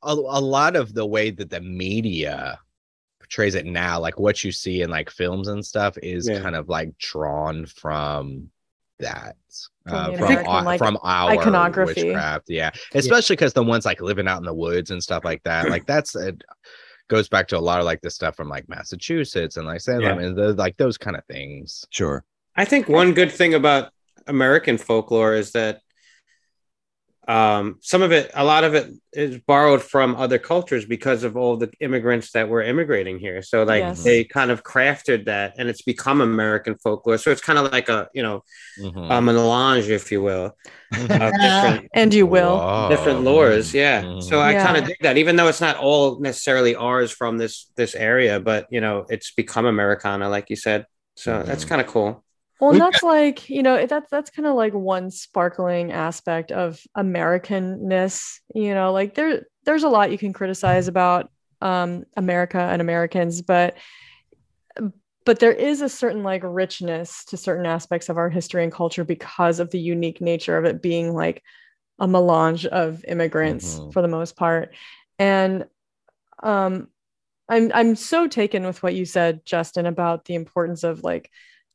[0.04, 2.60] a, a lot of the way that the media
[3.20, 6.42] portrays it now like what you see in like films and stuff is Yeah.
[6.42, 8.50] kind of like drawn from
[9.00, 9.36] that
[9.86, 12.04] From uh, the from, American, our, like, from our iconography.
[12.04, 15.44] witchcraft yeah especially because the ones like living out in the woods and stuff like
[15.44, 16.44] that like that's it
[17.10, 20.20] goes back to a lot of like the stuff from like massachusetts and like salem
[20.20, 22.24] and the, like those kind of things Sure.
[22.56, 23.92] I think one good thing about
[24.26, 25.82] American folklore is that
[27.28, 31.36] um, some of it, a lot of it is borrowed from other cultures because of
[31.38, 33.42] all the immigrants that were immigrating here.
[33.42, 34.04] So, like, Yes.
[34.04, 37.18] they kind of crafted that and it's become American folklore.
[37.18, 38.44] So, it's kind of like a, you know,
[38.80, 39.12] Mhm.
[39.12, 40.56] a melange, if you will,
[41.94, 42.60] And you will.
[42.60, 42.90] Whoa.
[42.90, 43.74] different lores.
[43.74, 44.04] Yeah.
[44.04, 44.24] Mhm.
[44.24, 44.66] So, I Yeah.
[44.66, 48.40] kind of dig that, even though it's not all necessarily ours from this this area,
[48.40, 50.86] but, you know, it's become Americana, like you said.
[51.16, 51.70] So, that's Mhm.
[51.70, 52.24] kind of cool.
[52.60, 56.82] Well, and that's like, you know, that's that's kind of like one sparkling aspect of
[56.98, 61.30] Americanness, you know, like there there's a lot you can criticize about
[61.62, 63.76] um America and Americans, but
[65.26, 69.04] but there is a certain like richness to certain aspects of our history and culture
[69.04, 71.44] because of the unique nature of it being like
[72.00, 73.94] a melange of immigrants Mhm.
[73.94, 74.74] for the most part.
[75.20, 75.66] And
[76.44, 76.90] um
[77.50, 81.32] I'm I'm so taken with what you said, Justin, about the importance of like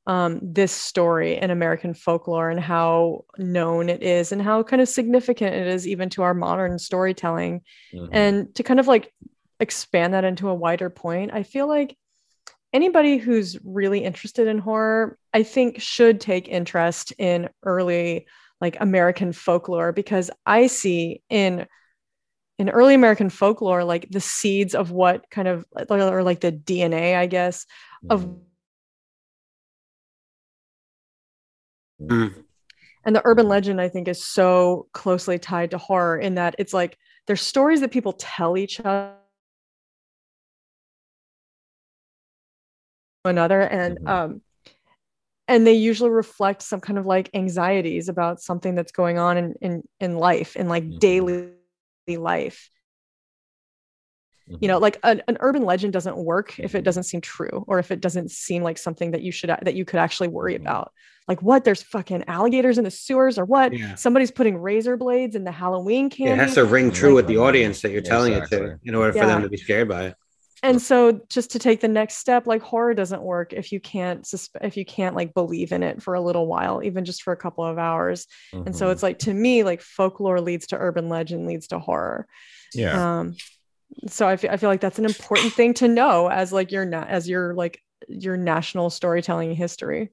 [0.06, 4.88] um, this story in American folklore and how known it is and how kind of
[4.88, 7.62] significant it is even to our modern storytelling.
[7.94, 8.08] Mhm.
[8.10, 9.12] And to kind of like
[9.60, 11.96] expand that into a wider point, I feel like
[12.72, 18.26] anybody who's really interested in horror, I think should take interest in early
[18.60, 21.66] like American folklore because I see in
[22.58, 27.16] in early American folklore like the seeds of what kind of or like the DNA,
[27.16, 27.66] I guess,
[28.08, 28.38] of
[32.08, 32.44] Mm.
[33.04, 36.72] and the urban legend i think is so closely tied to horror in that it's
[36.74, 39.14] like there's stories that people tell each other
[43.24, 44.08] another and Mhm.
[44.08, 44.42] um
[45.48, 49.54] and they usually reflect some kind of like anxieties about something that's going on in
[49.60, 50.98] in, in life in like Mhm.
[50.98, 51.52] daily
[52.08, 52.70] life
[54.60, 57.78] you know like an, an urban legend doesn't work if it doesn't seem true or
[57.78, 60.60] if it doesn't seem like something that you should that you could actually worry Mhm.
[60.62, 60.92] about.
[61.28, 61.62] Like what?
[61.64, 63.72] There's fucking alligators in the sewers or what?
[63.72, 63.94] Yeah.
[63.94, 67.38] somebody's putting razor blades in the halloween candy It has to ring true with the
[67.38, 69.26] audience that you're telling it to in order for Yeah.
[69.26, 70.14] them to be scared by it.
[70.64, 74.22] and so just to take the next step like horror doesn't work if you can't
[74.22, 77.32] susp- if you can't like believe in it for a little while even just for
[77.32, 78.26] a couple of hours.
[78.52, 78.92] And so Mhm.
[78.92, 82.26] it's like to me like folklore leads to urban legend leads to horror.
[82.74, 83.18] Yeah.
[83.20, 83.34] Um
[84.08, 86.84] so I feel, I feel like that's an important thing to know as like your
[86.84, 90.10] na- as your like your national storytelling history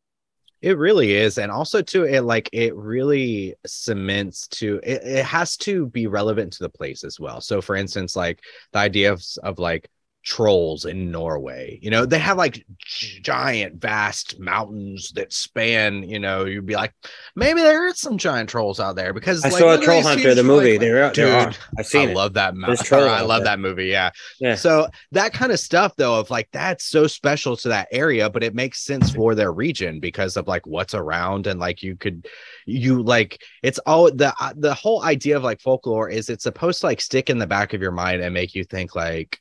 [0.62, 1.38] It really is.
[1.38, 6.54] And also too, it like it really cements to it, it has to be relevant
[6.54, 7.40] to the place as well.
[7.40, 8.42] So for instance, like
[8.74, 9.90] the idea of, of like
[10.24, 16.46] trolls in Norway, you know, they have like giant, vast mountains that span, you know,
[16.46, 16.94] you'd be like,
[17.36, 20.36] maybe there is some giant trolls out there because I like, saw a Troll Hunter,
[20.36, 20.72] the movie.
[20.72, 21.46] like- there, there are.
[21.46, 22.16] Dude, I've seen I it.
[22.16, 22.54] love that.
[22.54, 23.44] I love there.
[23.46, 23.88] that movie.
[23.88, 24.12] Yeah.
[24.40, 24.56] Yeah.
[24.56, 28.44] So that kind of stuff, though, of like that's so special to that area, but
[28.44, 32.28] it makes sense for their region because of like what's around and like you could,
[32.66, 36.82] you like it's all the uh, the whole idea of like folklore is it's supposed
[36.82, 39.40] to like stick in the back of your mind and make you think like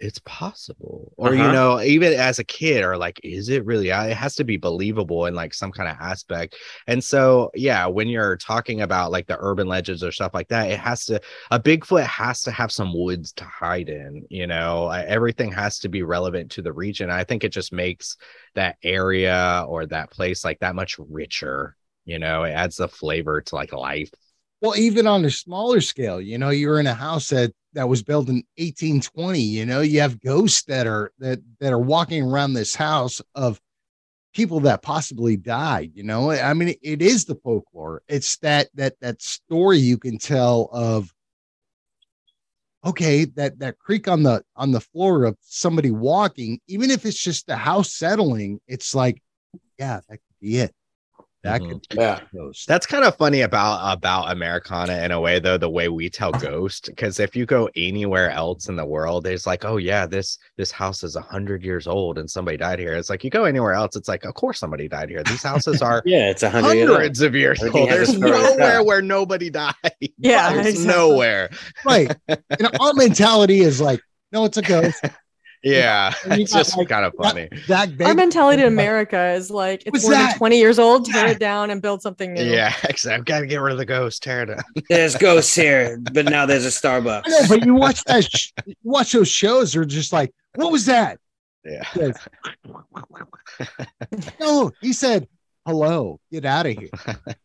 [0.00, 1.12] it's possible.
[1.16, 1.52] Or you Uh-huh.
[1.52, 3.90] know even as a kid or like is it really?
[3.90, 6.56] It has to be believable in like some kind of aspect.
[6.86, 10.70] And so yeah when you're talking about like the urban legends or stuff like that
[10.70, 14.88] it has to a bigfoot has to have some woods to hide in you know?
[14.90, 17.10] Everything has to be relevant to the region.
[17.10, 18.16] I think it just makes
[18.54, 22.42] that area or that place like that much richer you know?
[22.44, 24.10] It adds the flavor to like life
[24.64, 28.02] Well, even on a smaller scale, you know, you're in a house that that was
[28.02, 29.38] built in 1820.
[29.38, 33.60] You know, you have ghosts that are that that are walking around this house of
[34.32, 35.90] people that possibly died.
[35.92, 38.00] You know, I mean, it is the folklore.
[38.08, 41.12] It's that that that story you can tell of.
[42.86, 47.22] Okay, that that creak on the on the floor of somebody walking, even if it's
[47.22, 49.20] just the house settling, it's like,
[49.78, 50.74] yeah, that could be it.
[51.44, 51.68] That Mhm.
[51.70, 52.20] could be Yeah.
[52.34, 52.66] ghost.
[52.66, 56.32] That's kind of funny about about Americana in a way, though, the way we tell
[56.32, 56.86] ghost.
[56.86, 60.70] Because if you go anywhere else in the world, it's like, oh yeah, this this
[60.72, 62.94] house is a hundred years old and somebody died here.
[62.94, 65.22] It's like you go anywhere else, it's like, of course somebody died here.
[65.22, 66.96] These houses are Yeah, it's a hundred years old.
[66.98, 67.74] hundreds of years old.
[67.90, 69.74] There's nowhere where nobody died.
[70.18, 70.94] Yeah, There's exactly.
[70.96, 71.50] nowhere.
[71.84, 72.10] right.
[72.28, 74.00] And our mentality is like,
[74.32, 75.00] no, it's a ghost.
[75.64, 77.48] Yeah, And you it's got, just like, kind of funny.
[77.68, 78.06] That big.
[78.06, 80.30] Our mentality in America is like it's What's more that?
[80.32, 81.32] than 20 years old, tear Yeah.
[81.32, 82.44] it down and build something new.
[82.44, 83.12] Yeah, exactly.
[83.14, 84.22] I've got to get rid of the ghost.
[84.22, 84.62] Tear it down.
[84.90, 87.22] There's ghosts here, but now there's a Starbucks.
[87.26, 90.70] I know, but you watch that, sh- you watch those shows, they're just like, what
[90.70, 91.18] was that?
[91.64, 91.82] Yeah.
[91.96, 92.18] Yes.
[94.40, 95.26] No, he said,
[95.66, 96.90] hello, get out of here.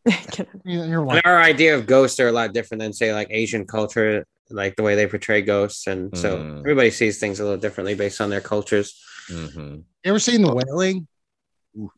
[0.66, 3.66] You're And like, our idea of ghosts are a lot different than say like Asian
[3.66, 6.60] culture, like the way they portray ghosts, and so Mm.
[6.60, 9.00] everybody sees things a little differently based on their cultures.
[9.30, 9.78] Mhm.
[9.78, 11.08] you ever seen The Wailing?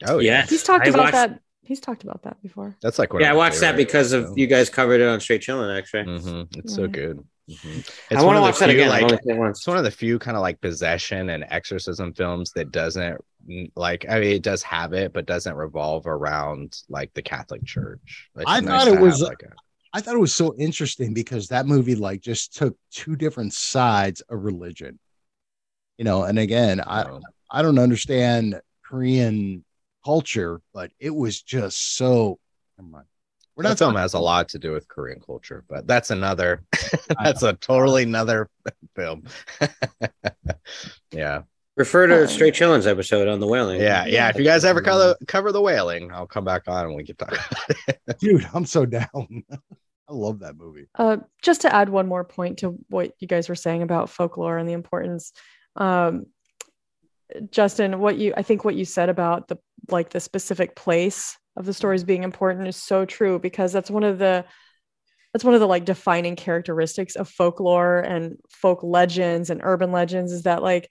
[0.05, 1.39] Oh yeah, He's talked I about watched- that.
[1.63, 2.75] He's talked about that before.
[2.81, 4.33] that's like one Yeah, I of my watched that favorite because of shows.
[4.37, 5.77] you guys covered it on Straight Chillin'.
[5.77, 6.57] Actually, Mhm.
[6.57, 6.91] It's so Mhm.
[6.91, 7.17] good.
[7.49, 7.77] Mhm.
[7.77, 8.89] I It's want one to of the watch that few, again.
[8.89, 9.59] Like, I've only seen it once.
[9.59, 13.21] it's one of the few kind of like possession and exorcism films that doesn't
[13.75, 18.29] like I mean it does have it, but doesn't revolve around like the Catholic Church.
[18.35, 19.53] It's I nice thought to it was- have, like a,
[19.93, 24.21] I thought it was so interesting because that movie like just took two different sides
[24.21, 24.99] of religion.
[25.97, 27.05] You know, and again, I
[27.49, 29.63] I don't understand Korean
[30.03, 32.39] culture, but it was just so.
[33.55, 36.63] We're not film talking- has a lot to do with Korean culture, but that's another
[37.23, 38.49] that's a totally another
[38.95, 39.23] film.
[41.11, 41.41] yeah.
[41.77, 43.79] Refer to Straight Chillins episode on the Wailing.
[43.79, 44.29] Yeah, yeah.
[44.29, 47.15] If you guys ever cover cover the Wailing, I'll come back on and we can
[47.15, 47.99] talk about it.
[48.19, 49.07] dude, I'm so down.
[50.09, 50.87] I love that movie.
[50.95, 54.57] Uh, just to add one more point to what you guys were saying about folklore
[54.57, 55.31] and the importance,
[55.77, 56.25] um,
[57.49, 59.57] Justin, what you I think what you said about the
[59.89, 64.03] like the specific place of the stories being important is so true because that's one
[64.03, 64.43] of the
[65.31, 70.33] that's one of the like defining characteristics of folklore and folk legends and urban legends
[70.33, 70.89] is that like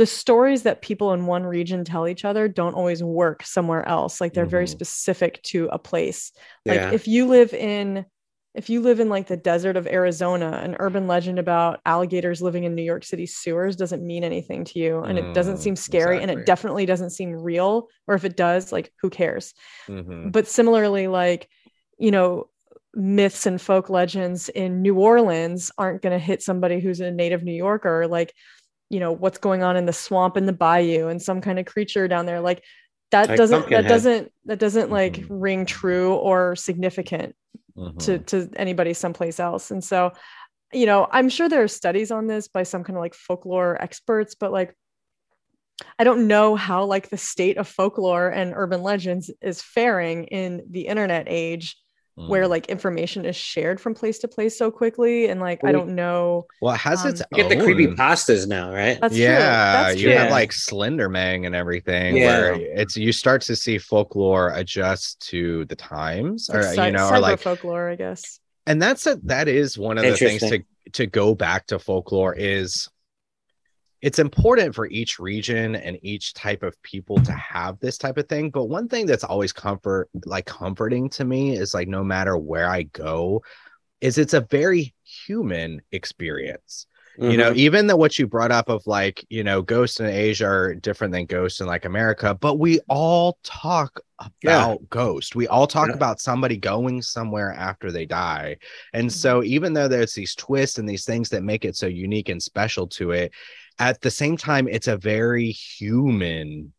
[0.00, 4.18] the stories that people in one region tell each other don't always work somewhere else
[4.18, 4.70] like they're very Mhm.
[4.78, 6.32] specific to a place
[6.64, 6.90] like Yeah.
[6.92, 8.06] if you live in
[8.54, 12.64] if you live in like the desert of Arizona, an urban legend about alligators living
[12.64, 15.76] in New York City sewers doesn't mean anything to you and it doesn't Mm, seem
[15.76, 19.52] scary and it definitely doesn't seem real or if it does like who cares
[19.86, 20.32] Mhm.
[20.32, 21.46] but similarly like
[21.98, 22.48] you know
[22.94, 27.44] myths and folk legends in New Orleans aren't going to hit somebody who's a native
[27.44, 28.34] New Yorker like
[28.90, 31.64] you know what's going on in the swamp in the bayou and some kind of
[31.64, 32.62] creature down there like
[33.12, 33.88] that Like doesn't that Pumpkinhead.
[33.88, 35.26] doesn't that doesn't like Mhm.
[35.30, 37.34] ring true or significant
[38.00, 38.26] to Mhm.
[38.26, 40.12] to anybody someplace else and so
[40.72, 43.80] you know i'm sure there are studies on this by some kind of like folklore
[43.80, 44.76] experts but like
[45.98, 50.62] i don't know how like the state of folklore and urban legends is faring in
[50.70, 51.76] the internet age
[52.26, 52.50] where Mhm.
[52.50, 56.46] like information is shared from place to place so quickly and like i don't know
[56.60, 58.98] well, it has um, its You get the creepy pastas now, right?
[59.00, 60.32] that's true yeah, that's you true have Yeah.
[60.32, 62.26] like Slenderman and everything, Yeah.
[62.26, 67.08] where it's you start to see folklore adjust to the times, or Like you know,
[67.08, 70.62] or like, folklore i guess and that's a that is one of the things to
[70.92, 72.88] to go back to folklore is
[74.02, 78.28] it's important for each region and each type of people to have this type of
[78.28, 82.36] thing but one thing that's always comfort like comforting to me is like no matter
[82.36, 83.42] where i go
[84.00, 86.86] is it's a very human experience
[87.18, 87.56] you know Mhm.
[87.56, 91.12] even though what you brought up of like you know ghosts in asia are different
[91.12, 95.94] than ghosts in like america but we all talk about ghost we all talk Yeah.
[95.94, 98.56] about somebody going somewhere after they die
[98.94, 99.10] and Mm-hmm.
[99.10, 102.42] so even though there's these twists and these things that make it so unique and
[102.42, 103.32] special to it
[103.80, 106.72] at the same time it's a very human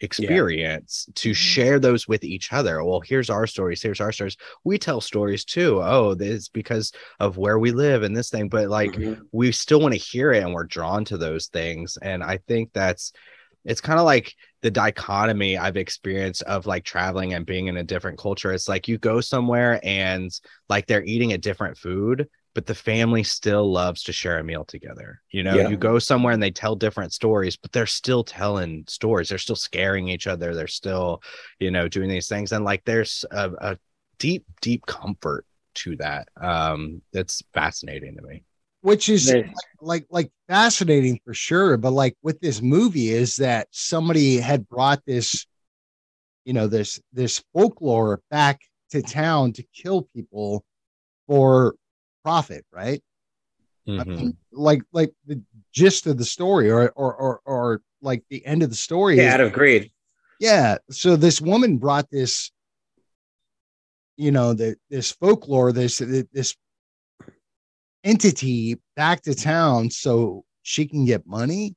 [0.00, 1.34] experience to Mhm.
[1.34, 2.84] share those with each other.
[2.84, 4.36] Well here's our stories here's our stories.
[4.64, 5.80] We tell stories too.
[5.82, 9.28] Oh this because of where we live and this thing but like Mhm.
[9.32, 11.98] we still want to hear it and we're drawn to those things.
[12.02, 13.12] And i think that's
[13.64, 17.84] it's kind of like the dichotomy i've experienced of like traveling and being in a
[17.84, 18.52] different culture.
[18.52, 20.30] It's like you go somewhere and
[20.68, 22.28] like they're eating a different food
[22.58, 25.22] but the family still loves to share a meal together.
[25.30, 25.68] You know Yeah.
[25.68, 29.28] you go somewhere and they tell different stories but they're still telling stories.
[29.28, 30.56] They're still scaring each other.
[30.56, 31.22] They're still
[31.60, 32.50] you know doing these things.
[32.50, 33.78] And like there's a, a
[34.18, 36.26] deep deep comfort to that.
[36.40, 38.42] Um that's fascinating to me.
[38.80, 41.76] Which is There's- like like fascinating for sure.
[41.76, 45.46] But like with this movie is that somebody had brought this
[46.44, 48.58] you know this this folklore back
[48.90, 50.64] to town to kill people
[51.28, 51.76] for
[52.28, 53.02] profit right
[53.86, 54.06] I Mhm.
[54.06, 55.40] mean, like like the
[55.72, 59.28] gist of the story or or or, or like the end of the story Yeah,
[59.28, 59.90] is out of greed.
[60.40, 62.50] yeah so this woman brought this
[64.20, 65.98] you know, the, this folklore, this
[66.32, 66.50] this
[68.04, 71.76] entity back to town so she can get money.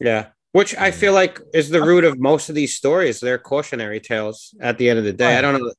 [0.00, 0.28] Yeah.
[0.52, 3.20] Which I feel like is the root of most of these stories.
[3.20, 5.36] They're cautionary tales at the end of the day.
[5.36, 5.70] I don't know.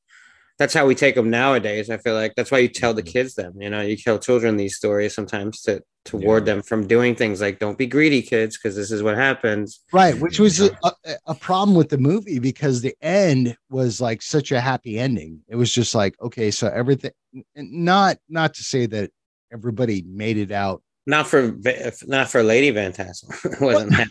[0.60, 1.90] That's how we take them nowadays.
[1.90, 3.12] I feel like that's why you tell the mm-hmm.
[3.12, 3.54] kids them.
[3.60, 7.42] You know, you tell children these stories sometimes to to ward them from doing things
[7.42, 9.80] like "Don't be greedy, kids," because this is what happens.
[9.92, 10.94] Right, which was a, a,
[11.28, 15.40] a problem with the movie because the end was like such a happy ending.
[15.48, 17.12] It was just like, okay, so everything
[17.56, 19.12] not not to say that
[19.52, 20.82] everybody made it out.
[21.06, 21.58] Not for
[22.06, 23.30] not for Lady Van Tassel.
[23.62, 23.94] Wasn't.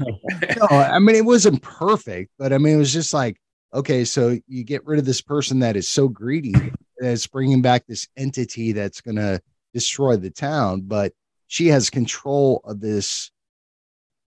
[0.59, 3.37] No, I mean it wasn't perfect, but I mean it was just like,
[3.75, 6.55] okay, so you get rid of this person that is so greedy
[6.99, 9.41] that's bringing back this entity that's going to
[9.73, 11.13] destroy the town, but
[11.47, 13.31] she has control of this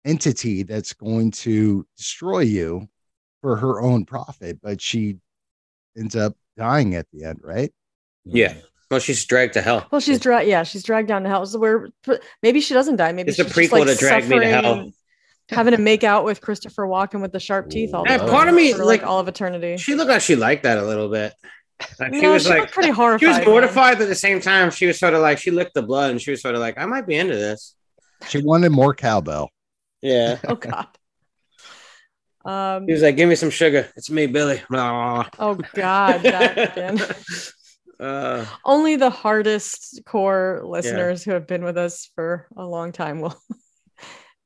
[0.05, 2.89] entity that's going to destroy you
[3.41, 5.17] for her own profit, but she
[5.97, 7.73] ends up dying at the end, right?
[8.25, 8.55] yeah.
[8.91, 9.87] Well, she's dragged to hell.
[9.91, 10.47] Well, she's dragged.
[10.51, 11.47] Yeah, she's dragged down to hell.
[11.47, 11.89] So where
[12.43, 13.11] maybe she doesn't die.
[13.13, 14.91] Maybe It's a she's just, prequel like, to Drag Me to Hell.
[15.53, 18.19] Suffering, Having to make out with Christopher Walken with the sharp teeth all the Yeah,
[18.19, 19.77] time part of me, for, like, all of eternity.
[19.77, 21.33] She looked like she liked that a little bit.
[21.99, 23.21] Like, she No, was she like looked pretty horrified.
[23.21, 25.75] she was mortified, but at the same time, she was sort of like she licked
[25.75, 27.75] the blood, and she was sort of like, I might be into this.
[28.29, 29.51] She wanted more cowbell.
[30.01, 30.39] Yeah.
[30.49, 30.87] Oh God.
[32.45, 32.87] Um.
[32.87, 33.89] He was like, "Give me some sugar.
[33.97, 36.23] It's me, Billy." Blah, Oh God.
[36.23, 37.01] That again.
[38.01, 43.21] uh, Only the hardest core listeners who have been with us for a long time
[43.21, 43.37] will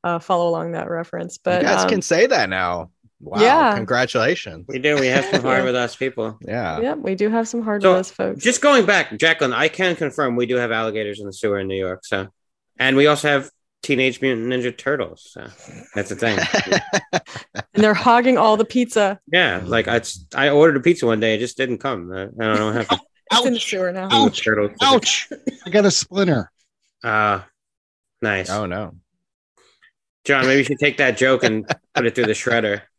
[0.07, 1.39] uh, follow along that reference.
[1.39, 2.91] But you guys um, can say that now.
[3.19, 3.41] Wow.
[3.41, 3.75] yeah.
[3.75, 4.67] Congratulations.
[4.69, 4.95] we do.
[5.01, 6.39] We have some hard with us people.
[6.43, 6.81] Yeah.
[6.81, 8.45] yeah, we do have some hard So, with us folks.
[8.45, 11.67] Just going back, Jacqueline, I can confirm we do have alligators in the sewer in
[11.67, 12.05] New York.
[12.05, 12.29] So,
[12.79, 13.51] and we also have
[13.83, 15.29] Teenage Mutant Ninja Turtles.
[15.33, 15.47] So
[15.95, 16.39] that's the thing.
[17.75, 19.19] and they're hogging all the pizza.
[19.33, 20.03] yeah, like I,
[20.35, 22.13] I ordered a pizza one day, it just didn't come.
[22.13, 23.01] I, I don't know what happened.
[23.33, 24.07] It's in the sewer now.
[24.13, 24.45] Ouch!
[24.45, 24.71] Turtles.
[24.81, 25.29] Ouch!
[25.67, 26.49] I got a splinter.
[27.03, 27.41] Uh,
[28.23, 28.49] nice.
[28.51, 28.95] oh no.
[30.27, 32.83] John, maybe you should take that joke and put it through the shredder.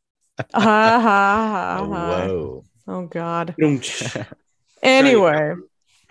[0.54, 2.66] Ha, ha, ha, Oh, whoa.
[2.88, 3.56] Oh God.
[4.84, 5.54] anyway,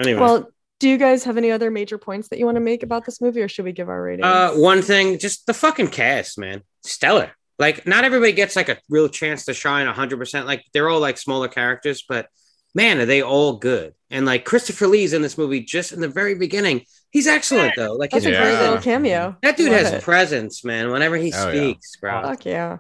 [0.01, 0.49] Anyway, well,
[0.81, 3.21] do you guys have any other major points that you want to make about this
[3.21, 4.25] movie, or should we give our rating?
[4.25, 7.31] uh, one thing, just the fucking cast, man, stellar.
[7.59, 10.47] Like, not everybody gets like a real chance to shine hundred percent.
[10.47, 12.27] Like, they're all like smaller characters, but
[12.75, 13.95] man, are they all good?
[14.11, 16.83] And like Christopher Lee's in this movie just in the very beginning.
[17.11, 17.95] He's excellent though.
[17.95, 19.37] Like, That's his a great little cameo.
[19.43, 20.03] that dude Love has it.
[20.03, 20.91] presence, man.
[20.91, 21.53] Whenever he Oh, yeah.
[21.53, 22.23] speaks, bro.
[22.23, 22.79] Fuck yeah.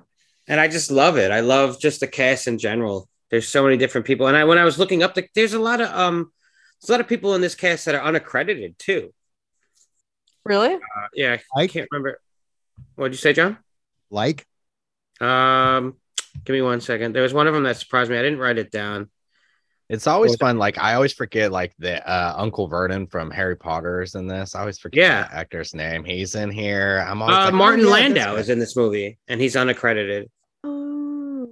[0.48, 1.30] and I just love it.
[1.30, 3.08] I love just the cast in general.
[3.30, 5.58] There's so many different people, and I when I was looking up, the, there's a
[5.58, 6.30] lot of um,
[6.80, 9.12] there's a lot of people in this cast that are unaccredited too.
[10.44, 10.74] Really?
[10.74, 10.78] Uh,
[11.14, 12.20] yeah, I can't remember.
[12.94, 13.58] What did you say, John?
[14.10, 14.46] Like,
[15.20, 15.96] Um,
[16.44, 17.14] give me one second.
[17.14, 18.18] There was one of them that surprised me.
[18.18, 19.10] I didn't write it down.
[19.88, 20.58] It's always Well- fun.
[20.58, 24.54] Like I always forget like the uh, Uncle Vernon from Harry Potter's in this.
[24.54, 25.22] I always forget Yeah.
[25.22, 26.04] that actor's name.
[26.04, 27.04] He's in here.
[27.08, 30.28] I'm always Uh, like, oh, Martin yeah, Landau is in this movie, and he's unaccredited.
[30.64, 31.48] Oh,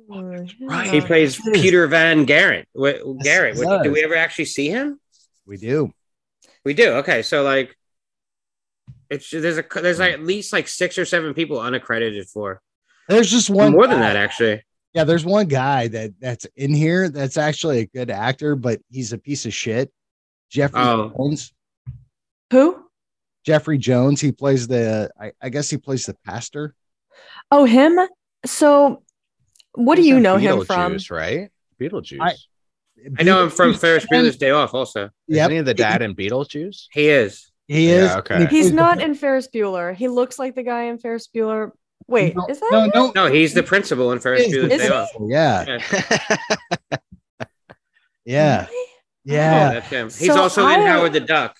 [0.62, 0.89] right.
[0.90, 2.69] He plays Peter Van Garrett.
[2.74, 3.56] Wh- Garrett.
[3.56, 4.98] he Do we ever actually see him?
[5.47, 5.93] we do.
[6.65, 6.94] We do.
[6.94, 7.77] Okay, so like,
[9.11, 12.61] it's there's a there's like at least like six or seven people unaccredited for.
[13.09, 14.62] There's just one More than that, actually.
[14.94, 19.12] Yeah, there's one guy that that's in here that's actually a good actor, but he's
[19.12, 19.92] a piece of shit.
[20.50, 21.12] Jeffrey Oh.
[21.16, 21.52] Jones.
[22.52, 22.84] Who?
[23.44, 24.20] Jeffrey Jones.
[24.20, 25.10] He plays the.
[25.20, 26.74] I, I guess he plays the pastor.
[27.50, 27.98] Oh, him.
[28.46, 29.02] So,
[29.74, 30.96] what do you know him from?
[31.10, 31.50] Right?
[31.80, 32.20] Beetlejuice.
[32.20, 32.34] I-
[33.18, 34.72] I know him from Ferris Bueller's Day Off.
[34.72, 36.86] Also, Yep, Isn't he the dad in Beetlejuice?
[36.90, 37.50] he is.
[37.68, 38.16] he Yeah, is.
[38.16, 38.46] okay.
[38.46, 39.94] He's not the- in Ferris Bueller.
[39.94, 41.72] He looks like the guy in Ferris Bueller.
[42.06, 42.90] Wait, No, is that?
[42.94, 44.89] no, no, No, he's the principal in Ferris Bueller's Day?
[44.89, 45.09] Off.
[45.20, 45.78] Yeah,
[48.24, 48.66] Yeah.
[49.24, 49.66] yeah, Really?
[49.68, 50.06] Oh, that's him.
[50.06, 51.56] He's So also in Howard the Duck.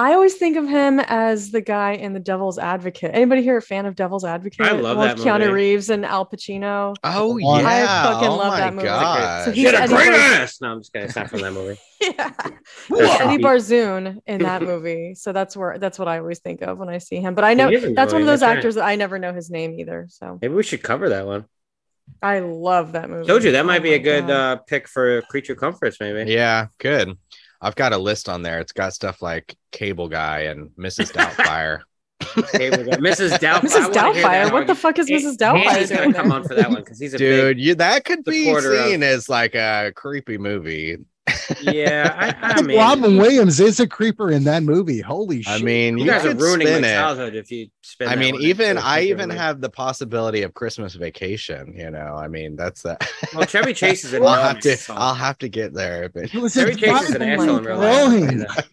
[0.00, 3.10] I always think of him as the guy in The Devil's Advocate.
[3.12, 4.66] Anybody here a fan of Devil's Advocate?
[4.66, 5.52] I love With that Keanu movie.
[5.52, 6.94] Reeves and Al Pacino.
[7.04, 8.86] oh yeah, I fucking oh love my that movie.
[8.86, 9.44] God.
[9.44, 10.22] So He he's had a Eddie great Murphy.
[10.22, 10.60] ass.
[10.62, 11.06] No, I'm just kidding.
[11.08, 11.78] It's not from that movie.
[12.00, 12.30] Yeah.
[12.38, 13.44] That's Eddie creepy.
[13.44, 15.14] Barzoon in that movie.
[15.16, 17.34] So that's where that's what I always think of when I see him.
[17.34, 18.56] But I know He is in that's one of those that's right.
[18.56, 20.06] actors that I never know his name either.
[20.08, 21.44] So Maybe we should cover that one.
[22.22, 23.26] I love that movie.
[23.26, 25.98] Told you that might Oh be a good uh, pick for Creature Comforts.
[26.00, 26.32] Maybe.
[26.32, 27.18] Yeah, good.
[27.60, 28.58] I've got a list on there.
[28.60, 31.12] It's got stuff like Cable Guy and Mrs.
[31.16, 31.80] Doubtfire.
[32.36, 33.38] Okay, we Mrs.
[33.38, 33.60] Doubtfire.
[33.60, 33.72] Mrs.
[33.72, 34.22] wanna hear that Doubtfire.
[34.22, 34.66] What argument.
[34.68, 35.36] the fuck is Hey, Mrs.
[35.36, 37.64] Doubtfire Andy's doing gonna come on for that one because he's a Dude, big.
[37.64, 40.96] you that could be supporter of- seen as like a creepy movie.
[41.62, 45.00] Yeah, I, I mean, Robin Williams is a creeper in that movie.
[45.00, 45.60] Holy shit!
[45.60, 46.94] I mean, you you guys are could ruining my spin it.
[46.94, 48.08] childhood if you spin.
[48.08, 49.38] I mean, even into a I creeper even movie.
[49.40, 51.74] have the possibility of Christmas Vacation.
[51.76, 53.08] You know, I mean, that's that.
[53.34, 54.72] Well, Chevy Chase is an I'll have to.
[54.72, 54.96] awesome.
[54.98, 56.08] I'll have to get there.
[56.08, 58.66] But Chevy Chase is an Bible asshole in real life.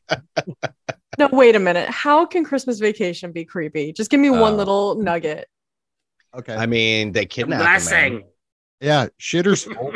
[1.20, 1.90] No, wait a minute.
[1.90, 3.92] How can Christmas Vacation be creepy?
[3.94, 4.58] Just give me one Oh.
[4.58, 5.48] little nugget.
[6.38, 6.54] Okay.
[6.56, 7.66] I mean, they The kidnapped him.
[7.66, 8.24] blessing.
[8.82, 9.94] yeah, shitter's full.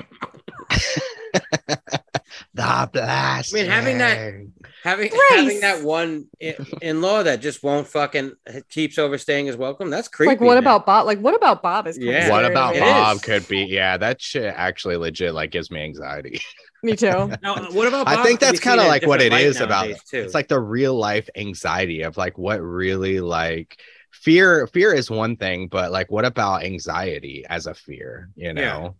[2.54, 3.54] The blast.
[3.54, 4.46] I mean, having that-
[4.84, 5.22] Having Grace.
[5.30, 6.26] having that one
[6.82, 8.32] in law that just won't fucking
[8.68, 9.92] keeps overstaying his welcome.
[9.92, 10.32] That's creepy.
[10.32, 10.64] like, what man.
[10.64, 11.06] about Bob?
[11.06, 11.86] Like, what about Bob?
[11.86, 12.30] Is kinda Yeah.
[12.32, 13.18] What about Bob?
[13.18, 13.22] is.
[13.22, 13.60] Could be.
[13.60, 16.42] Yeah, that shit actually legit like gives me anxiety.
[16.82, 17.08] Me too.
[17.44, 18.08] Now, what about?
[18.08, 19.86] I think that's kind of seen in a like what it different light is about.
[19.86, 20.22] nowadays, Too.
[20.22, 23.80] It's like the real life anxiety of like what really like
[24.12, 24.66] fear.
[24.66, 28.30] Fear is one thing, but like what about anxiety as a fear?
[28.36, 28.96] You know?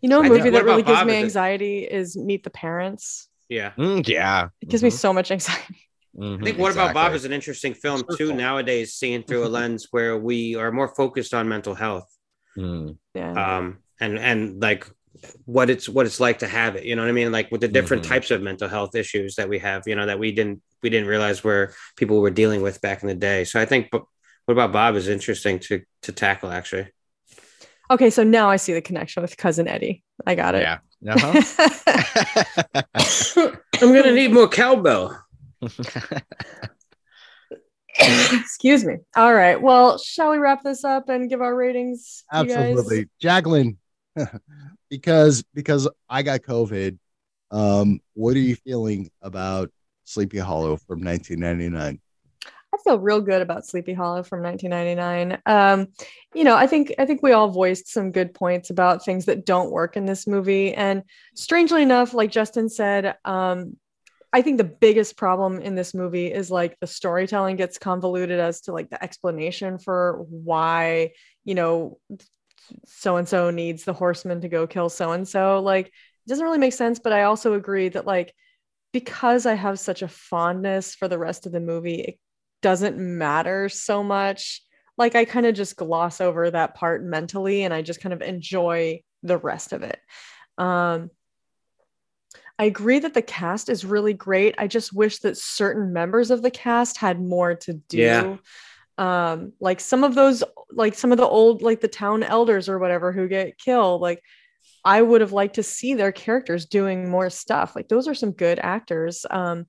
[0.00, 3.28] You know, a I movie that really gives Bob me anxiety is Meet the Parents.
[3.48, 3.72] yeah.
[3.78, 4.48] Mm, yeah.
[4.60, 5.76] It gives me so much anxiety.
[6.16, 9.48] Mhm, I think What About Bob is an interesting film too nowadays, seen through a
[9.58, 12.08] lens where we are more focused on mental health,
[12.56, 13.32] Mm, Yeah.
[13.58, 14.86] um, and and like
[15.44, 16.84] what it's what it's like to have it.
[16.84, 17.32] You know what I mean?
[17.32, 18.08] Like with the different Mhm.
[18.08, 19.82] types of mental health issues that we have.
[19.88, 23.08] You know that we didn't we didn't realize where people were dealing with back in
[23.08, 23.44] the day.
[23.44, 24.04] So I think, but
[24.44, 26.88] what about Bob is interesting to to tackle actually.
[27.90, 30.02] Okay, so now I see the connection with cousin Eddie.
[30.26, 30.62] I got it.
[30.62, 30.78] yeah.
[31.06, 31.42] Uh-huh.
[33.82, 35.22] I'm gonna need more cowbell.
[37.96, 38.96] Excuse me.
[39.14, 39.60] All right.
[39.60, 42.24] Well, shall we wrap this up and give our ratings?
[42.32, 42.56] you guys?
[42.56, 43.78] Absolutely, Jacqueline.
[44.90, 46.98] because because I got COVID.
[47.50, 49.70] Um, what are you feeling about
[50.04, 52.00] Sleepy Hollow from 1999?
[52.74, 55.40] I feel real good about Sleepy Hollow from 1999.
[55.46, 55.88] Um,
[56.34, 59.46] you know, I think I think we all voiced some good points about things that
[59.46, 61.04] don't work in this movie, and
[61.36, 63.76] strangely enough, like Justin said, um,
[64.32, 68.62] I think the biggest problem in this movie is like the storytelling gets convoluted as
[68.62, 71.12] to like the explanation for why
[71.44, 71.98] you know
[72.86, 75.60] so and so needs the horseman to go kill so and so.
[75.60, 76.98] Like, it doesn't really make sense.
[76.98, 78.34] But I also agree that like
[78.92, 82.18] because I have such a fondness for the rest of the movie, it
[82.64, 84.62] doesn't matter so much.
[84.96, 88.22] Like I kind of just gloss over that part mentally and I just kind of
[88.22, 90.00] enjoy the rest of it.
[90.56, 91.10] Um
[92.58, 94.54] I agree that the cast is really great.
[94.56, 97.98] I just wish that certain members of the cast had more to do.
[97.98, 98.36] Yeah.
[98.96, 102.78] Um like some of those like some of the old like the town elders or
[102.78, 104.22] whatever who get killed like
[104.86, 107.76] I would have liked to see their characters doing more stuff.
[107.76, 109.26] Like those are some good actors.
[109.30, 109.66] Um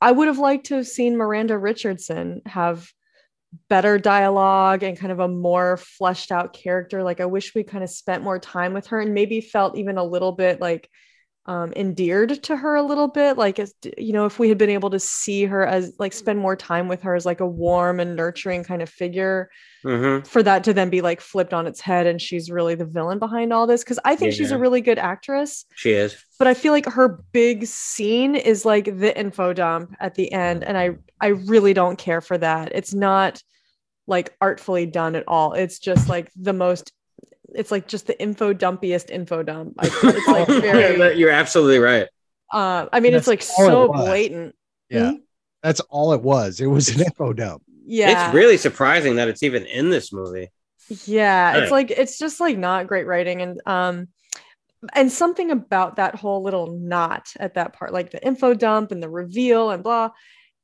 [0.00, 2.88] I would have liked to have seen Miranda Richardson have
[3.68, 7.02] better dialogue and kind of a more fleshed out character.
[7.02, 9.96] Like I wish we kind of spent more time with her and maybe felt even
[9.98, 10.90] a little bit like
[11.46, 13.36] um, endeared to her a little bit.
[13.38, 13.58] Like,
[13.96, 16.88] you know, if we had been able to see her as like spend more time
[16.88, 19.48] with her as like a warm and nurturing kind of figure
[19.84, 20.24] Mm-hmm.
[20.26, 23.20] for that to then be like flipped on its head and she's really the villain
[23.20, 23.84] behind all this.
[23.84, 26.16] Cause I think she's a really good actress She is.
[26.40, 30.64] but I feel like her big scene is like the info dump at the end,
[30.64, 32.72] and I I really don't care for that.
[32.74, 33.40] It's not
[34.08, 35.52] like artfully done at all.
[35.52, 36.90] It's just like the most.
[37.56, 39.74] It's like just the info dumpiest info dump.
[39.78, 41.18] I, it's like very.
[41.18, 42.08] You're absolutely right.
[42.52, 44.54] Uh, I mean, it's like That's it so blatant.
[44.88, 45.16] Yeah, Hmm?
[45.62, 46.60] that's all it was.
[46.60, 47.62] It was an info dump.
[47.84, 50.50] Yeah, It's really surprising that it's even in this movie.
[51.06, 51.62] yeah Right.
[51.64, 54.06] it's like it's just like not great writing and um
[54.94, 59.02] and something about that whole little knot at that part like the info dump and
[59.02, 60.10] the reveal and blah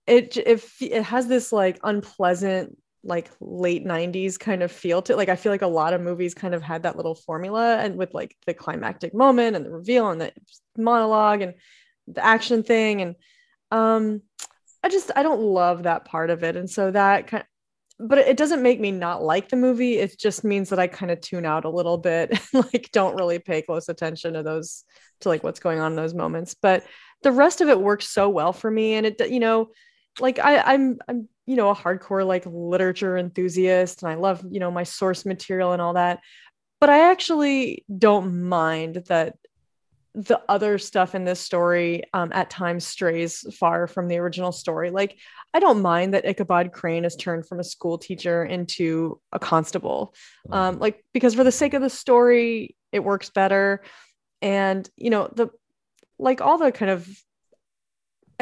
[0.06, 5.16] it j- it, it has this like unpleasant like late 90s kind of feel to
[5.16, 7.96] like i feel like a lot of movies kind of had that little formula and
[7.96, 10.32] with like the climactic moment and the reveal and the
[10.78, 11.54] monologue and
[12.06, 13.16] the action thing and
[13.72, 14.22] um
[14.82, 16.56] i just i don't love that part of it.
[16.56, 19.98] And so that kind of, but it doesn't make me not like the movie.
[19.98, 23.16] It just means that i kind of tune out a little bit and like don't
[23.16, 24.84] really pay close attention to those
[25.20, 26.54] to like what's going on in those moments.
[26.60, 26.84] But
[27.22, 28.94] the rest of it works so well for me.
[28.94, 29.70] And it you know
[30.20, 34.60] like i i'm i'm you know a hardcore like literature enthusiast and i love you
[34.60, 36.20] know my source material and all that
[36.80, 39.36] but i actually don't mind that
[40.14, 44.90] the other stuff in this story um, at times strays far from the original story.
[44.90, 45.16] Like,
[45.54, 50.14] I don't mind that Ichabod Crane is turned from a school teacher into a constable,
[50.50, 53.82] um, like because for the sake of the story, it works better.
[54.42, 55.48] And you know the
[56.18, 57.08] like all the kind of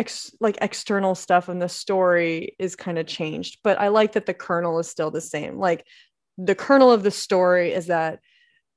[0.01, 4.27] ex- like external stuff in the story is kind of changed, but I like that
[4.27, 5.59] the kernel is still the same.
[5.59, 5.87] Like
[6.39, 8.21] the kernel of the story is that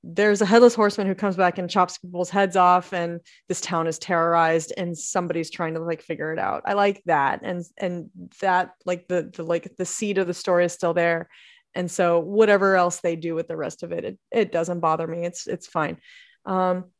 [0.04, 3.88] there's a headless horseman who comes back and chops people's heads off and this town
[3.88, 6.64] is terrorized and somebody's trying to like figure it out.
[6.66, 8.10] I like that and and
[8.42, 11.30] that like the the like the seed of the story is still there
[11.74, 15.08] and so whatever else they do with the rest of it it, it doesn't bother
[15.08, 15.26] me.
[15.26, 15.98] It's it's fine.
[16.46, 16.92] Um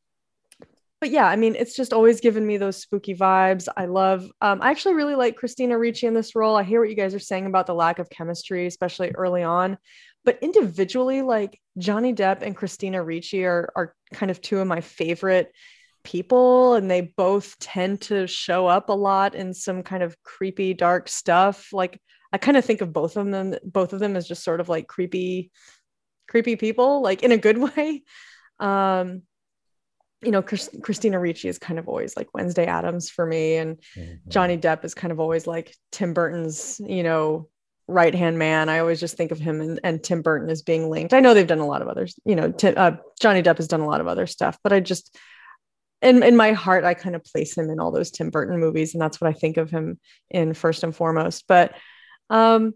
[1.04, 3.68] but yeah i mean it's just always given me those spooky vibes.
[3.76, 6.56] I love um i actually really like christina ricci in this role.
[6.56, 9.76] I hear what you guys are saying about the lack of chemistry especially early on
[10.24, 14.80] but individually like johnny depp and christina ricci are are kind of two of my
[14.80, 15.52] favorite
[16.04, 20.72] people and they both tend to show up a lot in some kind of creepy
[20.72, 21.68] dark stuff.
[21.70, 22.00] Like
[22.32, 24.70] i kind of think of both of them both of them as just sort of
[24.70, 25.50] like creepy
[26.28, 28.04] creepy people like in a good way.
[28.58, 29.24] Um
[30.24, 33.78] you know Chris, christina ricci is kind of always like wednesday Addams for me and
[33.96, 34.30] Mm-hmm.
[34.30, 37.48] johnny depp is kind of always like tim burton's you know
[37.86, 40.88] right hand man i always just think of him and, and tim burton as being
[40.88, 43.58] linked i know they've done a lot of others you know Tim, uh, johnny depp
[43.58, 45.16] has done a lot of other stuff but i just
[46.00, 48.94] in, in my heart i kind of place him in all those tim burton movies
[48.94, 49.98] and that's what i think of him
[50.30, 51.74] in first and foremost but
[52.30, 52.72] um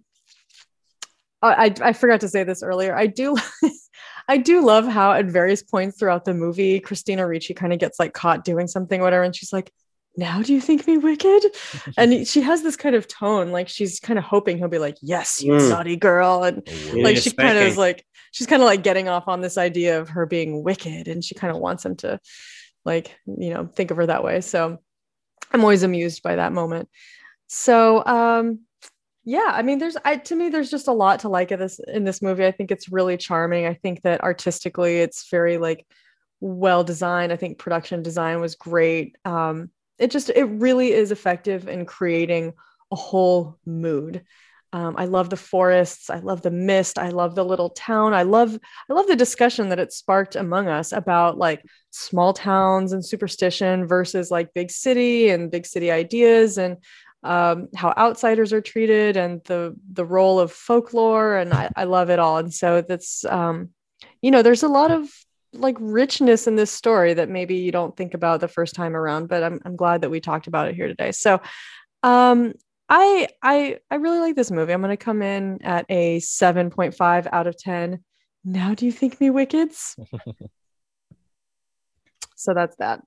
[1.41, 2.97] I, I I forgot to say this earlier.
[2.97, 3.37] I do
[4.29, 7.99] I do love how at various points throughout the movie, Christina Ricci kind of gets
[7.99, 9.73] like caught doing something, whatever, and she's like,
[10.17, 11.45] now do you think me wicked?
[11.97, 14.97] and she has this kind of tone, like she's kind of hoping he'll be like,
[15.01, 15.71] yes, you Mm.
[15.71, 16.43] naughty girl.
[16.43, 19.41] And You like she kind of is like, she's kind of like getting off on
[19.41, 21.09] this idea of her being wicked.
[21.09, 22.21] And she kind of wants him to
[22.85, 24.41] like, you know, think of her that way.
[24.41, 24.79] So
[25.53, 26.89] I'm always amused by that moment.
[27.47, 28.61] So um
[29.29, 31.79] yeah, I mean there's I to me there's just a lot to like of this
[31.81, 32.47] in this movie.
[32.47, 33.67] I think it's really charming.
[33.67, 35.87] I think that artistically it's very like
[36.41, 37.31] well designed.
[37.31, 39.17] I think production design was great.
[39.27, 42.55] Um it just it really is effective in creating
[42.91, 44.25] a whole mood.
[44.73, 46.09] Um, I love the forests.
[46.09, 46.99] I love the mist.
[46.99, 48.15] I love the little town.
[48.15, 52.95] I love I love the discussion that it sparked among us about like small towns
[52.95, 56.79] and superstition versus like big city and big city ideas and
[57.23, 62.11] um, how outsiders are treated and the the role of folklore and I, I love
[62.11, 63.71] it all and so that's um,
[64.23, 65.09] you know there's a lot of
[65.53, 69.29] like richness in this story that maybe you don't think about the first time around
[69.29, 71.41] but I'm, I'm glad that we talked about it here today so
[72.03, 72.53] um
[72.89, 74.73] I I I really like this movie.
[74.73, 78.03] I'm going to come in at a 7.5 out of 10.
[78.45, 79.95] Now do you think me wickeds?
[82.39, 83.03] so that's that.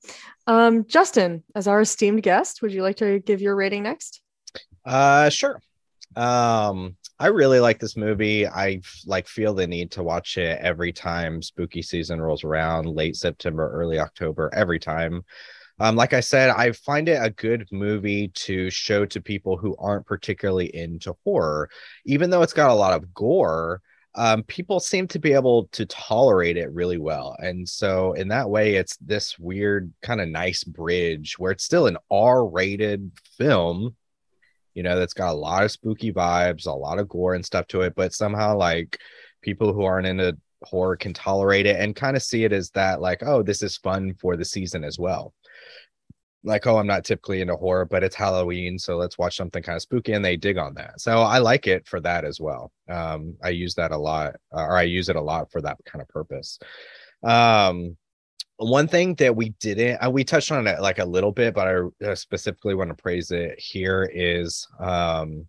[0.47, 4.21] Um Justin, as our esteemed guest, would you like to give your rating next?
[4.85, 5.61] Uh, sure.
[6.15, 8.47] Um, I really like this movie.
[8.47, 13.15] I like feel the need to watch it every time spooky season rolls around, late
[13.15, 15.23] September, early October, every time.
[15.79, 19.75] Um, like I said, I find it a good movie to show to people who
[19.77, 21.69] aren't particularly into horror,
[22.05, 23.81] even though it's got a lot of gore.
[24.15, 27.35] Um, people seem to be able to tolerate it really well.
[27.39, 31.87] And so, in that way, it's this weird kind of nice bridge where it's still
[31.87, 33.95] an R rated film
[34.73, 37.67] you know, that's got a lot of spooky vibes, a lot of gore and stuff
[37.67, 38.97] to it, but somehow like
[39.41, 43.01] people who aren't into horror can tolerate it and kind of see it as that,
[43.01, 45.33] like, oh, this is fun for the season as well.
[46.43, 49.75] Like, oh, I'm not typically into horror, but it's Halloween, so let's watch something kind
[49.75, 50.99] of spooky, and they dig on that.
[50.99, 52.71] So I like it for that as well.
[52.89, 56.01] Um, I use that a lot, or I use it a lot for that kind
[56.01, 56.59] of purpose.
[57.23, 57.97] Um,
[58.57, 61.67] one thing that we didn't uh, we touched on it like a little bit but
[61.67, 65.45] i uh, specifically want to praise it here is um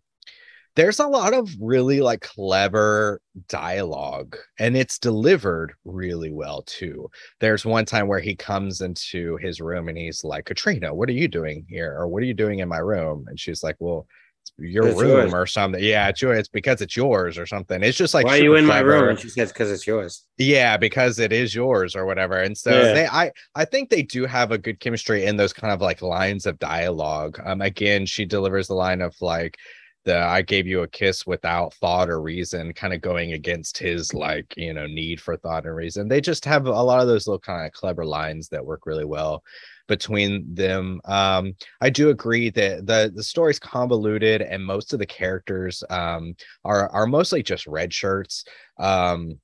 [0.75, 7.09] there's a lot of really like clever dialogue and it's delivered really well too
[7.41, 11.13] there's one time where he comes into his room and he's like katrina what are
[11.13, 14.07] you doing here or what are you doing in my room and she's like well
[14.43, 15.33] it's your It's room yours.
[15.35, 18.39] or something yeah it's yours it's because it's yours or something it's just like Why
[18.39, 19.09] are you in my room?
[19.11, 20.25] And she says, because it's yours.
[20.39, 22.93] yeah because it is yours or whatever and so Yeah.
[22.95, 26.03] they i i think they do have a good chemistry in those kind of like
[26.03, 29.57] lines of dialogue um again she delivers the line of like
[30.05, 34.13] the i gave you a kiss without thought or reason kind of going against his
[34.15, 36.09] like you know need for thought and reason.
[36.09, 39.05] They just have a lot of those little kind of clever lines that work really
[39.05, 39.43] well
[39.89, 41.01] between them.
[41.05, 46.35] Um i do agree that the the story's convoluted and most of the characters um
[46.65, 48.45] are are mostly just red shirts.
[48.79, 49.41] Um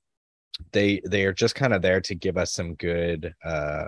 [0.71, 3.85] they they are just kind of there to give us some good uh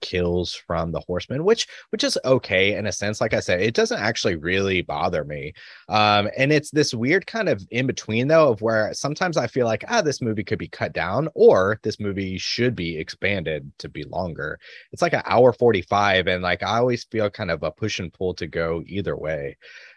[0.00, 3.74] kills from the horsemen which which is okay in a sense like i said it
[3.74, 5.52] doesn't actually really bother me
[5.88, 9.66] um and it's this weird kind of in between though of where sometimes i feel
[9.66, 13.88] like ah this movie could be cut down or this movie should be expanded to
[13.88, 14.58] be longer
[14.92, 18.12] it's like an hour 45 and like i always feel kind of a push and
[18.12, 19.56] pull to go either way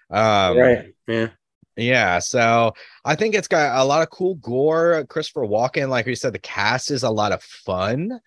[0.09, 0.93] um right.
[1.07, 1.29] Yeah.
[1.75, 2.73] Yeah, so
[3.03, 5.05] I think it's got a lot of cool gore.
[5.09, 8.19] Christopher Walken, like we said, the cast is a lot of fun.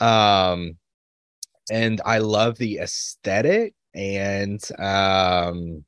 [0.00, 0.76] Um,
[1.70, 5.84] and I love the aesthetic and um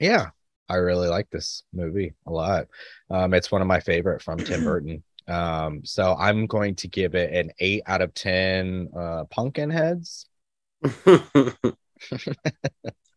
[0.00, 0.30] yeah,
[0.68, 2.68] I really like this movie a lot.
[3.10, 5.02] Um, it's one of my favorite from Tim Burton.
[5.26, 10.26] Um, so I'm going to give it an eight out of ten uh pumpkin heads.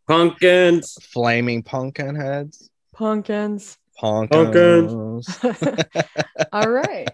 [0.08, 0.98] Pumpkins.
[1.02, 2.70] Flaming pumpkin heads.
[2.94, 3.78] Pumpkins.
[3.98, 5.40] Pumpkins.
[6.52, 7.08] All right.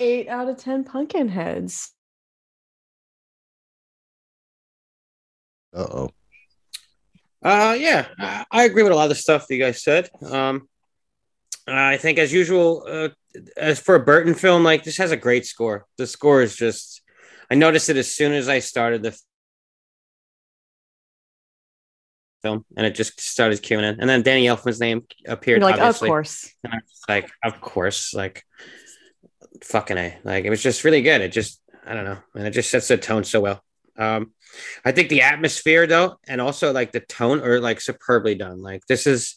[0.00, 1.92] Eight out of 10 pumpkin heads.
[5.74, 6.10] Uh oh.
[7.42, 10.08] Uh, yeah, I, I agree with a lot of the stuff that you guys said.
[10.24, 10.68] Um,
[11.66, 13.08] I think, as usual, uh,
[13.56, 15.86] as for a Burton film, like this has a great score.
[15.98, 17.02] The score is just,
[17.50, 19.18] I noticed it as soon as I started the
[22.42, 24.00] film, and it just started queuing in.
[24.00, 25.62] And then Danny Elfman's name appeared.
[25.62, 26.08] You're like, obviously.
[26.08, 26.54] of course.
[26.62, 28.44] And I was like, of course, like
[29.64, 30.18] fucking a.
[30.22, 31.20] Like it was just really good.
[31.20, 33.64] It just, I don't know, and it just sets the tone so well.
[33.98, 34.32] Um,
[34.84, 38.62] I think the atmosphere though, and also like the tone are like superbly done.
[38.62, 39.36] Like this is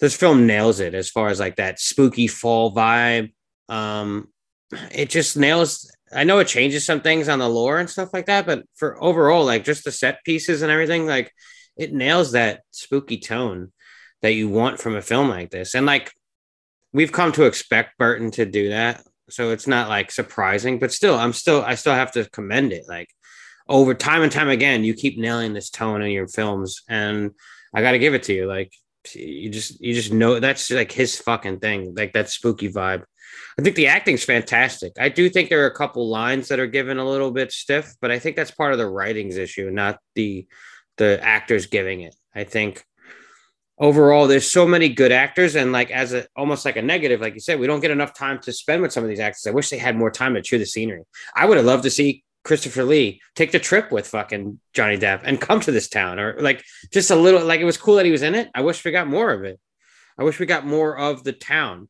[0.00, 3.32] this film nails it as far as like that spooky fall vibe.
[3.68, 4.28] Um,
[4.90, 5.90] it just nails.
[6.12, 9.02] I know it changes some things on the lore and stuff like that, but for
[9.02, 11.32] overall, like just the set pieces and everything, like
[11.76, 13.72] it nails that spooky tone
[14.22, 15.74] that you want from a film like this.
[15.74, 16.12] And like
[16.92, 19.02] we've come to expect Burton to do that.
[19.30, 22.84] So it's not like surprising, but still, I'm still, I still have to commend it.
[22.88, 23.08] Like
[23.68, 26.82] over time and time again, you keep nailing this tone in your films.
[26.88, 27.32] And
[27.74, 28.46] I got to give it to you.
[28.46, 28.72] Like
[29.12, 33.04] you just, you just know that's like his fucking thing, like that spooky vibe.
[33.58, 34.92] I think the acting's fantastic.
[34.98, 37.94] I do think there are a couple lines that are given a little bit stiff,
[38.00, 40.46] but I think that's part of the writing's issue, not the
[40.96, 42.14] the actors giving it.
[42.34, 42.84] I think
[43.78, 47.34] overall there's so many good actors and like as a almost like a negative like
[47.34, 49.50] you said we don't get enough time to spend with some of these actors i
[49.50, 51.02] wish they had more time to chew the scenery
[51.34, 55.22] i would have loved to see christopher lee take the trip with fucking johnny depp
[55.24, 56.20] and come to this town.
[56.20, 56.62] Or like
[56.92, 58.50] just a little like it was cool that he was in it.
[58.54, 59.58] I wish we got more of it.
[60.18, 61.88] I wish we got more of the town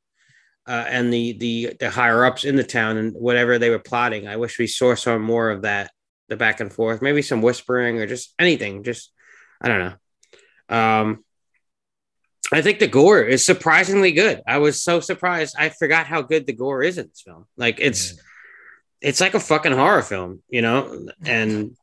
[0.67, 4.27] uh, and the the the higher ups in the town and whatever they were plotting.
[4.27, 5.91] I wish we saw some more of that
[6.29, 7.03] the back and forth.
[7.03, 8.83] Maybe some whispering or just anything.
[8.83, 9.13] Just
[9.61, 10.77] i don't know.
[10.77, 11.25] Um
[12.53, 14.43] I think the gore is surprisingly good.
[14.47, 15.57] I was so surprised.
[15.59, 17.47] I forgot how good the gore is in this film.
[17.57, 18.15] Like it's
[19.05, 21.07] it's like a fucking horror film, you know?
[21.27, 21.77] And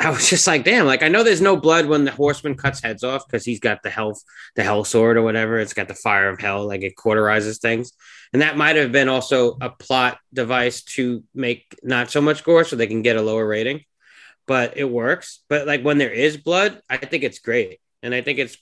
[0.00, 2.82] I was just like, damn, like I know there's no blood when the horseman cuts
[2.82, 4.22] heads off because he's got the health,
[4.56, 5.58] the hell sword or whatever.
[5.58, 7.92] It's got the fire of hell, like it cauterizes things.
[8.32, 12.64] And that might have been also a plot device to make not so much gore
[12.64, 13.84] so they can get a lower rating.
[14.46, 15.40] But it works.
[15.50, 17.78] But like when there is blood, I think it's great.
[18.02, 18.56] And I think it's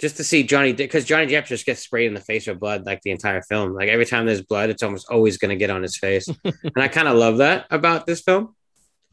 [0.00, 2.84] just to see Johnny because Johnny Depp just gets sprayed in the face with blood
[2.84, 3.74] like the entire film.
[3.74, 6.72] Like every time there's blood, it's almost always going to get on his face, and
[6.76, 8.54] I kind of love that about this film.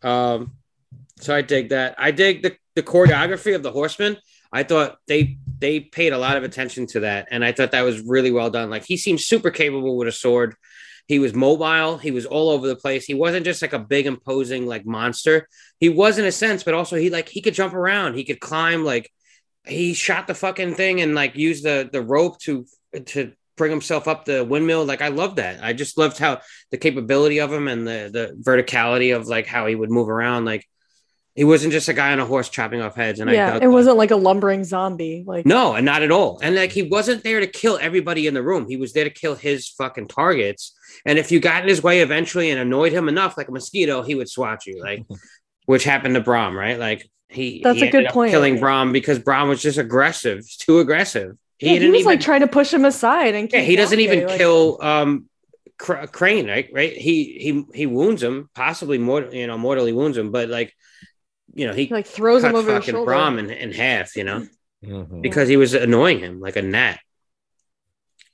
[0.02, 0.54] Um,
[1.20, 1.96] so I dig that.
[1.98, 4.18] I dig the the choreography of the Horseman.
[4.52, 7.82] I thought they they paid a lot of attention to that, and I thought that
[7.82, 8.70] was really well done.
[8.70, 10.56] Like he seems super capable with a sword.
[11.08, 11.98] He was mobile.
[11.98, 13.06] He was all over the place.
[13.06, 15.48] He wasn't just like a big imposing like monster.
[15.80, 18.16] He was in a sense, but also he like he could jump around.
[18.16, 19.12] He could climb like
[19.66, 22.66] he shot the fucking thing and like used the the rope to
[23.06, 24.86] to bring himself up the windmill.
[24.86, 25.64] Like I love that.
[25.64, 29.68] I just loved how the capability of him and the the verticality of like how
[29.68, 30.46] he would move around.
[30.46, 30.68] Like
[31.36, 33.20] he wasn't just a guy on a horse chopping off heads.
[33.20, 33.72] And I yeah, dug it that.
[33.72, 35.24] wasn't like a lumbering zombie.
[35.26, 36.40] Like No, and not at all.
[36.42, 38.68] And like he wasn't there to kill everybody in the room.
[38.68, 40.74] He was there to kill his fucking targets.
[41.06, 44.02] And if you got in his way eventually and annoyed him enough, like a mosquito,
[44.02, 44.82] he would swat you.
[44.82, 45.06] Like,
[45.68, 46.78] which happened to Brom, right?
[46.78, 48.32] Like he That's he a good point.
[48.32, 51.38] Killing Brom because Brom was just aggressive, too aggressive.
[51.58, 52.12] He yeah, he didn't was even.
[52.12, 55.28] like trying to push him aside and yeah, he doesn't even like- kill um
[55.78, 56.70] Cr- Crane, right?
[56.74, 56.94] Right?
[56.94, 60.74] He he he wounds him, possibly more, you know, mortally wounds him, but like,
[61.56, 63.04] you know, he He like throws him over his fucking.
[63.06, 64.46] Brom in, in half, you know
[64.86, 65.22] Mhm.
[65.22, 67.00] because he was annoying him like a gnat.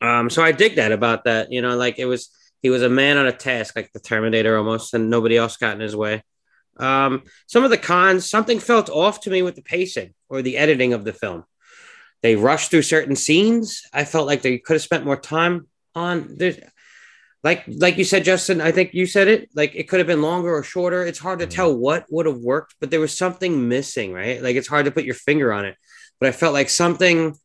[0.01, 1.51] Um, so I dig that about that.
[1.51, 2.29] You know, like it was
[2.61, 5.73] he was a man on a task, like the Terminator almost, and nobody else got
[5.75, 6.23] in his way.
[6.79, 10.57] Um, some of the cons, something felt off to me with the pacing or the
[10.57, 11.43] editing of the film.
[12.21, 13.83] They rushed through certain scenes.
[13.93, 16.59] I felt like they could have spent more time on there's
[17.43, 18.61] like like you said, Justin.
[18.61, 19.49] I think you said it.
[19.55, 21.05] Like it could have been longer or shorter.
[21.05, 24.41] It's hard to tell what would have worked, but there was something missing, right?
[24.41, 25.75] Like it's hard to put your finger on it.
[26.19, 27.35] But I felt like something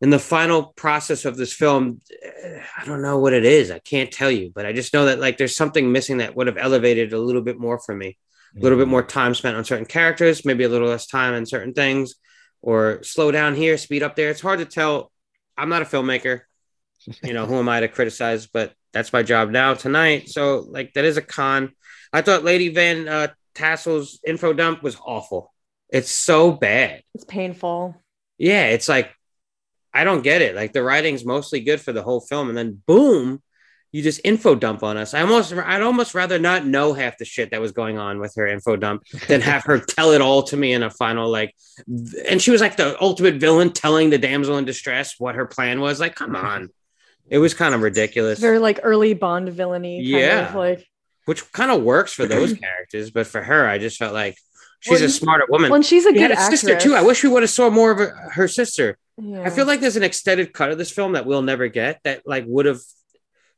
[0.00, 2.00] in the final process of this film.
[2.10, 3.70] eh, I don't know what it is.
[3.70, 6.46] I can't tell you, but I just know that like there's something missing that would
[6.46, 8.16] have elevated a little bit more for me.
[8.56, 11.46] A little bit more time spent on certain characters, maybe a little less time on
[11.46, 12.14] certain things,
[12.62, 14.30] or slow down here, speed up there.
[14.30, 15.12] It's hard to tell
[15.56, 16.42] I'm not a filmmaker.
[17.22, 18.46] You know, who am I to criticize?
[18.46, 20.28] But that's my job now tonight.
[20.28, 21.72] So, like, that is a con.
[22.12, 25.52] I thought Lady Van uh, Tassel's info dump was awful.
[25.90, 27.02] It's so bad.
[27.14, 27.94] It's painful.
[28.38, 29.10] Yeah, it's like
[29.92, 30.54] I don't get it.
[30.54, 33.42] Like the writing's mostly good for the whole film, and then boom,
[33.92, 35.14] you just info dump on us.
[35.14, 38.34] I almost, I'd almost rather not know half the shit that was going on with
[38.36, 41.54] her info dump than have her tell it all to me in a final like.
[42.28, 45.80] And she was like the ultimate villain, telling the damsel in distress what her plan
[45.80, 46.00] was.
[46.00, 46.68] Like, come on,
[47.30, 48.38] it was kind of ridiculous.
[48.38, 49.98] Very like early Bond villainy.
[49.98, 50.48] Kind Yeah.
[50.50, 50.86] Of, like
[51.24, 54.36] which kind of works for those characters, but for her, I just felt like
[54.80, 55.70] she's Well, a smarter woman.
[55.70, 56.60] when she's a She good had a actress.
[56.60, 56.94] sister too.
[56.94, 58.96] I wish we would have saw more of her, her sister.
[59.20, 59.42] Yeah.
[59.42, 62.22] I feel like there's an extended cut of this film that we'll never get that
[62.26, 62.80] like would have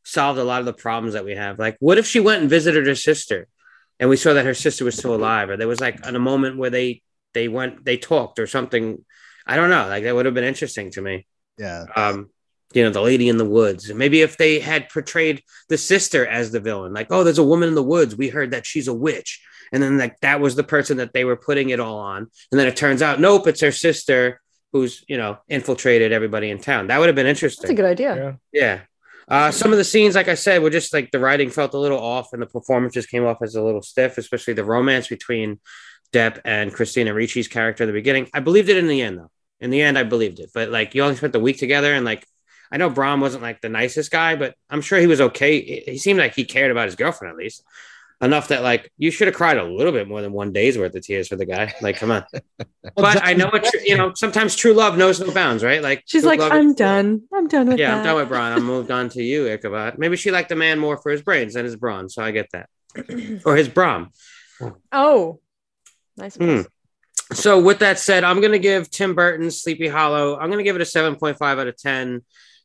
[0.04, 1.58] solved a lot of the problems that we have.
[1.58, 3.46] Like, what if she went and visited her sister,
[3.98, 6.20] and we saw that her sister was still alive, or there was like in a
[6.20, 7.02] moment where they
[7.34, 9.04] they went they talked or something.
[9.46, 9.88] I don't know.
[9.88, 11.26] Like that would have been interesting to me.
[11.58, 11.84] Yeah.
[11.96, 12.30] Um,
[12.72, 13.92] you know, the lady in the woods.
[13.92, 17.68] Maybe if they had portrayed the sister as the villain, like, oh, there's a woman
[17.68, 18.16] in the woods.
[18.16, 19.42] We heard that she's a witch.
[19.72, 22.28] And then like that was the person that they were putting it all on.
[22.50, 24.40] And then it turns out, nope, it's her sister
[24.72, 26.88] who's, you know, infiltrated everybody in town.
[26.88, 27.62] That would have been interesting.
[27.62, 28.38] That's a good idea.
[28.52, 28.80] Yeah.
[29.30, 31.78] Uh, some of the scenes, like I said, were just like the writing felt a
[31.78, 35.60] little off and the performances came off as a little stiff, especially the romance between
[36.12, 38.28] Depp and Christina Ricci's character at the beginning.
[38.34, 39.30] I believed it in the end, though.
[39.60, 40.50] In the end, I believed it.
[40.52, 42.26] But like you only spent the week together, and like
[42.72, 45.82] I know Brom wasn't like the nicest guy, but I'm sure he was okay.
[45.86, 47.62] He seemed like he cared about his girlfriend at least
[48.20, 50.94] enough that like you should have cried a little bit more than one day's worth
[50.94, 51.74] of tears for the guy.
[51.80, 52.24] Like, come on.
[52.96, 53.86] But I know it.
[53.86, 55.82] You know, sometimes true love knows no bounds, right?
[55.82, 57.22] Like She's like, I'm done.
[57.32, 57.98] I'm done with yeah, that.
[57.98, 58.56] I'm done with Brom.
[58.56, 59.98] I'm moved on to you, Ichabod.
[59.98, 62.50] Maybe she liked the man more for his brains than his brawn, so I get
[62.52, 62.68] that.
[63.44, 64.10] or his brawn.
[64.92, 65.40] Oh,
[66.16, 66.36] nice.
[66.36, 66.62] Hmm.
[67.32, 70.38] So with that said, I'm gonna give Tim Burton's Sleepy Hollow.
[70.38, 72.22] I'm gonna give it a 7.5 out of 10.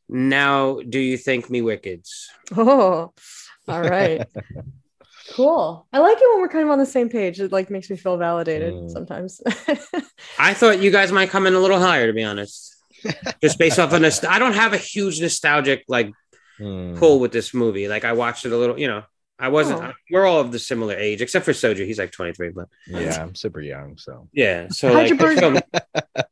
[0.10, 2.28] Now, do you think me wickeds?
[2.56, 3.14] Oh,
[3.68, 4.26] all right.
[5.34, 5.88] cool.
[5.92, 7.40] I like it when we're kind of on the same page.
[7.40, 8.90] It like makes me feel validated Mm.
[8.92, 9.42] sometimes.
[10.40, 12.76] I thought you guys might come in a little higher, to be honest.
[13.42, 16.12] Just based off of nost- I don't have a huge nostalgic like
[16.58, 16.96] Hmm.
[16.96, 17.90] pull with this movie.
[17.90, 19.04] Like I watched it a little, you know.
[19.38, 19.82] I wasn't.
[19.84, 19.92] Oh.
[20.12, 21.86] We're all of the similar age, except for Soju.
[21.86, 24.68] He's like 23, but Yeah, I'm super young, so yeah.
[24.70, 25.60] So like, you burn- film-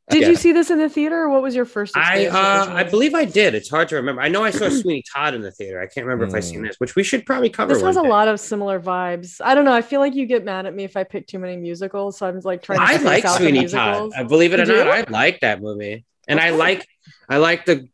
[0.09, 0.29] Did Yeah.
[0.29, 1.23] you see this in the theater?
[1.23, 1.97] Or what was your first?
[1.97, 3.55] I experience with uh, I believe I did.
[3.55, 4.21] It's hard to remember.
[4.21, 5.81] I know I saw Sweeney Todd in the theater.
[5.81, 6.67] I can't remember if I seen Mm.
[6.67, 7.73] this, which we should probably cover.
[7.73, 9.41] this has a lot of similar vibes.
[9.43, 9.73] I don't know.
[9.73, 12.27] I feel like you get mad at me if I pick too many musicals, so
[12.27, 12.85] I'm like trying to.
[12.85, 14.11] I like Sweeney Todd.
[14.15, 14.87] I believe it or not.
[14.87, 16.87] I like that movie, and I like
[17.27, 17.89] I like the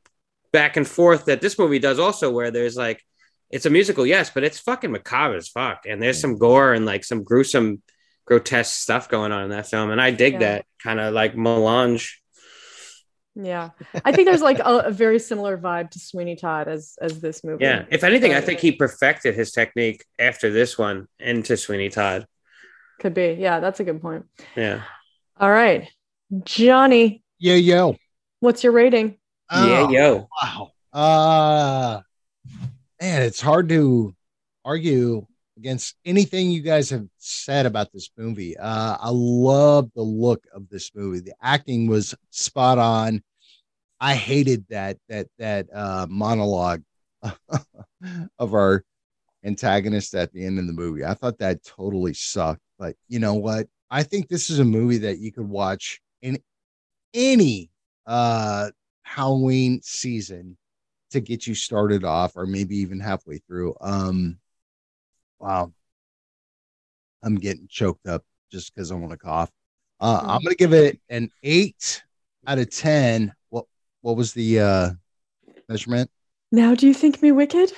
[0.52, 3.04] back and forth that this movie does also, where there's like
[3.52, 6.86] it's a musical, yes, but it's fucking macabre as fuck, and there's some gore and
[6.86, 7.82] like some gruesome,
[8.26, 10.40] grotesque stuff going on in that film, and I dig Yeah.
[10.40, 12.22] that kind of like melange.
[13.36, 13.70] Yeah,
[14.04, 17.44] I think there's like a, a very similar vibe to Sweeney Todd as as this
[17.44, 17.64] movie.
[17.64, 22.26] Yeah, if anything, I think he perfected his technique after this one into Sweeney Todd.
[23.00, 23.38] could be.
[23.40, 24.26] Yeah, that's a good point.
[24.58, 24.82] Yeah,
[25.40, 25.88] All right,
[26.44, 27.96] Johnny, Yeah, yo.
[28.42, 29.18] What's your rating?
[29.52, 30.28] yeah, Oh, yo.
[30.42, 30.72] Wow.
[30.92, 32.02] Uh
[33.02, 34.16] man, it's hard to
[34.66, 35.26] argue
[35.58, 38.58] against anything you guys have said about this movie.
[38.58, 41.20] Uh I love the look of this movie.
[41.20, 43.22] The acting was spot on.
[44.00, 46.84] I hated that that that uh monologue
[48.40, 48.84] of our
[49.44, 51.04] antagonist at the end of the movie.
[51.06, 52.62] I thought that totally sucked.
[52.78, 53.68] But you know what?
[53.92, 56.40] I think this is a movie that you could watch in
[57.14, 57.70] any
[58.06, 58.72] uh
[59.04, 60.58] Halloween season
[61.12, 63.76] to get you started off or maybe even halfway through.
[63.82, 64.38] Um
[65.40, 65.72] wow.
[67.24, 69.52] I'm getting choked up just because I want to cough.
[70.00, 72.04] Uh, I'm gonna give it an eight
[72.48, 73.34] out of ten.
[73.50, 73.66] What
[74.02, 74.90] what was the uh
[75.68, 76.10] measurement?
[76.52, 77.72] Now, do you think me wicked?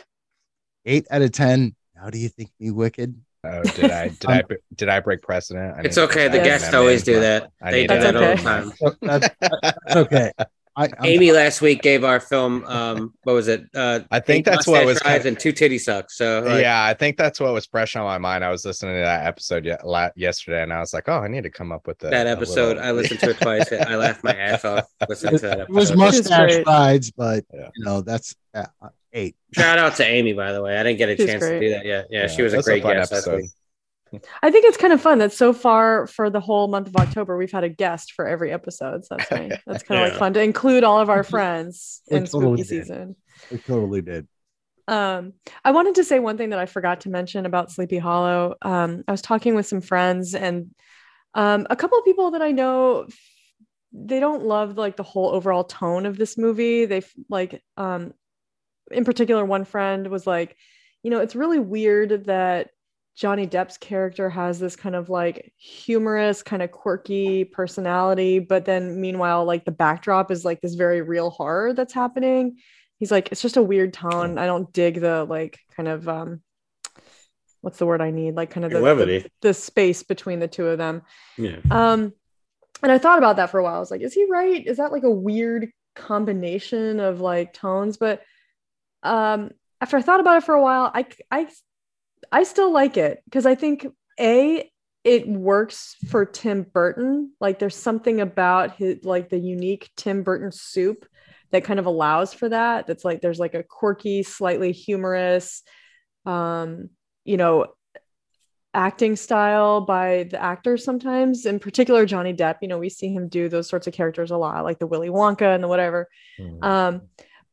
[0.85, 1.75] Eight out of ten.
[1.95, 3.19] How do you think me wicked?
[3.43, 4.43] Oh, did I did I
[4.75, 5.75] did I break precedent?
[5.77, 6.27] I It's okay.
[6.27, 7.51] The guests always do that.
[7.61, 8.97] I They do That's that all the time.
[9.01, 10.31] That's, that's okay.
[10.75, 13.65] I, I'm, Amy last week gave our film, um, what was it?
[13.75, 16.17] Uh, I think that's what was rides kind and two titty sucks.
[16.17, 18.43] So like, yeah, I think that's what was fresh on my mind.
[18.45, 21.27] I was listening to that episode ye- la- yesterday, and I was like, "Oh, I
[21.27, 23.71] need to come up with the, that episode, little- I listened to it twice.
[23.73, 26.03] I laughed my ass off listening to that it was episode.
[26.05, 27.69] Which is mustache rides, but Yeah.
[27.75, 28.65] you know that's uh,
[29.13, 29.35] eight.
[29.53, 30.77] Shout out to Amy, by the way.
[30.77, 32.07] I didn't get a She's chance to do that yet.
[32.09, 33.49] Yeah, Yeah, she was a that's a great fun guest last episode.
[34.43, 37.37] I think it's kind of fun that so far for the whole month of October,
[37.37, 39.05] we've had a guest for every episode.
[39.05, 39.51] So that's nice.
[39.65, 40.11] That's kind of Yeah.
[40.11, 42.85] like fun to include all of our friends It in totally spooky did.
[42.87, 43.15] season.
[43.49, 44.27] It totally did.
[44.87, 45.33] Um,
[45.63, 48.55] I wanted to say one thing that I forgot to mention about Sleepy Hollow.
[48.61, 50.71] Um, I was talking with some friends, and
[51.33, 53.07] um, a couple of people that I know
[53.93, 56.85] they don't love like the whole overall tone of this movie.
[56.85, 58.13] They like um
[58.89, 60.55] in particular one friend was like,
[61.03, 62.71] you know, it's really weird that
[63.15, 68.99] Johnny Depp's character has this kind of like humorous, kind of quirky personality, but then
[69.01, 72.57] meanwhile, like the backdrop is like this very real horror that's happening.
[72.97, 74.37] He's like, it's just a weird tone.
[74.37, 76.41] I don't dig the like kind of um
[77.61, 78.35] what's the word I need?
[78.35, 79.19] Like kind of the, Levity.
[79.19, 81.03] the, the space between the two of them.
[81.37, 81.57] Yeah.
[81.69, 82.13] Um,
[82.83, 83.75] and I thought about that for a while.
[83.75, 84.65] I was like, is he right?
[84.65, 87.97] Is that like a weird combination of like tones?
[87.97, 88.23] But
[89.03, 91.47] um, after I thought about it for a while, I I
[92.31, 93.87] I still like it because I think
[94.19, 94.69] a
[95.03, 97.31] it works for Tim Burton.
[97.39, 101.05] Like there's something about his like the unique Tim Burton soup
[101.51, 102.87] that kind of allows for that.
[102.87, 105.63] That's like there's like a quirky, slightly humorous,
[106.25, 106.89] um,
[107.25, 107.67] you know,
[108.73, 113.27] acting style by the actor sometimes in particular johnny depp you know we see him
[113.27, 116.07] do those sorts of characters a lot like the willy wonka and the whatever
[116.39, 116.63] Mhm.
[116.63, 117.01] um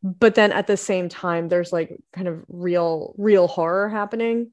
[0.03, 4.53] but then at the same time there's like kind of real real horror happening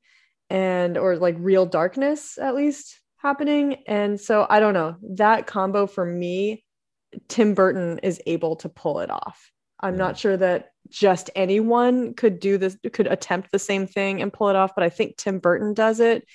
[0.49, 3.83] and or like real darkness at least happening.
[3.87, 6.63] And so i don't know that combo for me
[7.27, 9.51] tim burton is able to pull it off.
[9.79, 14.31] I'm not sure that just anyone could do this could attempt the same thing and
[14.31, 16.25] pull it off but i think tim burton does it.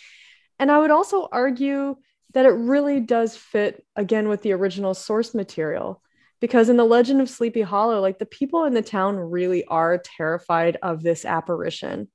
[0.58, 1.96] And I would also argue
[2.34, 6.02] that it really does fit again with the original source material.
[6.40, 9.98] Because in the legend of Sleepy Hollow, like the people in the town really are
[9.98, 12.08] terrified of this apparition.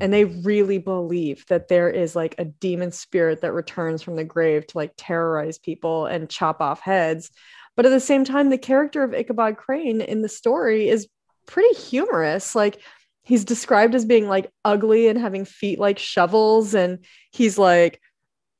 [0.00, 0.42] And they mm-hmm.
[0.42, 4.78] really believe that there is like a demon spirit that returns from the grave to
[4.78, 7.30] like terrorize people and chop off heads.
[7.74, 11.08] But at the same time, the character of Ichabod Crane in the story is
[11.46, 12.54] pretty humorous.
[12.54, 12.80] Like
[13.24, 18.00] he's described as being like ugly and having feet like shovels and he's like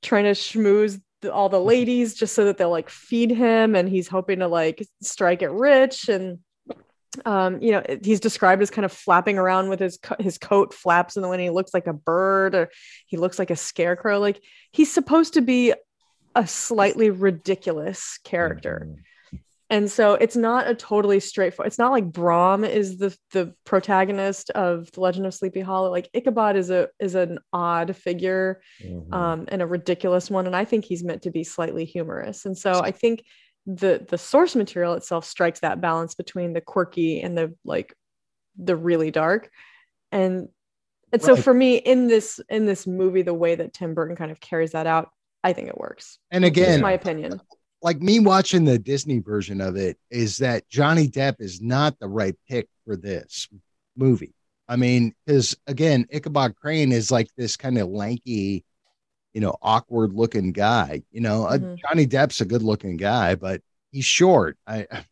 [0.02, 3.88] trying to schmooze the, all the ladies just so that they'll like feed him and
[3.88, 6.38] he's hoping to like strike it rich and
[7.24, 10.72] um you know he's described as kind of flapping around with his co- his coat
[10.72, 12.70] flaps in the wind he looks like a bird or
[13.06, 14.40] he looks like a scarecrow like
[14.70, 15.74] he's supposed to be
[16.36, 19.02] a slightly ridiculous character Mhm.
[19.70, 24.50] And so it's not a totally straightforward it's not like Brom is the the protagonist
[24.50, 25.90] of the legend of sleepy hollow.
[25.90, 29.14] Like ichabod is a is an odd figure Mhm.
[29.14, 32.44] um and a ridiculous one and i think he's meant to be slightly humorous.
[32.46, 33.24] And so i think
[33.66, 37.94] the the source material itself strikes that balance between the quirky and the like
[38.58, 39.50] the really dark.
[40.10, 40.48] And
[41.12, 44.30] and so for me in this in this movie the way that tim burton kind
[44.30, 45.10] of carries that out
[45.44, 46.18] i think it works.
[46.32, 47.40] And again, my opinion
[47.82, 52.08] like me watching the Disney version of it is that Johnny Depp is not the
[52.08, 53.48] right pick for this
[53.96, 54.34] movie.
[54.68, 58.64] I mean, because again, Ichabod Crane is like this kind of lanky,
[59.32, 61.02] you know, awkward looking guy.
[61.10, 61.78] You know, uh, Mhm.
[61.78, 64.58] Johnny Depp's a good looking guy, but he's short.
[64.66, 64.86] I,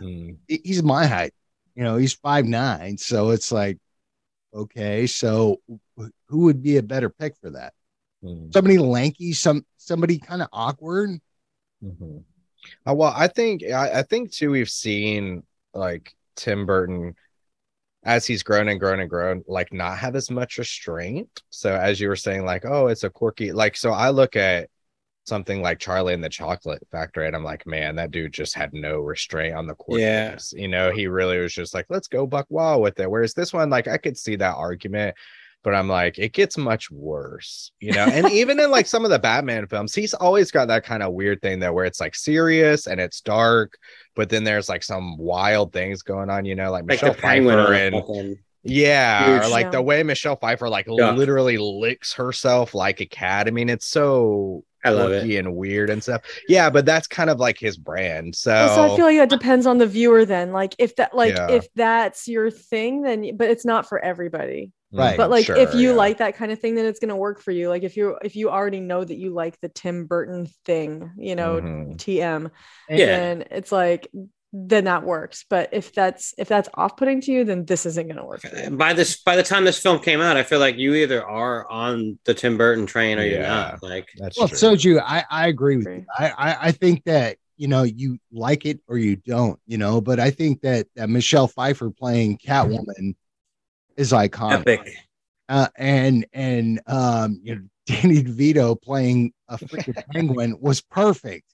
[0.00, 0.38] Mhm.
[0.48, 1.34] he's my height.
[1.74, 3.78] You know, he's five nine, so it's like,
[4.54, 5.60] okay, so
[6.28, 7.74] who would be a better pick for that?
[8.22, 8.52] Mhm.
[8.52, 11.20] Somebody lanky, some somebody kind of awkward.
[11.82, 12.22] Mhm.
[12.88, 15.42] Uh, well, I think I, I think too we've seen
[15.74, 17.14] like Tim Burton
[18.04, 21.42] as he's grown and grown and grown, like not have as much restraint.
[21.50, 24.70] So as you were saying, like, oh, it's a quirky, like so I look at
[25.24, 28.72] something like Charlie and the Chocolate Factory, and I'm like, man, that dude just had
[28.72, 30.32] no restraint on the Yeah.
[30.34, 30.52] quirkiness.
[30.52, 33.10] You know, he really was just like, let's go buck wild with it.
[33.10, 35.16] Whereas this one, like, I could see that argument,
[35.64, 38.04] but I'm like, it gets much worse, you know.
[38.06, 41.12] And even in like some of the Batman films, he's always got that kind of
[41.12, 43.74] weird thing that where it's like serious and it's dark,
[44.16, 47.72] but then there's like some wild things going on, you know, like Like Michelle Pfeiffer
[47.74, 48.38] and something.
[48.64, 49.70] yeah, or like Yeah.
[49.70, 51.12] the way Michelle Pfeiffer like Yeah.
[51.12, 53.46] literally licks herself like a cat.
[53.46, 55.20] I mean, it's so I love it.
[55.20, 56.22] quirky and weird and stuff.
[56.48, 58.34] Yeah, but that's kind of like his brand.
[58.34, 60.50] So, Also, I feel like that depends on the viewer then.
[60.52, 61.50] Like if that like Yeah.
[61.52, 64.72] if that's your thing, then but it's not for everybody.
[64.92, 65.16] Right.
[65.16, 65.94] But like if Mm, you yeah.
[65.94, 67.68] like that kind of thing, then it's gonna work for you.
[67.68, 71.34] Like if you if you already know that you like the Tim Burton thing, you
[71.34, 71.96] know, Mhm.
[71.96, 72.50] TM,
[72.90, 73.06] Yeah.
[73.06, 74.08] then it's like
[74.54, 75.46] then that works.
[75.48, 78.54] But if that's if that's off putting to you, then this isn't gonna work for
[78.54, 78.68] you.
[78.76, 81.66] by this by the time this film came out, I feel like you either are
[81.70, 83.48] on the Tim Burton train or you're Yeah.
[83.48, 83.82] not.
[83.82, 84.58] Like that's Well, true.
[84.58, 86.04] Soju, I, I agree with you.
[86.18, 90.02] I, I, I think that, you know, you like it or you don't, you know,
[90.02, 93.14] but I think that, that Michelle Pfeiffer playing Catwoman
[93.96, 94.60] is iconic.
[94.60, 94.94] epic.
[95.48, 101.44] Uh, and, and, um, you know, Danny DeVito playing a freaking penguin was perfect.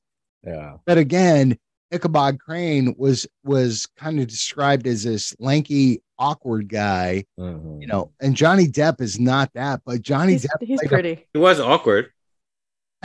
[0.46, 0.76] yeah.
[0.86, 1.58] But again,
[1.90, 7.80] Ichabod Crane was, was kind of described as this lanky, awkward guy, Mhm.
[7.80, 10.88] you know, and Johnny Depp is not that, but Johnny He's, Depp he's played a
[10.90, 11.26] pretty.
[11.32, 12.10] He was awkward.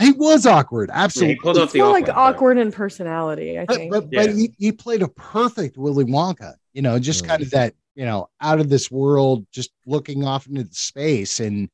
[0.00, 1.36] He was awkward, Yeah, he absolutely.
[1.36, 2.34] pulled off the More like awkward part.
[2.34, 3.90] awkward in personality, I but think.
[3.92, 4.26] but, Yeah.
[4.26, 6.54] but he, he played a perfect Willy Wonka.
[6.74, 7.28] You know, just Mm.
[7.28, 11.40] kind of that you know out of this world, just looking off into the space,
[11.40, 11.68] and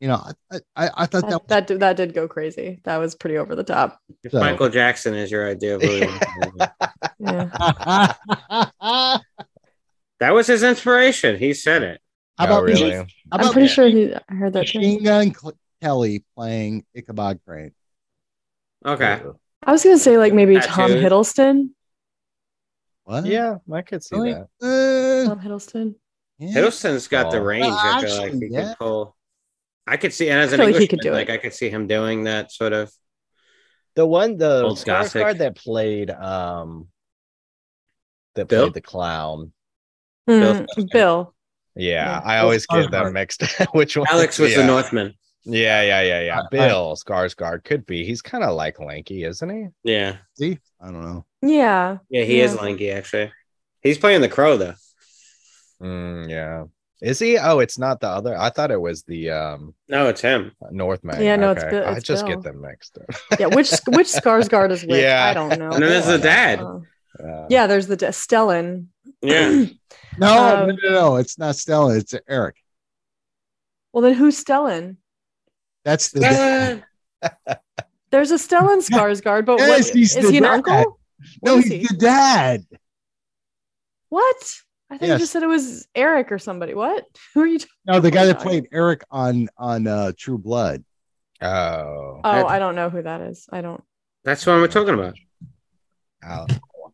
[0.00, 0.22] you know,
[0.52, 2.80] I I, I thought that, that, that, did- that did go crazy.
[2.84, 3.98] That was pretty over the top.
[4.22, 6.00] If So- Michael Jackson is your idea of Willy
[7.20, 9.18] Yeah.
[10.20, 11.38] That was his inspiration.
[11.38, 12.00] He said it.
[12.38, 12.92] about oh, really?
[12.92, 14.78] How I'm about pretty sure he I heard that too.
[14.78, 17.72] Machine Gun Cl- Kelly playing Ichabod Crane?
[18.86, 19.20] Okay.
[19.24, 19.32] Uh,
[19.62, 21.04] I was gonna say like maybe Tom Tattooed.
[21.04, 21.70] Hiddleston.
[23.04, 23.26] What?
[23.26, 24.32] Yeah, I could see Really?
[24.60, 25.26] that.
[25.26, 25.94] Uh, Tom Hiddleston.
[26.38, 26.54] yeah.
[26.54, 27.42] Hiddleston's got the Oh.
[27.42, 27.66] range.
[27.66, 28.68] Well, I feel like he yeah.
[28.68, 29.16] could pull.
[29.86, 31.32] I could see, and as an feel like he Englishman, could do like it.
[31.32, 32.90] I could see him doing that sort of.
[33.96, 35.22] The one, the Old Gothic.
[35.22, 36.88] Skarsgård that played, um,
[38.34, 38.62] that Bill?
[38.64, 39.52] played the clown.
[40.28, 40.86] Mm, Bill.
[40.92, 41.34] Bill.
[41.76, 42.20] Yeah, Yeah.
[42.24, 42.90] I always get Skarsgård.
[42.90, 43.42] them mixed.
[43.74, 44.06] Which one?
[44.10, 44.58] Alex was yeah.
[44.62, 45.14] the Northman.
[45.44, 46.38] Yeah, yeah, yeah, yeah.
[46.40, 48.04] I- I- Bill Skarsgård could be.
[48.06, 49.66] He's kind of like lanky, isn't he?
[49.84, 51.26] Yeah, See, I don't know.
[51.46, 51.98] Yeah.
[52.08, 53.32] yeah, he is lanky actually.
[53.82, 54.74] He's playing the crow though.
[55.82, 56.64] Mm, yeah.
[57.02, 57.36] Is he?
[57.36, 58.38] Oh, it's not the other.
[58.38, 60.52] I thought it was the um No, it's him.
[60.70, 61.20] Northman.
[61.22, 61.70] Yeah, no, it's Okay.
[61.70, 62.36] Bill- I just Bill.
[62.36, 63.14] get them mixed up.
[63.40, 63.46] Yeah.
[63.46, 65.02] Which which Skarsgård is which?
[65.02, 65.26] Yeah.
[65.28, 65.70] I don't know.
[65.72, 66.60] And then there's the dad.
[66.60, 68.86] Uh, yeah, there's the da- Stellan.
[69.20, 69.66] Yeah,
[70.18, 71.16] No, Um, no, no, no.
[71.16, 72.56] It's not Stellan, It's Eric.
[73.92, 74.96] well, then who's Stellan?
[75.84, 76.82] That's the.
[78.10, 80.52] There's a Stellan Skarsgård, but Yes, what, he's is the he an dad.
[80.54, 80.98] uncle?
[81.42, 81.86] No, he's he?
[81.86, 82.64] the dad.
[84.08, 84.36] What?
[84.90, 85.18] I think Yes.
[85.18, 86.74] you just said it was Eric or somebody.
[86.74, 87.04] What?
[87.34, 87.58] Who are you?
[87.58, 87.72] Talking?
[87.86, 90.84] No, the guy that played Eric on on uh, True Blood.
[91.42, 93.46] oh, Oh, I don't know who that is.
[93.50, 93.82] I don't.
[94.24, 95.14] that's what we're talking about.
[96.22, 96.46] Al-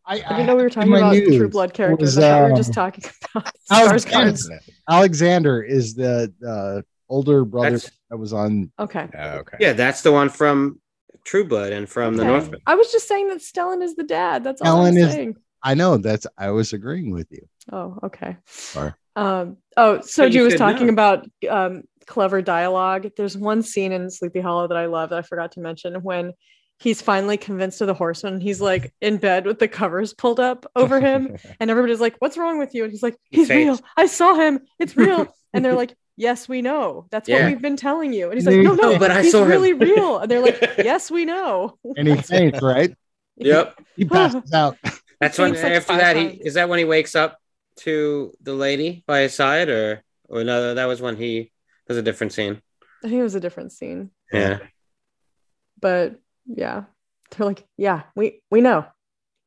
[0.03, 2.15] I, I didn't know we were talking about news, True Blood characters.
[2.15, 3.03] was, I thought we were um, just talking
[3.35, 4.49] about Alex Skarsgård's.
[4.89, 8.71] Alexander is the uh, older brother That's- that was on.
[8.79, 9.07] Okay.
[9.17, 9.57] Oh, okay.
[9.59, 10.81] Yeah, that's the one from
[11.23, 12.31] True Blood and from the Okay.
[12.31, 12.59] Northman.
[12.65, 14.43] I was just saying that Stellan is the dad.
[14.43, 15.35] That's all I'm Stellan is- saying.
[15.63, 16.25] I know that's.
[16.39, 17.47] I was agreeing with you.
[17.71, 18.37] Oh, okay.
[18.47, 18.93] Sorry.
[19.15, 20.93] Um, oh, But Soju you was talking no.
[20.93, 23.11] about um, clever dialogue.
[23.15, 26.33] There's one scene in Sleepy Hollow that I love that I forgot to mention when
[26.79, 28.41] he's finally convinced of the horseman.
[28.41, 32.37] He's like in bed with the covers pulled up over him, and everybody's like, "What's
[32.39, 33.79] wrong with you?" And he's like, He "He's real.
[33.95, 34.61] I saw him.
[34.79, 37.05] It's real." and they're like, "Yes, we know.
[37.11, 37.41] That's Yeah.
[37.43, 39.43] what we've been telling you." And he's like, "No, no, No, but I he's saw
[39.43, 42.95] him." really real." And they're like, "Yes, we know." And he faints, right?
[43.37, 43.79] Yep.
[43.95, 44.77] He passes out.
[45.19, 47.39] That's when like after five that he is that when he wakes up
[47.77, 51.51] to the lady by his side or or no that was when he
[51.87, 52.61] was a different scene.
[53.03, 54.59] I think it was a different scene, Yeah.
[55.79, 56.83] but yeah,
[57.31, 58.85] they're like, "Yeah, we we know,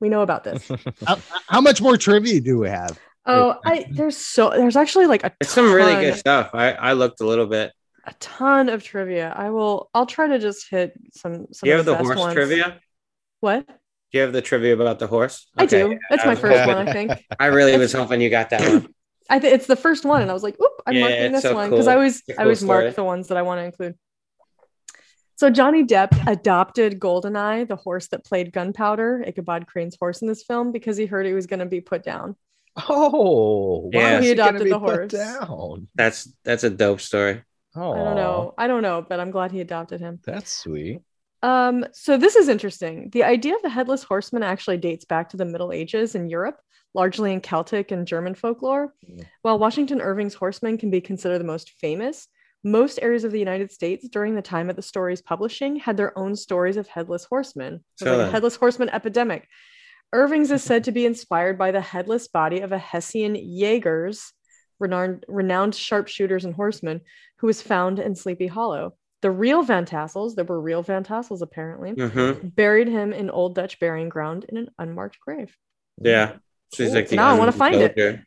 [0.00, 0.68] we know about this."
[1.06, 2.98] How, how much more trivia do we have?
[3.26, 6.50] Oh, I there's so there's actually like a It's some really good stuff.
[6.52, 7.72] I I looked a little bit.
[8.06, 9.32] a ton of trivia.
[9.34, 12.18] I will i'll try to just hit some some Do you have the, the horse
[12.18, 12.34] ones.
[12.34, 12.80] trivia?
[13.40, 13.66] What?
[13.66, 13.74] Do
[14.18, 15.50] you have the trivia about the horse?
[15.56, 15.98] I do.
[16.10, 17.12] That's my first one, I think.
[17.40, 18.88] I really was hoping you got that one.
[19.30, 21.42] I think it's the first one, and I was like, "Oop, I'm Yeah, marking this
[21.42, 21.92] so one because cool.
[21.92, 23.94] I always It's a I cool always mark the ones that I want to include."
[25.36, 30.44] So Johnny Depp adopted Goldeneye, the horse that played Gunpowder, Ichabod Crane's horse in this
[30.44, 32.36] film, because he heard he was going to be put down.
[32.88, 34.16] Oh, why Yeah.
[34.16, 35.12] was He adopted the horse.
[35.12, 35.88] Down.
[35.94, 37.42] That's that's a dope story.
[37.76, 38.54] Oh, I don't know.
[38.56, 40.20] I don't know, but I'm glad he adopted him.
[40.24, 41.00] That's sweet.
[41.42, 43.10] Um, so this is interesting.
[43.10, 46.58] The idea of the headless horseman actually dates back to the Middle Ages in Europe,
[46.94, 48.94] largely in Celtic and German folklore.
[49.08, 49.26] Mm.
[49.42, 52.28] While Washington Irving's horseman can be considered the most famous,
[52.62, 56.16] most areas of the United States during the time of the story's publishing had their
[56.18, 57.74] own stories of headless horsemen.
[57.74, 59.46] It was So like a headless horseman epidemic.
[60.14, 64.32] Irving's is said to be inspired by the headless body of a Hessian Jaegers,
[64.78, 67.00] renowned, renowned sharpshooters and horsemen,
[67.38, 68.94] who was found in Sleepy Hollow.
[69.22, 73.54] The real Van Tassels, there were real Van Tassels apparently, hmm buried him in Old
[73.54, 75.54] Dutch burying ground in an unmarked grave.
[76.00, 76.36] Yeah.
[76.72, 76.94] She's Cool.
[76.96, 77.94] like Now I wanna find it.
[77.96, 78.24] soldier.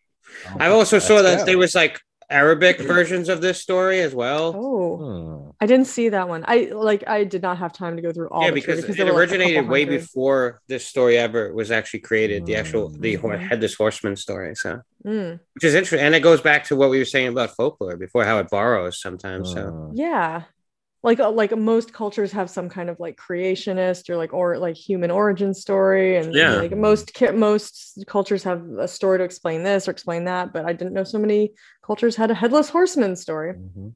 [0.49, 1.45] Oh, I also saw that go.
[1.45, 4.53] there was like Arabic versions of this story as well.
[4.55, 5.49] Oh, Hmm.
[5.61, 6.43] I didn't see that one.
[6.47, 8.93] I like I did not have time to go through all yeah, the because trivia
[8.93, 9.99] it there were, like, originated way hundred.
[10.01, 12.45] before this story ever was actually created.
[12.45, 14.55] The actual the hor- headless horseman story.
[14.55, 17.51] So, Mm, which is interesting, and it goes back to what we were saying about
[17.55, 19.53] folklore before, how it borrows sometimes.
[19.53, 19.95] So, Hmm.
[19.95, 20.43] yeah.
[21.03, 24.75] Like uh, like most cultures have some kind of like creationist or like or like
[24.75, 26.55] human origin story and Yeah.
[26.55, 30.65] like most ca- most cultures have a story to explain this or explain that but
[30.65, 31.53] I didn't know so many
[31.85, 33.53] cultures had a headless horseman story.
[33.53, 33.93] Mhm.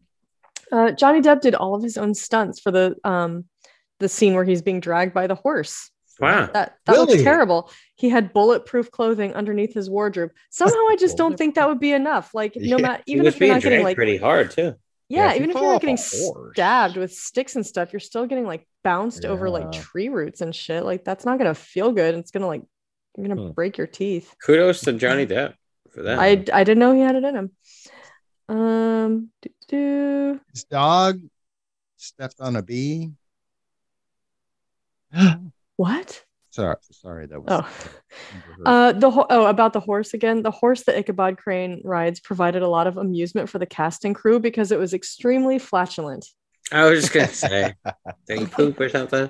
[0.72, 3.46] Uh, Johnny Depp did all of his own stunts for the um
[4.00, 5.90] the scene where he's being dragged by the horse.
[6.20, 7.72] wow, That that looks terrible.
[7.96, 10.32] He had bulletproof clothing underneath his wardrobe.
[10.52, 12.34] Somehow I just don't think that would be enough.
[12.36, 14.52] Like no Yeah, matter he even was if you're being not getting like pretty hard
[14.52, 14.76] too.
[15.12, 17.66] Yeah, if you even if you're not off a getting horse- stabbed with sticks and
[17.66, 20.84] stuff, you're still getting like bounced over like tree roots and shit.
[20.84, 22.16] Like that's not gonna feel good.
[22.16, 22.64] It's gonna like
[23.18, 23.52] you're gonna Hmm.
[23.52, 24.34] break your teeth.
[24.46, 25.54] Kudos to Johnny Depp
[25.92, 26.18] for that.
[26.20, 27.52] I I didn't know he had it in him.
[28.50, 30.40] Um, doo-doo.
[30.54, 31.20] His dog
[31.98, 33.12] stepped on a bee.
[35.76, 36.24] what?
[36.52, 37.48] Sorry, sorry, that was.
[37.50, 38.66] Oh.
[38.66, 40.44] Uh, the ho- oh about the horse again.
[40.44, 44.14] The horse that Ichabod Crane rides provided a lot of amusement for the cast and
[44.14, 46.26] crew because it was extremely flatulent.
[46.72, 47.74] I was just gonna say,
[48.28, 49.30] did he poop or something?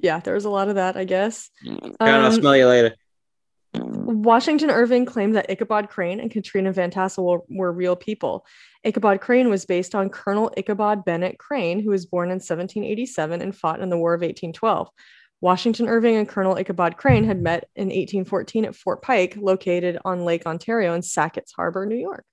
[0.00, 1.50] Yeah, there was a lot of that, I guess.
[1.64, 2.94] John, I'll smell you later.
[4.08, 8.46] Washington Irving claimed that Ichabod Crane and Katrina Van Tassel were, were real people.
[8.82, 13.54] Ichabod Crane was based on Colonel Ichabod Bennett Crane, who was born in 1787 and
[13.54, 14.88] fought in the War of 1812.
[15.42, 20.24] Washington Irving and Colonel Ichabod Crane had met in 1814 at Fort Pike, located on
[20.24, 22.24] Lake Ontario in Sackett's Harbor, New York.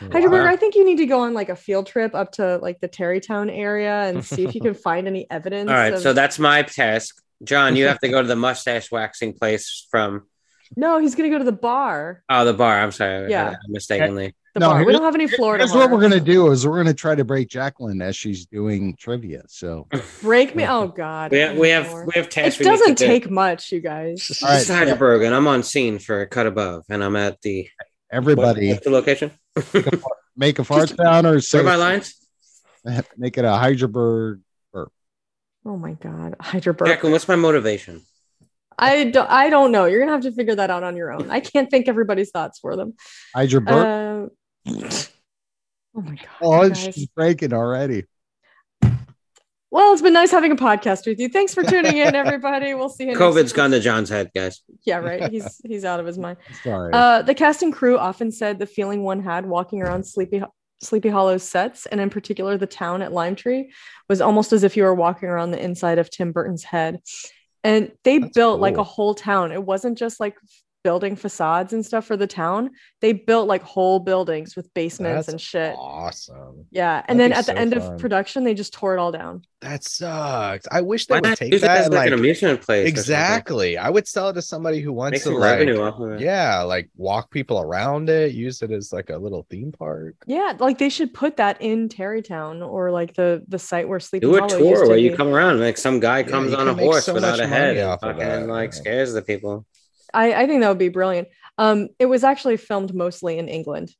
[0.00, 2.80] Hydraberg, I think you need to go on like a field trip up to like
[2.80, 5.68] the Tarrytown area and see if you can find any evidence.
[5.68, 7.22] All right, of- so that's my task.
[7.44, 10.26] John, you have to go to the mustache waxing place from
[10.76, 12.22] no, he's gonna go to the bar.
[12.28, 12.80] oh the bar.
[12.80, 13.50] I'm sorry, Yeah.
[13.50, 14.34] I mistakenly.
[14.54, 14.84] The No, bar.
[14.84, 15.64] We don't have any Florida.
[15.64, 18.96] Here's what we're gonna do is we're gonna try to break Jacqueline as she's doing
[18.98, 19.42] trivia.
[19.48, 19.86] So
[20.20, 20.64] break me.
[20.66, 21.30] Oh God.
[21.32, 22.06] We have we have Lord.
[22.06, 22.58] we have It tasks.
[22.58, 23.06] we doesn't do.
[23.06, 24.40] take much, you guys.
[24.42, 24.54] All right.
[24.58, 27.68] This is and I'm on scene for Cut Above, and I'm at the
[28.10, 29.30] everybody What's the location?
[30.36, 32.14] make a fart sound or say my lines?
[33.16, 34.40] make it a Hydraberg.
[35.64, 36.86] Oh my God, Hydraberg.
[36.86, 38.02] Jacqueline, what's my motivation?
[38.78, 39.28] I don't.
[39.28, 39.86] I don't know.
[39.86, 41.30] You're gonna have to figure that out on your own.
[41.30, 42.94] I can't think everybody's thoughts for them.
[43.36, 44.30] Hydraberg.
[44.66, 44.72] Uh,
[45.96, 46.28] oh my God.
[46.40, 48.04] oh, you she's breaking already.
[49.70, 51.28] Well, it's been nice having a podcast with you.
[51.28, 52.72] Thanks for tuning in, everybody.
[52.72, 53.10] We'll see you.
[53.10, 53.54] next COVID's week.
[53.54, 54.62] gone to John's head, guys.
[54.84, 55.28] Yeah, right.
[55.30, 56.38] He's he's out of his mind.
[56.62, 56.90] Sorry.
[56.92, 60.42] Uh, the cast and crew often said the feeling one had walking around Sleepy
[60.80, 63.72] Sleepy Hollow's sets, and in particular the town at Lime Tree,
[64.08, 67.00] was almost as if you were walking around the inside of Tim Burton's head.
[67.64, 69.52] And they That's built like a whole town.
[69.52, 70.36] It wasn't just like
[70.84, 72.70] building facades and stuff for the town.
[73.00, 75.74] They built like whole buildings with basements That's and shit.
[75.76, 76.66] awesome.
[76.70, 77.02] Yeah.
[77.08, 77.94] And That'd then be at the end fun.
[77.94, 79.42] of production, they just tore it all down.
[79.60, 80.68] That sucks.
[80.70, 82.86] I wish they Why would take it that as and, like, an amusement place?
[82.88, 83.76] exactly.
[83.76, 86.12] I would sell it to somebody who wants Make to some like revenue off of
[86.12, 86.20] it.
[86.20, 90.14] yeah, like walk people around it, use it as like a little theme park.
[90.26, 94.26] Yeah, like they should put that in Tarrytown or like the the site where Sleepy
[94.26, 96.68] Do a Hollow tour to where you come around, like some guy comes you on
[96.68, 98.80] a horse so without a head, money and fucking that, like yeah.
[98.80, 99.66] scares the people.
[100.14, 101.28] I, I think that would be brilliant.
[101.58, 103.90] Um, it was actually filmed mostly in England,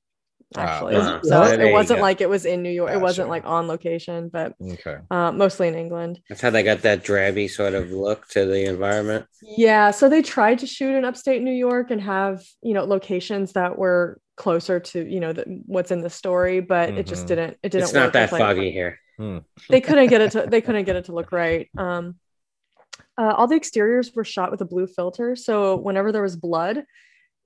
[0.57, 0.95] actually.
[0.97, 1.21] Wow.
[1.23, 2.93] So There it wasn't like it was in New York.
[2.93, 4.97] It wasn't like on location, but Okay.
[5.11, 6.21] uh, mostly in England.
[6.29, 9.27] That's how they got that drabby sort of look to the environment.
[9.43, 9.91] Yeah.
[9.91, 13.77] So they tried to shoot in upstate New York and have you know locations that
[13.79, 17.29] were closer to you know the, what's in the story, but it just Mhm.
[17.29, 17.59] didn't.
[17.63, 17.85] It didn't.
[17.85, 18.99] It's not that with, like, foggy here.
[19.69, 22.15] they couldn't get it to they couldn't get it to look right um
[23.19, 26.85] uh, all the exteriors were shot with a blue filter so whenever there was blood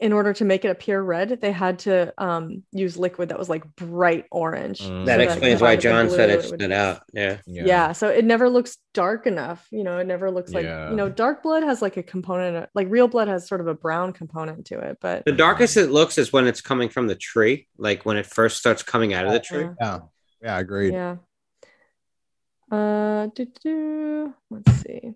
[0.01, 3.49] in order to make it appear red they had to um, use liquid that was
[3.49, 5.07] like bright orange Mm.
[5.07, 7.03] That so explains why I had the John said blue, it would- stood out.
[7.15, 7.39] Yeah.
[7.47, 7.93] yeah.
[7.93, 10.90] so it never looks dark enough you know it never looks like Yeah.
[10.90, 13.74] you know dark blood has like a component like real blood has sort of a
[13.74, 17.15] brown component to it but The darkest it looks is when it's coming from the
[17.15, 19.65] tree, like when it first starts coming out of the tree.
[19.65, 19.99] uh, Yeah.
[20.43, 20.93] Yeah, agreed.
[20.93, 21.16] Yeah.
[22.70, 24.35] Uh, doo-doo.
[24.51, 25.15] let's see.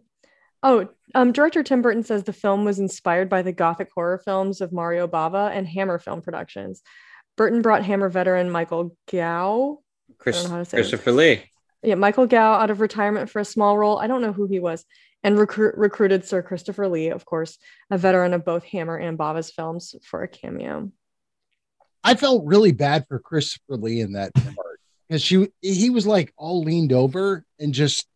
[0.68, 4.60] Oh, um, director Tim Burton says the film was inspired by the gothic horror films
[4.60, 6.82] of Mario Bava and Hammer Film Productions.
[7.36, 9.78] Burton brought Hammer veteran Michael Gow,
[10.18, 10.88] Chris, know how to say this.
[10.88, 11.44] Christopher Lee.
[11.84, 14.00] yeah, Michael Gow out of retirement for a small role.
[14.00, 14.84] I don't know who he was,
[15.22, 17.58] and recruit, recruited Sir Christopher Lee, of course,
[17.92, 20.90] a veteran of both Hammer and Bava's films, for a cameo.
[22.02, 26.32] I felt really bad for Christopher Lee in that part because she he was like
[26.36, 28.08] all leaned over and just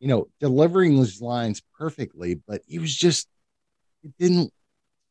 [0.00, 3.28] you know delivering his lines perfectly, but he was just
[4.04, 4.52] it didn't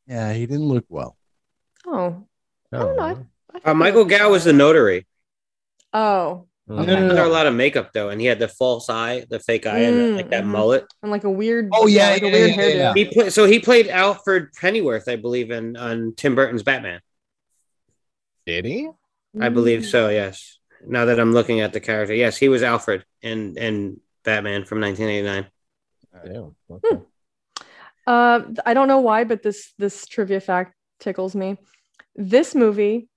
[0.07, 1.17] yeah he didn't look well.
[1.85, 2.25] Oh,
[2.71, 3.03] I don't know.
[3.03, 3.15] I-
[3.65, 5.07] I Uh, Michael looked Gow was the notary.
[5.93, 6.85] Oh, Okay.
[6.85, 9.39] no, no, Under a lot of makeup though, and he had the false eye, the
[9.39, 10.47] fake eye, and Mm, like that mhm.
[10.47, 10.85] mullet.
[11.01, 11.69] and like a weird.
[11.73, 12.75] Oh, yeah, like a yeah, weird yeah, hairdo.
[12.75, 12.93] yeah.
[12.93, 16.99] He played so he played Alfred Pennyworth, I believe, in on Tim Burton's Batman.
[18.45, 18.89] Did he?
[19.39, 19.91] I believe Mm.
[19.91, 20.09] so.
[20.09, 20.59] Yes.
[20.85, 24.81] Now that I'm looking at the character, yes, he was Alfred in in Batman from
[24.81, 25.49] 1989.
[26.83, 26.99] Yeah.
[28.05, 31.57] Uh, I don't know why, but this this trivia fact tickles me.
[32.13, 33.07] This movie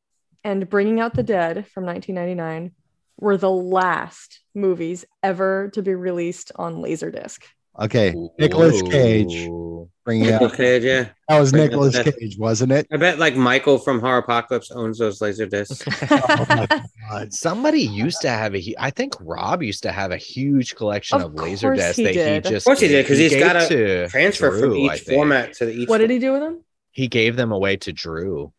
[0.45, 2.73] and Bringing Out the Dead from 1999
[3.19, 7.43] were the last movies ever to be released on Laserdisc.
[7.81, 9.49] Okay, Nicolas Cage.
[9.49, 9.89] Ooh.
[10.05, 10.57] Bring it Nicolas up.
[10.59, 11.09] Cage, yeah.
[11.29, 11.99] That was Bring Nicolas.
[12.03, 12.87] Cage, wasn't it?
[12.93, 15.83] I bet like Michael from Horrorpocalapse owns those laser discs.
[16.11, 16.67] Oh my
[17.11, 17.33] God.
[17.33, 18.61] Somebody used to have a.
[18.61, 21.97] hu- I think Rob used to have a huge collection Of of, laser course discs
[21.97, 22.31] he that did.
[22.33, 22.67] he Of just.
[22.67, 25.17] course he did, 'cause he's gave gotta to Transfer from Drew, I each think.
[25.17, 26.65] format to the each what did he do with them?
[26.93, 28.53] He gave them away to Drew,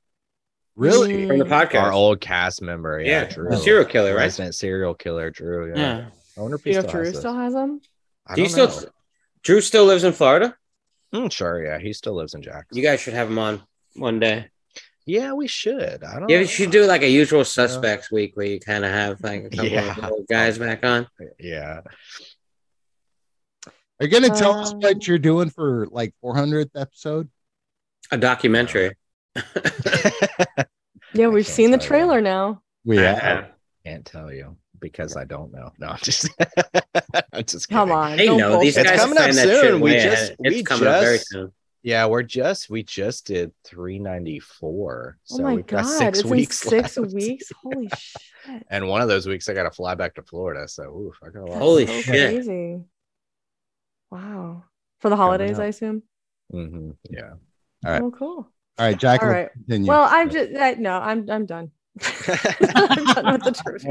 [0.75, 1.27] Really?
[1.27, 1.81] from the podcast.
[1.83, 2.99] our old cast member.
[3.01, 4.21] Yeah, yeah, Drew, the serial killer, right?
[4.23, 5.69] resident serial killer, Drew.
[5.69, 5.77] Yeah.
[5.77, 6.05] Yeah.
[6.37, 7.81] I wonder if Do he you know if still Drew has still has them?
[8.27, 8.81] I Do you don't still?
[8.83, 8.89] know.
[9.43, 10.55] Drew still lives in Florida.
[11.13, 12.77] Mm, sure, yeah, he still lives in Jackson.
[12.77, 13.61] You guys should have him on
[13.95, 14.47] one day.
[15.05, 16.03] yeah, we should.
[16.03, 16.29] I don't.
[16.29, 16.41] Yeah, know.
[16.41, 19.49] you should do like a usual suspects week where you kind of have like a
[19.49, 19.97] couple Yeah.
[19.97, 21.07] of old guys back on.
[21.39, 21.81] Yeah.
[23.67, 27.29] Are you gonna tell us Um, what you're doing for like 400th episode?
[28.11, 28.95] A documentary.
[31.13, 31.87] Yeah, we've seen the tell you.
[31.89, 32.61] trailer now.
[32.85, 33.47] We Yeah.
[33.85, 35.71] Can't tell you because I don't know.
[35.79, 36.27] No, I'm just.
[37.33, 37.97] I'm just Come kidding.
[37.97, 38.17] on.
[38.17, 38.77] Hey, don't no, these bullshit.
[38.77, 39.81] It's guys coming up saying soon.
[39.81, 41.51] We way just- It's we coming up very just- soon.
[41.83, 45.17] Yeah, we're just we just did 394.
[45.17, 47.13] Oh So my we've got god, six it's weeks in six left.
[47.15, 47.51] weeks.
[47.63, 48.63] Holy shit.
[48.69, 50.67] And one of those weeks I gotta fly back to Florida.
[50.67, 51.57] So oof, I got a lot.
[51.57, 52.05] Holy so shit.
[52.35, 52.81] Crazy.
[54.11, 54.63] Wow.
[54.99, 55.57] For the holidays.
[55.59, 56.03] I assume.
[56.53, 57.31] Mhm, Yeah.
[57.85, 58.01] All right.
[58.03, 58.35] Oh, cool.
[58.77, 59.23] All right, Jack.
[59.23, 59.51] All right.
[59.53, 59.87] Continue.
[59.87, 61.71] Well, I'm just I, no, I'm I'm done.
[61.99, 63.85] I'm done with the truth.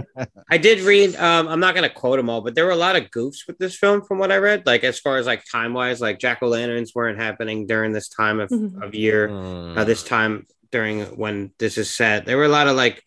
[0.51, 1.17] I did read.
[1.17, 3.59] Um, I'm not gonna quote them all, but there were a lot of goofs with
[3.59, 4.65] this film, from what I read.
[4.67, 8.09] Like as far as like time wise, like jack o' lanterns weren't happening during this
[8.09, 8.83] time of, Mhm.
[8.83, 9.29] of year.
[9.29, 9.77] Mm.
[9.77, 13.03] Uh, this time during when this is set, there were a lot of like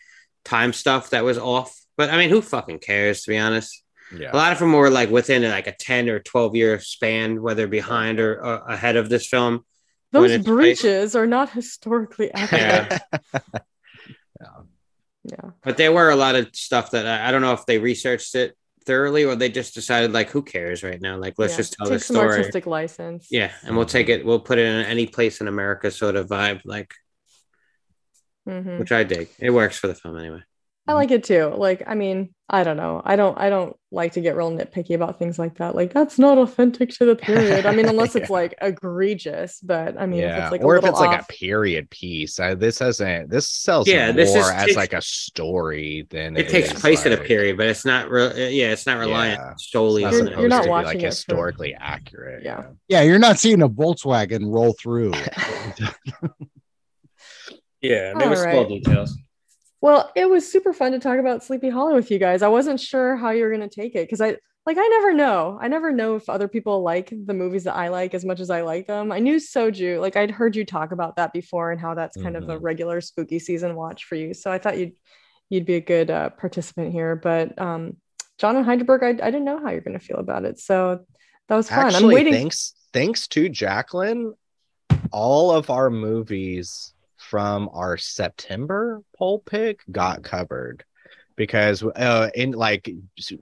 [0.46, 1.76] time stuff that was off.
[1.98, 3.24] But I mean, who fucking cares?
[3.24, 3.84] To be honest,
[4.16, 4.32] yeah.
[4.32, 7.68] a lot of them were like within like a 10 or 12 year span, whether
[7.68, 9.66] behind or uh, ahead of this film.
[10.12, 13.02] Those it's breaches are not historically accurate.
[13.34, 13.40] Yeah.
[14.42, 14.64] Yeah.
[15.64, 18.36] But there were a lot of stuff that I, I don't know if they researched
[18.36, 21.18] it thoroughly or they just decided like, who cares right now?
[21.18, 21.58] Like, let's Yeah.
[21.58, 22.38] just tell Take the some story.
[22.38, 23.28] artistic license.
[23.32, 24.26] Yeah, and we'll take it.
[24.26, 26.94] We'll put it in any place in America sort of vibe, like
[28.48, 28.80] Mhm.
[28.80, 29.30] which I dig.
[29.40, 30.42] It works for the film anyway.
[30.86, 31.46] I like it too.
[31.56, 33.02] Like, I mean, I don't know.
[33.06, 35.76] I don't I don't like to get real nitpicky about things like that.
[35.76, 37.66] Like, that's not authentic to the period.
[37.66, 40.78] I mean, unless it's like egregious, but I mean, if yeah, it's like or a
[40.80, 43.30] if little it's like a period piece, I, this hasn't.
[43.30, 46.82] This sells Yeah, more this is- as takes- like a story than It takes is,
[46.82, 48.28] place in a period, but it's not real.
[48.32, 49.54] Uh, yeah, it's not reliant Yeah.
[49.58, 50.42] solely It's You're- on not it.
[50.42, 52.44] you're not supposed to be, watching like it for- historically accurate.
[52.44, 52.64] Yeah.
[52.90, 55.14] yeah, you're not seeing a Volkswagen roll through.
[57.82, 59.18] Yeah, there were small details.
[59.84, 62.42] Well, it was super fun to talk about Sleepy Hollow with you guys.
[62.42, 65.14] I wasn't sure how you were going to take it because I like I never
[65.14, 65.58] know.
[65.62, 68.50] I never know if other people like the movies that I like as much as
[68.50, 69.12] I like them.
[69.12, 72.38] I knew Soju, like I'd heard you talk about that before and how that's kind
[72.38, 72.62] of a Mhm.
[72.62, 74.34] regular spooky season watch for you.
[74.34, 74.94] So I thought you'd
[75.50, 77.18] you'd be a good uh, participant here.
[77.18, 77.98] But um,
[78.38, 80.62] John and Hydraberg, I, I didn't know how you're going to feel about it.
[80.62, 81.06] So
[81.50, 81.88] that was fun.
[81.88, 82.34] Actually, I'm waiting.
[82.34, 84.34] thanks thanks to Jacqueline,
[85.12, 86.93] all of our movies
[87.34, 90.22] from our September poll pick got hmm.
[90.22, 90.86] covered
[91.36, 92.90] because uh in like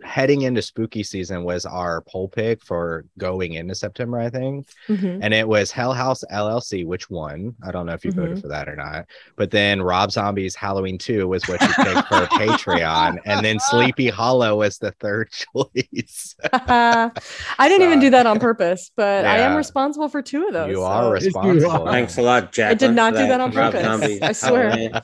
[0.04, 4.68] heading into spooky season was our poll pick for going into September, I think.
[4.88, 5.20] Mhm.
[5.22, 7.56] And it was Hell House LLC, which won.
[7.66, 8.42] I don't know if you voted Mhm.
[8.42, 9.06] for that or not.
[9.36, 13.18] But then Rob Zombie's Halloween 2 was what you picked for Patreon.
[13.26, 16.36] And then Sleepy Hollow was the third choice.
[16.54, 17.12] I
[17.60, 20.70] didn't even do that on purpose, but I am responsible for two of those.
[20.70, 21.86] you so- are responsible.
[21.88, 22.72] Thanks a lot, Jack.
[22.72, 24.20] I did not do that on purpose.
[24.22, 25.02] I swear.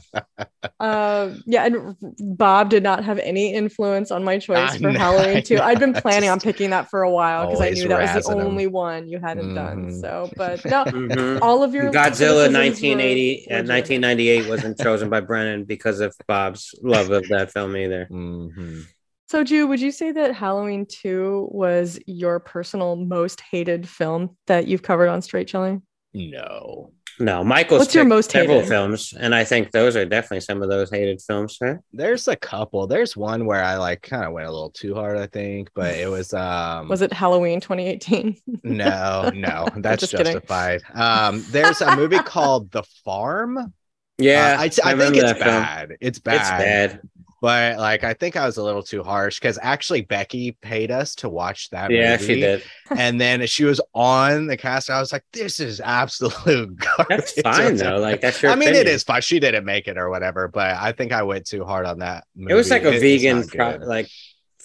[0.79, 1.95] Uh, yeah, and
[2.37, 5.59] Bob did not have any influence on my choice I for know, Halloween I too.
[5.59, 8.31] I'd been planning on picking that for a while because I knew that was the
[8.31, 8.47] razzing 'em.
[8.47, 9.87] only one you hadn't done.
[9.91, 10.01] Mhm.
[10.01, 11.39] So, but no, Mhm.
[11.41, 16.15] all of your Godzilla criticisms were 1980 and 1998 wasn't chosen by Brennan because of
[16.27, 18.07] Bob's love of that film either.
[18.11, 18.83] Mhm.
[19.29, 24.67] So, Ju, would you say that Halloween 2 was your personal most hated film that
[24.67, 25.81] you've covered on Straight Chilling?
[26.13, 26.91] No.
[27.19, 28.69] No, Michael's What's your most several hated?
[28.69, 31.57] films, and I think those are definitely some of those hated films.
[31.59, 31.77] Right?
[31.91, 32.85] There's a couple.
[32.85, 35.95] There's one where I like kind of went a little too hard, I think, but
[35.95, 38.37] it was um Was it Halloween 2018?
[38.63, 40.33] no, no, that's just kidding.
[40.33, 40.81] justified.
[40.93, 43.73] Um there's a movie called The Farm.
[44.19, 45.47] Yeah, Uh, I, I think it's that film.
[45.61, 45.97] bad.
[46.01, 46.35] It's bad.
[46.41, 47.01] It's bad.
[47.39, 51.13] But like I think I was a little too harsh because actually Becky paid us
[51.15, 52.01] to watch that movie.
[52.01, 52.25] Yeah, movie.
[52.33, 52.63] she did.
[52.97, 54.89] And then she was on the cast.
[54.89, 57.07] I was like, this is absolute garbage.
[57.35, 57.99] That's fine though.
[57.99, 58.51] Like that's your.
[58.51, 58.95] I mean, it opinion.
[58.95, 59.21] is fine.
[59.21, 62.23] She didn't make it or whatever, but I think I went too hard on that.
[62.35, 64.09] It was like a It- vegan, pro- like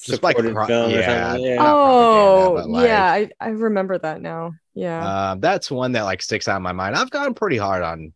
[0.03, 1.37] Just like pro- film yeah.
[1.37, 1.57] Yeah.
[1.61, 4.53] Oh, like- yeah, I, I remember that now.
[4.75, 5.33] Yeah.
[5.33, 6.97] Um, that's one that like sticks out in my mind.
[6.97, 8.15] I've gone pretty hard on.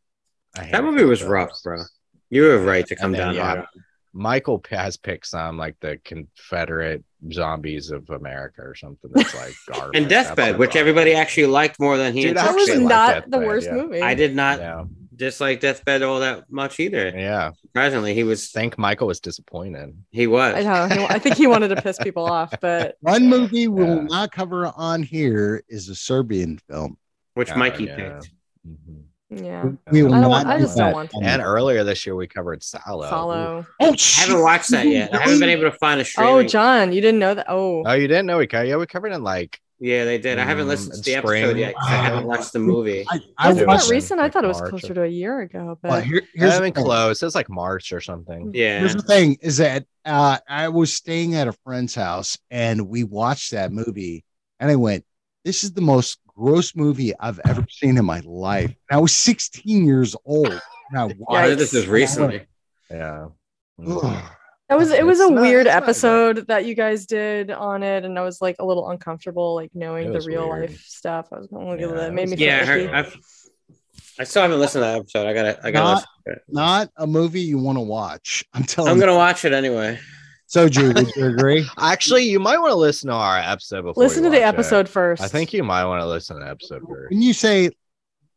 [0.54, 1.30] that movie was films.
[1.30, 1.82] rough, bro.
[2.30, 3.58] You were right to come And then, down yeah, hard.
[3.58, 3.82] on it.
[4.16, 10.00] Michael has picked some like the Confederate Zombies of America or something that's like garbage.
[10.00, 12.84] And Deathbed, Absolute which everybody actually liked more than he Dude, I that was actually
[12.86, 13.74] not the worst yeah.
[13.74, 14.00] movie.
[14.00, 14.84] I did not Yeah,
[15.14, 17.12] dislike Deathbed all that much either.
[17.14, 17.50] yeah.
[17.60, 19.94] Surprisingly, he was think Michael was disappointed.
[20.12, 20.54] he was.
[20.54, 20.62] I
[20.96, 21.06] know.
[21.10, 24.72] I think he wanted to piss people off, but One movie we will not cover
[24.76, 26.96] on here is a Serbian film.
[27.34, 27.96] which Oh, Mikey yeah.
[27.96, 28.30] picked.
[28.66, 29.02] Mhm.
[29.30, 29.64] Yeah.
[29.90, 31.18] We will I don't not want- I do just don't want to.
[31.22, 33.08] And earlier this year we covered Salo.
[33.08, 33.66] Follow.
[33.80, 35.14] Oh, I haven't watched that yet.
[35.14, 36.26] I haven't been able to find a stream.
[36.30, 37.46] Oh, John, you didn't know that?
[37.48, 38.68] Oh, Oh, you didn't know we covered?
[38.68, 40.38] Yeah, we covered it in like Yeah, they did.
[40.38, 41.42] I haven't Mm, listened to the spring.
[41.42, 43.04] episode yet 'cause I haven't watched the movie.
[43.10, 43.90] I, I wasn't that was watched.
[43.90, 44.20] recent?
[44.20, 45.78] I thought it was March closer or- to a year ago.
[45.82, 46.84] But Well, here, it here's hasn't the been thing.
[46.84, 47.22] close.
[47.22, 48.52] It's like March or something.
[48.54, 48.78] Yeah.
[48.78, 53.02] Here's the thing: is that uh, I was staying at a friend's house and we
[53.04, 54.24] watched that movie,
[54.60, 55.04] and I went,
[55.44, 59.14] "This is the most gross movie I've ever seen in my life." And I was
[59.16, 60.48] 16 years old.
[60.90, 62.46] And I I watched heard this is recently.
[62.90, 63.28] Yeah.
[64.68, 67.50] That was it was It's a not- weird it's not episode that you guys did
[67.52, 70.70] on it, and I was like a little uncomfortable, like knowing the real weird.
[70.70, 71.28] life stuff.
[71.32, 72.04] I was going to look Yeah, at that.
[72.06, 72.90] it It made me was feel Yeah, I, heard.
[72.90, 73.16] I've,
[74.18, 75.26] I still haven't listened to that episode.
[75.28, 76.42] I gotta, I gotta Not- listen to it.
[76.48, 78.44] Not a movie you want to watch.
[78.54, 79.02] I'm telling I'm you.
[79.02, 80.00] gonna watch it anyway.
[80.46, 81.68] So, Drew, would you agree?
[81.78, 84.02] Actually, you might want to listen to our episode before.
[84.02, 84.58] Listen you to the watch it.
[84.58, 85.22] episode first.
[85.22, 87.10] I think you might want to listen to the episode first.
[87.10, 87.70] When you say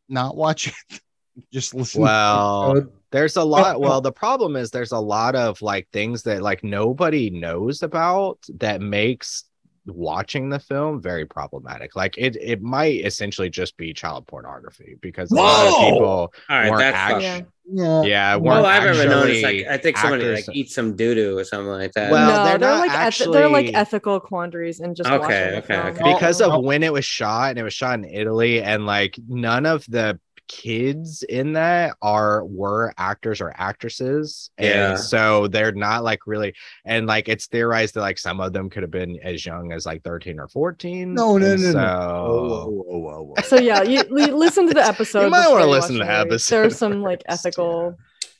[0.07, 1.01] not watch it,
[1.53, 2.01] just listen.
[2.01, 3.79] to the Well, there's a lot.
[3.79, 8.39] Well, the problem is there's a lot of like things that like nobody knows about
[8.55, 9.43] that makes
[9.89, 11.95] watching the film very problematic.
[11.95, 15.89] Like it, it might essentially just be child pornography because a lot of Whoa!
[15.91, 18.01] people All right, weren't that's actually, Yeah.
[18.01, 18.03] yeah.
[18.03, 19.43] yeah, Well, weren't I've ever noticed.
[19.43, 22.11] Like, I think somebody actors- like eats some doo doo or something like that.
[22.11, 25.77] Well, no, they're they're, not like eth- they're like ethical quandaries and just Okay, okay,
[25.77, 26.13] okay.
[26.13, 29.65] because of when it was shot and it was shot in Italy and like none
[29.65, 34.89] of the kids in that are were actors or actresses Yeah.
[34.89, 36.53] and so they're not like really
[36.85, 39.85] and like it's theorized that like some of them could have been as young as
[39.85, 41.71] like 13 or 14 No, no, and no, no.
[41.71, 43.43] so Whoa, whoa, whoa, whoa, whoa.
[43.43, 45.23] So yeah, you, you listen to the episode.
[45.25, 46.29] you might wanna listen to the the movie.
[46.31, 47.95] episode There's some like first, ethical.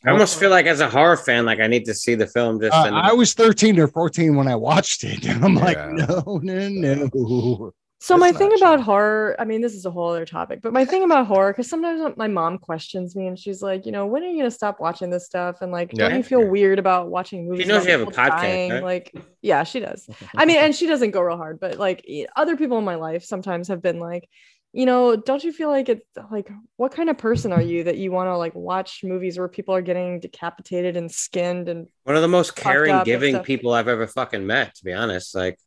[0.05, 2.59] I almost feel like as a horror fan, like I need to see the film
[2.59, 2.73] just.
[2.73, 5.25] Uh, to- I was 13 or 14 when I watched it.
[5.25, 5.91] And I'm like, Yeah.
[6.25, 7.73] no, no, no.
[8.01, 10.85] So my thing about horror, I mean, this is a whole other topic, but my
[10.85, 14.23] thing about horror, because sometimes my mom questions me and she's like, you know, when
[14.23, 15.57] are you gonna stop watching this stuff?
[15.61, 17.63] And like, don't you feel weird about watching movies?
[17.63, 18.71] She knows you have a podcast, dying?
[18.71, 18.83] right?
[18.83, 20.09] Like, yeah, she does.
[20.35, 22.05] I mean, and she doesn't go real hard, but like
[22.37, 24.29] other people in my life sometimes have been like,
[24.71, 27.97] you know, don't you feel like it's like, what kind of person are you that
[27.97, 32.15] you want to like watch movies where people are getting decapitated and skinned and one
[32.15, 34.75] of the most caring, giving people I've ever fucking met.
[34.75, 35.59] To be honest, like,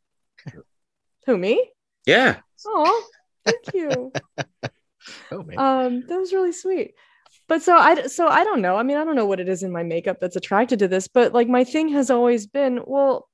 [1.27, 1.69] who me?
[2.05, 3.03] Yeah, Oh,
[3.45, 4.11] thank you.
[5.31, 5.57] oh, man.
[5.59, 6.93] um that was really sweet
[7.49, 9.61] but so i so i don't know i mean i don't know what it is
[9.61, 13.27] in my makeup that's attracted to this but like my thing has always been well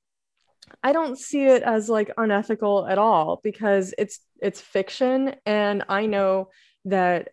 [0.82, 6.06] i don't see it as like unethical at all because it's it's fiction and i
[6.06, 6.48] know
[6.86, 7.28] that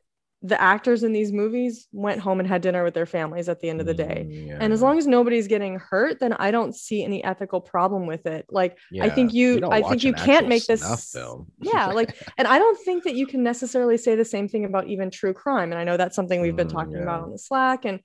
[0.48, 3.70] the actors in these movies went home and had dinner with their families at the
[3.70, 6.76] end of the day Mm, and as long as nobody's getting hurt then i don't
[6.76, 9.40] see any ethical problem with it like I think Yeah.
[9.42, 11.48] you- I think you can't make this- film.
[11.60, 14.88] yeah like and i don't think that you can necessarily say the same thing about
[14.88, 17.04] even true crime and i know that's something we've been Mm, talking yeah.
[17.04, 18.00] about on the slack and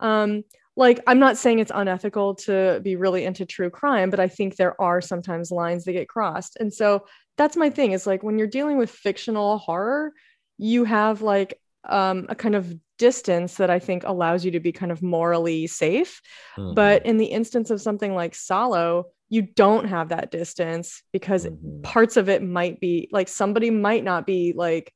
[0.00, 0.42] um
[0.76, 4.56] like i'm not saying it's unethical to be really into true crime but i think
[4.56, 7.06] there are sometimes lines that get crossed and so
[7.36, 10.12] that's my thing is like when you're dealing with fictional horror
[10.58, 11.58] you have like
[11.88, 15.66] um a kind of distance that i think allows you to be kind of morally
[15.66, 16.20] safe
[16.56, 16.74] Mhm.
[16.74, 21.82] but in the instance of something like Salo you don't have that distance because Mhm.
[21.82, 24.92] parts of it might be like somebody might not be like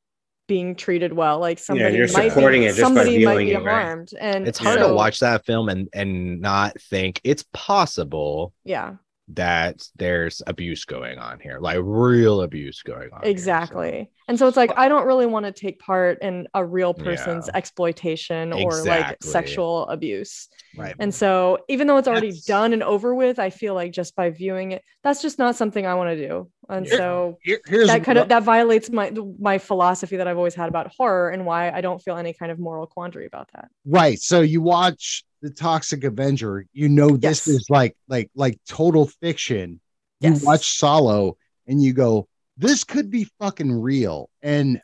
[0.46, 3.52] being treated well like somebody you're might supporting be, it just by somebody might be
[3.52, 3.82] it, right?
[3.84, 8.54] harmed and it's hard so- to watch that film and and not think it's possible
[8.64, 8.94] yeah
[9.34, 13.20] that there's abuse going on here, like real abuse going on.
[13.20, 16.46] here, so- exactly and so it's like i don't really want to take part in
[16.54, 17.56] a real person's Yeah.
[17.56, 20.94] exploitation or like sexual abuse Right.
[20.98, 24.14] and so even though it's already That's- done and over with i feel like just
[24.16, 27.60] by viewing it that's just not something i want to do and Here- so Here-
[27.86, 31.46] that kind of that violates my my philosophy that I've always had about horror and
[31.46, 33.68] why I don't feel any kind of moral quandary about that.
[33.86, 34.18] right.
[34.18, 37.48] So you watch the Toxic Avenger, you know this Yes.
[37.48, 39.80] is like like like total fiction.
[40.20, 41.36] You watch Salo
[41.66, 44.28] and you go, this could be fucking real.
[44.42, 44.80] And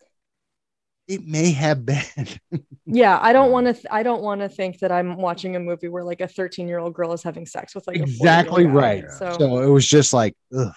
[1.09, 2.03] it may have been.
[2.87, 3.73] Yeah, I don't want to.
[3.73, 6.69] Th- I don't want to think that I'm watching a movie where like a 13
[6.69, 8.71] year old girl is having sex with like exactly guy.
[8.71, 9.05] right.
[9.11, 10.71] So, So it was just like, ugh,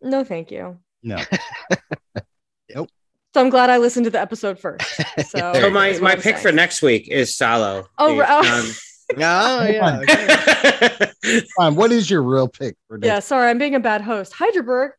[0.00, 0.78] no, thank you.
[1.02, 1.16] no.
[2.74, 2.88] nope.
[3.34, 4.84] So I'm glad I listened to the episode first.
[5.28, 6.38] So, So my my pick saying.
[6.38, 7.88] for next week is Salo.
[7.98, 8.44] Oh, The right.
[8.44, 8.70] John, um,
[9.18, 10.00] Oh yeah.
[10.00, 11.42] okay.
[11.56, 11.74] Fine.
[11.74, 13.06] What is your real pick for next?
[13.06, 14.32] Yeah, sorry, I'm being a bad host.
[14.32, 14.90] Hydraberg,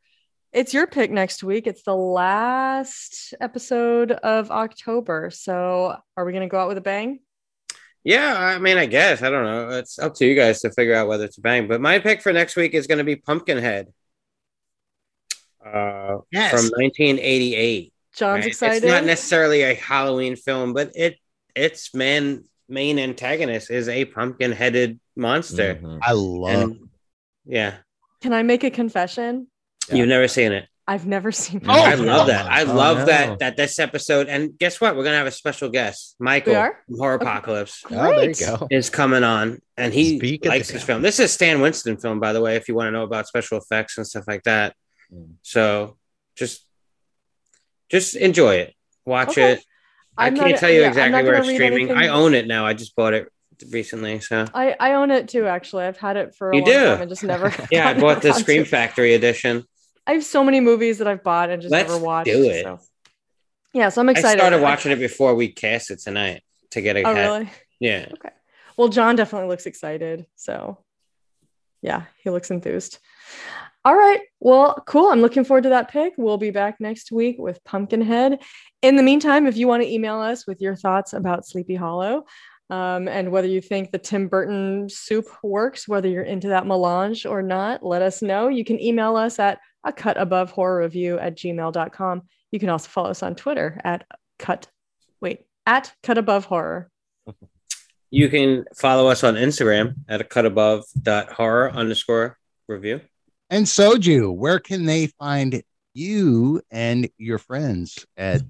[0.51, 1.65] it's your pick next week.
[1.67, 5.29] It's the last episode of October.
[5.31, 7.19] So are we going to go out with a bang?
[8.03, 9.69] yeah, I mean, I guess I don't know.
[9.77, 11.67] It's up to you guys to figure out whether it's a bang.
[11.67, 13.87] But my pick for next week is going to be Pumpkinhead.
[15.63, 16.51] Uh, Yes.
[16.51, 17.93] from 1988.
[18.15, 18.47] John's right?
[18.47, 18.83] excited.
[18.83, 21.17] It's not necessarily a Halloween film, but it
[21.55, 25.75] its man main antagonist is a pumpkin headed monster.
[25.75, 25.99] Mhm.
[26.01, 26.49] I love.
[26.55, 26.89] And
[27.45, 27.75] yeah,
[28.21, 29.47] Can I make a confession?
[29.91, 30.67] you've never seen it.
[30.87, 32.47] I've never seen Oh, I love that.
[32.49, 33.05] I Oh, love no.
[33.05, 34.27] that that this episode.
[34.27, 34.95] And guess what?
[34.95, 36.15] We're gonna have a special guest.
[36.19, 38.67] Michael from Horrorpocalapse Oh, there you go.
[38.71, 41.01] is coming on, and he Speak likes the his film.
[41.01, 42.55] This is Stan Winston film, by the way.
[42.55, 44.75] If you want to know about special effects and stuff like that,
[45.13, 45.33] Mm.
[45.43, 45.97] so
[46.35, 46.65] just
[47.89, 48.73] just enjoy it.
[49.05, 49.53] Watch Okay.
[49.53, 49.63] it.
[50.17, 51.91] I can't tell you yeah, exactly where it's streaming.
[51.91, 52.65] I own it now.
[52.65, 53.31] I just bought it
[53.69, 55.85] recently, so I, I own it too, actually.
[55.85, 56.85] I've had it for a You long do?
[56.85, 57.53] time and just never.
[57.71, 58.65] yeah, I bought the Scream.
[58.65, 59.63] Factory edition.
[60.05, 62.25] I have so many movies that I've bought and just Let's never watched.
[62.25, 62.63] do it.
[62.63, 62.79] So.
[63.73, 64.39] Yeah, so I'm excited.
[64.39, 67.49] I started watching it before we cast it tonight to get a Oh, really?
[67.79, 68.07] Yeah.
[68.11, 68.35] Okay.
[68.77, 70.25] Well, John definitely looks excited.
[70.35, 70.79] So,
[71.81, 72.99] yeah, he looks enthused.
[73.83, 74.21] All right.
[74.39, 75.09] Well, cool.
[75.09, 76.13] I'm looking forward to that pick.
[76.15, 78.39] We'll be back next week with Pumpkinhead.
[78.83, 82.25] In the meantime, if you want to email us with your thoughts about Sleepy Hollow
[82.69, 87.25] um, and whether you think the Tim Burton soup works, whether you're into that melange
[87.25, 88.49] or not, let us know.
[88.49, 92.21] You can email us at a cut above horror review at gmail.com.
[92.51, 94.05] You can also follow us on Twitter at
[94.37, 94.67] cut,
[95.21, 96.91] wait, at cut above horror.
[98.11, 102.37] You can follow us on Instagram at a cut above dot horror underscore
[102.67, 103.01] review.
[103.51, 105.61] And Soju, where can they find
[105.93, 108.41] you and your friends at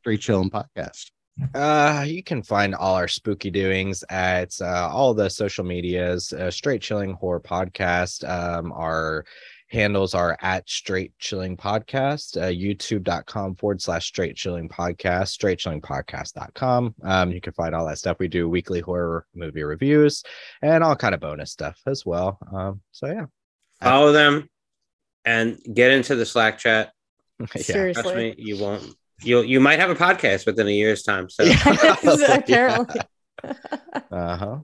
[0.00, 1.12] Straight Chillin' Podcast?
[1.54, 6.32] Uh, you can find all our spooky doings at uh, all the social medias.
[6.32, 8.28] Uh, Straight Chilling Horror Podcast.
[8.28, 9.24] Um, our
[9.68, 12.36] handles are at Straight Chilling Podcast.
[12.36, 15.28] Uh, YouTube.com forward slash Straight Chilling Podcast.
[15.28, 16.96] straight StraightChillingPodcast.com.
[17.04, 18.18] Um, you can find all that stuff.
[18.18, 20.24] We do weekly horror movie reviews
[20.60, 22.38] and all kind of bonus stuff as well.
[22.52, 23.26] Um, so yeah,
[23.82, 24.48] Follow them
[25.24, 26.92] and get into the Slack chat.
[27.40, 27.46] yeah.
[27.46, 28.14] Trust Seriously.
[28.14, 28.84] me, you won't.
[29.22, 31.28] You you might have a podcast within a year's time.
[31.28, 31.44] So
[32.28, 33.00] Apparently.
[33.42, 34.58] Uh huh.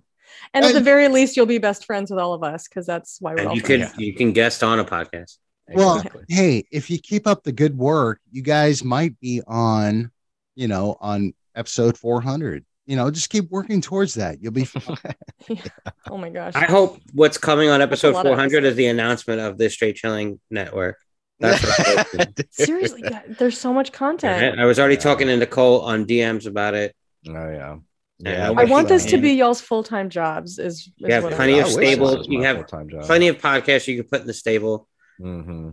[0.55, 3.19] And at the very least, you'll be best friends with all of us because that's
[3.21, 3.99] why we're and all you can friends.
[3.99, 5.39] you can guest on a podcast.
[5.75, 6.25] Well, Exactly.
[6.29, 10.11] hey, if you keep up the good work, you guys might be on,
[10.55, 12.65] you know, on episode 400.
[12.87, 14.41] You know, just keep working towards that.
[14.41, 14.97] You'll be fine.
[16.09, 16.55] Oh my gosh.
[16.55, 20.97] I hope what's coming on episode 400 is the announcement of the Straight Chilling Network.
[21.41, 24.59] That's what Seriously, God, there's so much content.
[24.59, 26.95] I was already talking to Nicole on DMs about it.
[27.29, 27.77] Oh yeah.
[28.19, 30.59] Yeah, I want this to be y'all's full time jobs.
[30.59, 33.03] Is, is You have what plenty of I stable- you my have full-time job.
[33.05, 34.89] Plenty of podcasts you can put in the stable.
[35.19, 35.71] hmm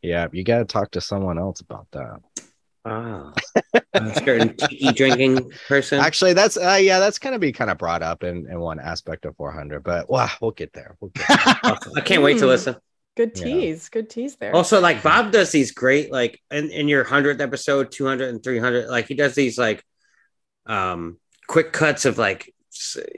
[0.00, 2.20] Yeah, you got to talk to someone else about that.
[2.88, 3.32] Ah,
[3.94, 5.98] a certain tiki drinking person.
[5.98, 9.24] Actually, that's uh, yeah, that's gonna be kind of brought up in, in one aspect
[9.24, 10.96] of 400, but wow, we'll get there.
[11.00, 11.38] We'll get there.
[11.96, 12.50] I can't wait to Hmm.
[12.50, 12.76] listen.
[13.16, 13.44] Good Yeah.
[13.44, 13.88] tease.
[13.88, 14.54] Good tease there.
[14.54, 18.88] Also, like Bob does these great, like in, in your 100th episode, 200 and 300,
[18.88, 19.82] like he does these like
[20.66, 21.18] um
[21.48, 22.52] quick cuts of like s-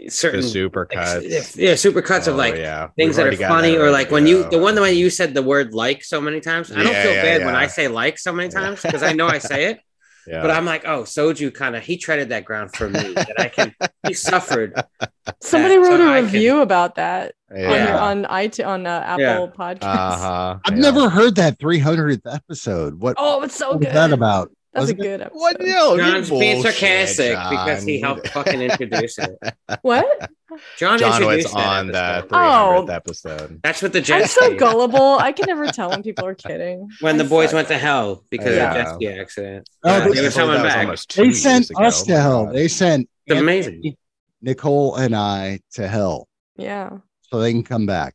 [0.08, 1.56] certain the super like, cuts.
[1.56, 2.88] yeah, super cuts of Oh, like yeah.
[2.96, 5.10] things We've that are funny that or like when you the one the way you
[5.10, 6.70] said the word like so many times.
[6.72, 7.54] I don't Yeah, feel yeah, bad when.
[7.54, 9.80] I say like so many times because I know I say it.
[10.26, 10.42] yeah.
[10.42, 13.48] But I'm like, oh, Soju kind of he treaded that ground for me that I
[13.48, 13.74] can.
[14.06, 14.74] He suffered.
[15.40, 17.98] Somebody that- so wrote a I can- review about that on, yeah.
[17.98, 19.46] on iTunes on uh, Apple Yeah.
[19.56, 19.82] Podcasts.
[19.82, 20.58] Uh-huh.
[20.64, 20.80] I've yeah.
[20.82, 23.00] never heard that 300th episode.
[23.00, 23.94] What, Oh, it's so what was good.
[23.94, 24.50] that about?
[24.80, 25.38] That's Was a good episode.
[25.38, 25.60] What?
[25.60, 29.36] No, you John's being bullshit, sarcastic because he helped fucking introduce it.
[29.82, 30.30] What?
[30.78, 32.28] John, John was introduced that on the episode.
[32.30, 32.92] 300th Oh.
[32.92, 33.60] episode.
[33.62, 34.40] That's what the I'm Jesse.
[34.40, 35.18] so gullible.
[35.18, 36.88] I can never tell when people are kidding.
[37.00, 37.54] when the I boys suck.
[37.56, 38.74] went to hell because Yeah.
[38.92, 39.68] of the Jesse accident.
[39.84, 40.98] Oh, Yeah, they- they were coming back.
[41.14, 41.82] They sent ago.
[41.84, 42.46] us to hell.
[42.52, 43.96] They sent It's Anthony, amazing.
[44.40, 46.90] Nicole and I to hell Yeah.
[47.30, 48.14] so they can come back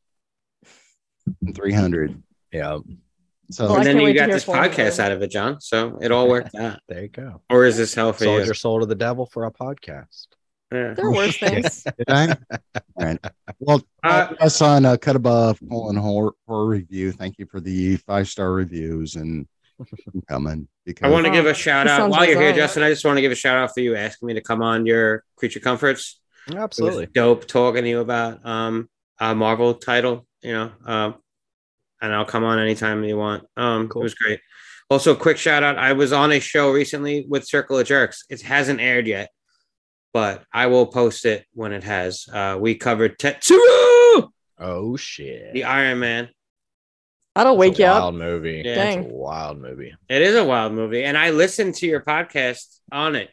[1.55, 2.21] 300.
[2.51, 2.79] Yeah,
[3.51, 5.59] So Well, and then can't you got this podcast out of it, John.
[5.61, 6.79] So it all worked out.
[6.87, 7.41] there you go.
[7.49, 8.45] Or is this hell for Sold you?
[8.45, 10.27] your soul to the devil for a podcast.
[10.71, 10.93] Yeah.
[10.95, 11.83] There are worse things.
[12.07, 12.27] All
[12.97, 13.19] right.
[13.59, 17.11] Well, Uh, follow us on uh, Cut Above colon horror, horror review.
[17.11, 19.47] Thank you for the five star reviews and
[20.27, 21.35] coming because I want to Wow.
[21.35, 22.53] give a shout out sounds while you're here.
[22.53, 22.83] Justin.
[22.83, 24.85] I just want to give a shout out for you asking me to come on
[24.85, 26.19] your Creature Comforts.
[26.53, 27.05] Absolutely.
[27.07, 28.89] dope talking to you about um
[29.19, 30.71] a Marvel title, you know.
[30.85, 31.15] Um
[32.03, 33.45] and I'll come on anytime you want.
[33.57, 34.03] Um Cool.
[34.03, 34.39] it was great.
[34.89, 35.79] Also, quick shout out.
[35.79, 38.25] I was on a show recently with Circle of Jerks.
[38.29, 39.29] It hasn't aired yet.
[40.13, 42.27] but I will post it when it has.
[42.31, 45.53] Uh, we covered Tetsuo, Oh shit.
[45.53, 46.29] the Iron Man.
[47.35, 48.03] That'll It's wake you wild up.
[48.03, 48.61] Wild movie.
[48.63, 48.71] Yeah.
[48.71, 49.05] It's Dang.
[49.09, 49.91] a wild movie.
[50.07, 53.31] It is a wild movie, and I listened to your podcast on it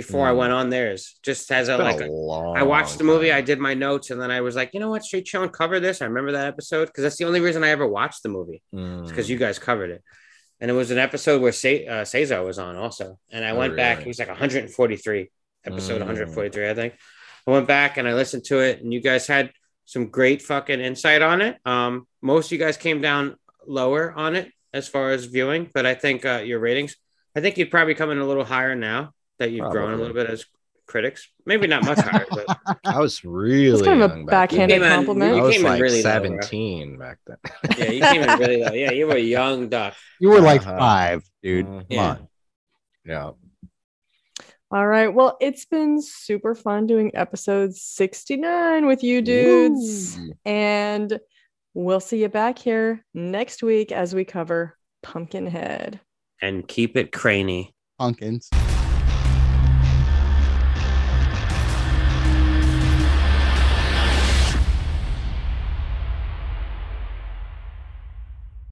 [0.00, 0.36] before I Mm.
[0.42, 1.00] went on theirs.
[1.22, 4.10] Just as a like, a a- long I watched the movie, I did my notes,
[4.10, 6.02] and then I was like, you know what, Straight Show and cover this.
[6.02, 9.26] I remember that episode because that's the only reason I ever watched the movie because
[9.26, 9.28] Mm.
[9.30, 10.02] you guys covered it.
[10.60, 13.18] And it was an episode where Ce- uh, Cesar was on also.
[13.30, 15.30] And I Oh, went back, it was like 143,
[15.64, 16.06] episode Mm.
[16.06, 16.92] 143, I think.
[17.46, 19.50] I went back and I listened to it, and you guys had
[19.86, 21.56] some great fucking insight on it.
[21.64, 25.86] Um, most of you guys came down lower on it as far as viewing, but
[25.86, 26.96] I think uh, your ratings,
[27.34, 30.14] I think you'd probably come in a little higher now that you've grown a little
[30.14, 30.44] bit as
[30.86, 31.28] critics.
[31.44, 32.46] Maybe not much higher, but
[32.84, 34.58] I was really It's kind of a young back then.
[34.68, 35.32] backhanded You came compliment.
[35.32, 37.36] I You was came in like really low, 17 back then.
[37.78, 38.72] yeah, you came in really low.
[38.72, 39.94] Yeah, you were a young duck.
[40.20, 40.78] You were like Uh-huh.
[40.78, 41.66] five, dude.
[41.66, 41.78] Mhm.
[41.78, 42.06] Come Yeah.
[42.08, 42.28] on.
[43.04, 43.30] Yeah.
[44.72, 45.08] All right.
[45.08, 50.16] Well, it's been super fun doing episode 69 with you dudes.
[50.18, 50.32] Woo.
[50.44, 51.20] And
[51.74, 56.00] we'll see you back here next week as we cover Pumpkinhead.
[56.42, 57.74] And keep it cranny.
[57.98, 58.50] Pumpkins.